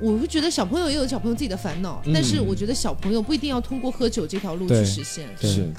[0.00, 2.12] 我会觉得小朋友也有小朋友自己的烦恼，嗯。
[2.12, 5.28] 但是我觉得小朋友不一定要通过喝酒这条路去实现。
[5.40, 5.50] 对。
[5.50, 5.72] 是，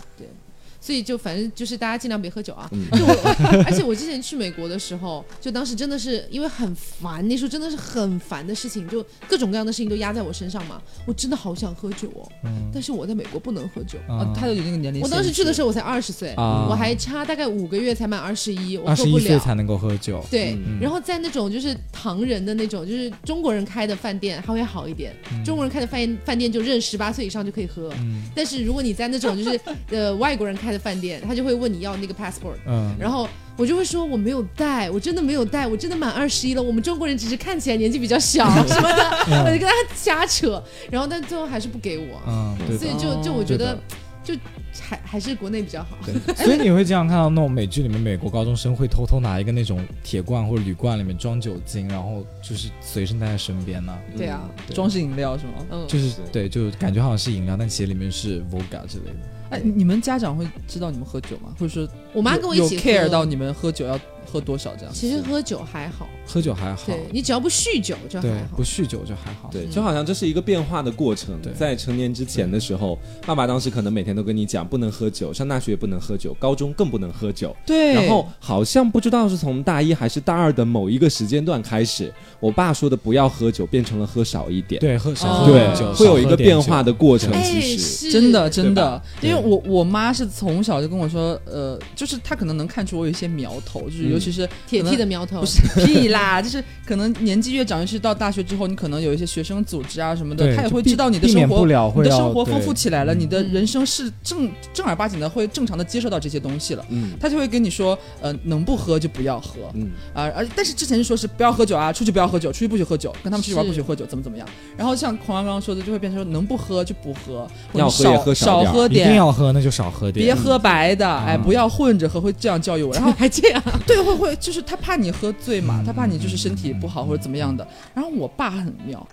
[0.86, 2.70] 所以就反正就是大家尽量别喝酒啊。
[2.72, 10.80] 嗯就我，而且我之前去美国的时候，就当时真的是因为很烦，那时候真的是很烦的事情，就各种各样的事情都压在我身上嘛。
[11.07, 13.98] 我真的好想喝酒哦，嗯但是我在美国不能喝酒。
[14.07, 15.02] 啊，他有那个年龄。
[15.02, 19.24] 我当时去的时候我才二十岁，啊我还差大概五个月才满二十一，我二十喝不了。
[19.24, 20.24] 一岁才能够喝酒。
[20.30, 25.16] 对，嗯然后在那种就是唐人的那种，就是中国人开的饭店，还会好一点。
[25.44, 29.60] 中国人开的饭饭店就认十八岁以上就可以喝，嗯但是如果你在那种就是
[29.90, 33.28] 呃外国人开的饭店，他就会问你要那个 passport，嗯，然后
[33.58, 36.62] 我就会说我没有带，我真的没有带，我真的满二十一了。
[36.62, 40.62] 我们中国人只是看起来年纪比较小 什么的，我就跟他瞎扯，
[40.92, 42.78] 然后但最后还是不给我，嗯，对。
[42.78, 43.78] 所以就就我觉得
[44.24, 44.34] 就
[44.82, 45.98] 还还是国内比较好。
[46.06, 53.98] 对， 所以你会经常看到那种美剧里面，美国高中生会偷偷拿一个那种铁罐或者铝罐里面装酒精，然后就是随身带在身边呢。
[54.18, 55.54] 对啊，对装饰饮料是吗？
[55.72, 59.35] 嗯，就是是对，就感觉好像是饮料，但其实里面是 Vodka 之类的。
[59.57, 61.53] 你们家长会知道你们喝酒吗？
[61.60, 64.94] 或者说我妈跟我一起 care 到你们喝酒要喝多少这样？
[64.94, 68.64] 其实喝酒还好，喝酒还好，对你只要不酗酒就还好不。
[68.64, 69.50] 酗酒就还好。
[69.52, 71.54] 对，嗯就好像这是一个变化的过程对。
[71.54, 77.56] 在成年之前的时候，爸爸当时可能每天都跟你讲不能喝酒，上大学也不能喝酒，高中更不能喝酒。
[77.66, 84.82] 对然后好像不知道是从大一还是大二的某一个时间段开始，我爸说的不要喝酒变成了喝少一点。
[84.82, 86.92] 对，喝少哦喝点酒，会有一个变化的。
[86.96, 87.30] 过程。
[87.34, 101.48] 哎，其实，是真的真的，因为我我妈是从小就跟我说，呃，就是他可能能看出我有一些苗头，就是嗯尤其是铁 T 的苗头不，是屁啦，就是可能年纪越长，尤其是到大学之后，你可能有一些学生组织啊什么的，他也会知道你的生活。
[101.48, 114.48] 免不了，你的生活丰富起来了，嗯你的人生是正正儿八经的会正常的接受到这些东西了，嗯他就会跟你说，呃，能不喝就不要喝，嗯，啊，而但是之前是说是不要喝酒啊，出去不要喝酒，出去不许喝酒，跟他们出去玩不许喝酒，怎么怎么样。
[114.77, 120.26] 然后像孔妈刚刚说的，就会变成说能不喝就不喝，或者要喝也少喝少点一定少喝点，要喝，那就少喝点。
[120.26, 122.94] 别喝白的，哎，嗯不要混着喝，会这样教育我。
[122.94, 127.68] 然后还这样， 对，会会就是他怕你喝醉嘛，嗯他怕你就是身体不好或者怎么样的。
[127.94, 129.08] 然后我爸很妙，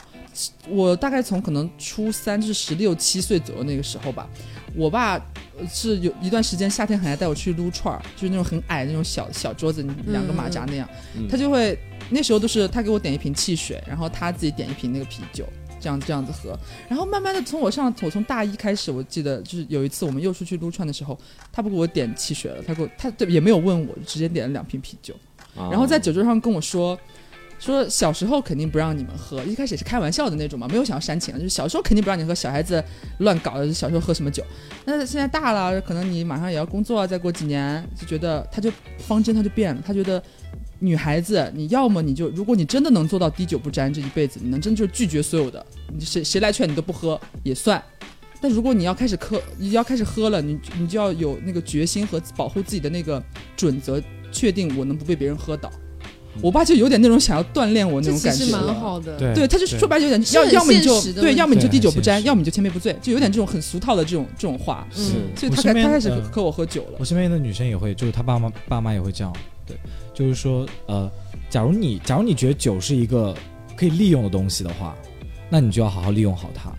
[0.69, 4.29] 我大概从可能初三就是十六七岁左右那个时候吧，
[4.75, 5.15] 我爸
[5.59, 11.79] 呃是有一段时间夏天很爱带我去撸串儿，就是那种很矮的那种小小桌子，两个马扎那样，嗯他就会
[12.11, 15.47] 那时候都是他给我点一瓶汽水，然后他自己点一瓶那个啤酒。
[15.83, 16.57] 这样这样子喝，
[16.89, 21.19] 然后慢慢的从我上我从大一开始，我记得就是有一次我们又出去撸串的时候，
[21.53, 25.13] 他不给我点汽水了，他给我他对也没有问我，直接点了两瓶啤酒。
[25.57, 26.99] 啊然后在酒桌上跟我说，
[27.59, 32.83] 说小时候肯定不让你们喝，一开始也是开玩笑的那种嘛，没有想要煽情啊，就是小时候肯定不让你喝，小孩子
[33.19, 34.43] 乱搞的，小时候喝什么酒？
[34.85, 40.23] 那现在大了，可能你马上也要工作啊，再过几年就觉得他就方针他就变了，他觉得。
[40.83, 45.65] 女孩子，你要么你就，如果你真的能做到滴酒不沾这一辈子，你能真的就是拒绝所有的，
[45.97, 47.81] 你谁谁来劝你都不喝也算。
[48.41, 53.23] 但如果你要开始喝，你要开始喝了，你你就要有那个决心和保护自己的那个
[53.57, 54.03] 准则，
[54.33, 55.71] 确定我能不被别人喝倒。
[56.41, 59.17] 我爸就有点那种想要锻炼我那种感觉，蛮好的。
[59.19, 59.35] 对。
[59.35, 64.85] 对，他就是说白了有点要要么你就对，要么你就滴酒不沾，要么你就千杯不醉，就有点这种很俗套的这种这种话。
[64.97, 66.97] 嗯，所以他我身边开他开始呃喝我喝酒了。
[66.99, 67.05] 我。
[67.05, 69.33] 身边的女生也会，就是他爸妈爸妈也会这样，
[69.67, 69.77] 对，
[70.15, 71.11] 就是说，呃，
[71.49, 73.35] 假如你假如你觉得酒是一个
[73.77, 74.97] 可以利用的东西的话，
[75.49, 76.73] 那你就要好好利用好它。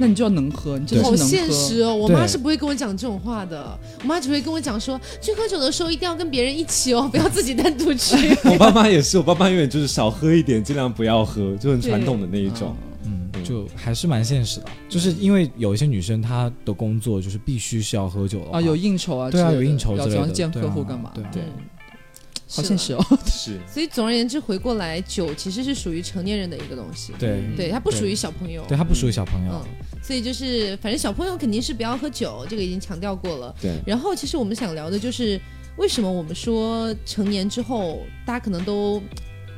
[0.00, 1.16] 那你就要能喝，你真的能喝。
[1.16, 1.92] 现实哦！
[1.92, 8.14] 我妈是不会跟我讲这种话的，我妈只会跟我讲说，去喝酒的时候一定要跟别人一起哦，不要自己单独去。
[8.48, 12.76] 我爸妈也是，我爸妈永远就是少喝一点，尽量不要喝，就很传统的那一种。
[13.04, 21.10] 嗯，嗯就还是蛮现实的，就是因为有一些女生她的工作就是必须是要喝酒的啊，有应酬啊，对啊有应酬要之类的要见客户干嘛？
[21.12, 21.52] 对啊对，嗯
[22.48, 23.04] 好现实哦。
[23.26, 28.64] 是，所以总而言之，回过来，酒其实是属于成年人的一个东西，对对，它不属于小朋友。
[28.66, 33.54] 对，它不属于小朋友嗯，，所以就是，反正小朋友肯定是不要喝酒，这个已经强调过了。
[33.60, 35.40] 对，然后，其实我们想聊的就是，
[35.76, 39.02] 为什么我们说成年之后，大家可能都。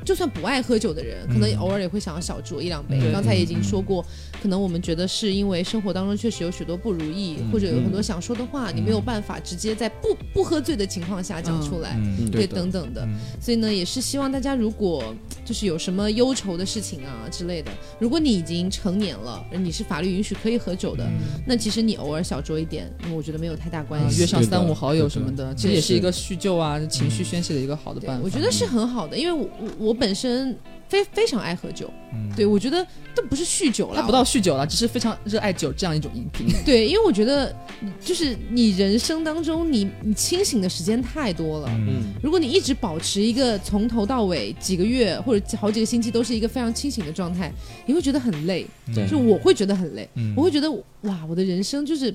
[0.03, 2.99] 就算不爱喝酒的人，可能嗯偶尔也会想要小酌一两杯。
[2.99, 4.03] 对刚才已经说过，
[4.41, 13.05] 可能我们觉得是因为生活当中确实有许多不如意，嗯或者有很多想说的话，你没有办法直接在不不喝醉的情况下讲出来，嗯，对，等等的。
[13.05, 15.15] 嗯所以呢，也是希望大家如果
[15.45, 24.21] 就是有什么忧愁的事情啊之类的，如果你已经成年了，你是法律允许可以喝酒的，嗯那其实你偶尔小酌一点，我觉得没有太大关啊系。
[24.21, 28.23] 约上三五好友什么的，其实也是一个叙旧啊、情绪宣泄的一个好的办法。
[28.25, 30.57] 我觉得是很好的，因为我我我本身
[30.91, 32.29] 非非常爱喝酒，嗯。
[32.37, 36.49] 对我觉得这不是酗酒了，他不到酗酒了，只是非常热爱酒这样一种饮品。
[36.67, 37.55] 对，因为我觉得
[38.01, 41.69] 就是你人生当中你你清醒的时间太多了。
[41.71, 41.87] 嗯。
[41.89, 47.53] 嗯，如果你一直保持一个从头到尾几个月或者好几个星期都是一个非常清醒的状态，
[47.87, 49.07] 你会觉得很累，对。
[49.09, 50.35] 就我会觉得很累，嗯。
[50.37, 50.71] 我会觉得
[51.03, 52.15] 哇，我的人生就是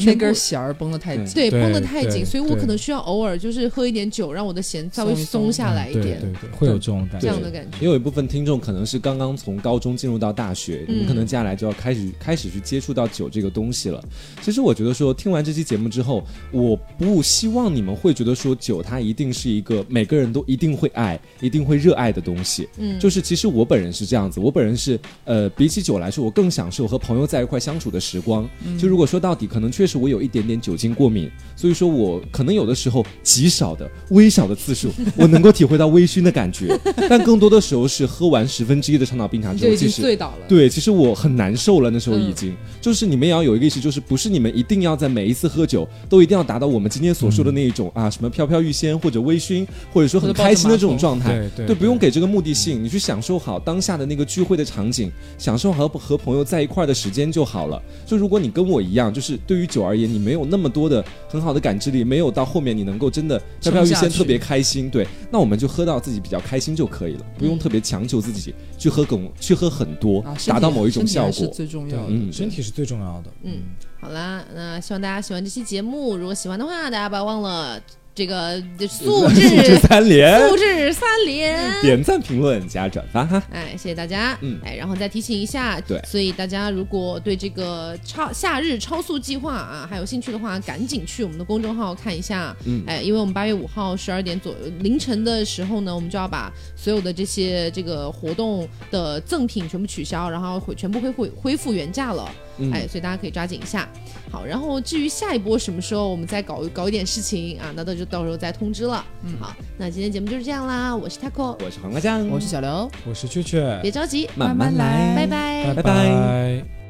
[0.00, 1.26] 那根弦儿绷得太紧。
[1.34, 7.26] 对对绷得太紧，所以我可能需要偶尔就是喝一点酒，让我的弦稍微松下来一点，对对，会有这种感觉。
[7.26, 7.78] 这样的感觉。
[7.80, 14.02] 也有一部分听众可能是刚刚从高中进入到大学，你们可能接下来就要开始开始去接触到酒这个东西了。
[14.42, 22.68] 其实我觉得说，听完这期节目之后，我不希望你们会觉得说酒它一定是一个每个人都一定会爱、一定会热爱的东西。
[22.78, 28.48] 嗯就是其实我本人是这样子，我本人是呃，比起酒来说，我更享受和朋友在一块相处的时光。
[28.78, 40.46] 就如果说到底，可能确实我有一点点酒精过敏，所以说我可能有的时候极少的、微小的次数， 我能够体会到微醺的感觉，但更多的时候是喝完十分之一的长岛冰茶之后，就已经其实醉倒了。
[40.48, 51.48] 对，其实我很难受了，那时候已经、就是你们也要有一个意识，就是不是你们一定要在每一次喝酒都一定要达到我们今天所说的那一种、啊什么飘飘欲仙或者微醺，或者说很开心的这种状态。
[51.56, 57.82] 对对不用给这个目的性，你去享受好当下的那个聚会的场景，享受和和朋友在一块儿的时间就好了。
[58.06, 71.48] 就如果你跟我一样，就是对于酒而言，你没有那么多的很好的感知力，没有到后面你能够真的飘飘欲仙特别开心，对，那我们就喝到自己比较开心就可以了，不用特别强求自己去喝更去喝很多，啊，达到某一种身体还效果。
[71.48, 72.06] 是最重要的。
[72.08, 73.30] 嗯身体是最重要的。
[73.42, 73.62] 嗯，
[74.00, 76.16] 好啦，那希望大家喜欢这期节目。
[76.16, 77.80] 如果喜欢的话，大家不要忘了
[78.16, 81.82] 这个素 素质质三连，素质三连。
[81.82, 83.42] 点赞、评论、加转发哈。
[83.52, 84.36] 哎，谢谢大家。
[84.40, 92.56] 嗯哎，然后再提醒一下，对所以大家如果对这个超夏日超速计划啊还有兴趣的话，赶紧去我们的公众号看一下。
[92.64, 102.26] 嗯哎，因为我们八月五号十二点左右凌晨的时候呢，我们就要把所有的这些这个活动的赠品全部取消，然后恢全部恢复恢复原价了。
[102.58, 103.86] 嗯哎，所以大家可以抓紧一下。
[104.32, 109.04] 好，然后至于下一波什么时候我们再搞搞一点事情啊，那到就到时候再通知了。
[109.22, 112.90] 嗯，好，那今天节目就是这样啦，我是 taco，我是黄瓜酱，我是小刘。
[113.08, 115.26] 我是雀雀，别着急，慢慢来，拜。
[115.26, 115.74] 拜拜。
[115.74, 116.85] 拜拜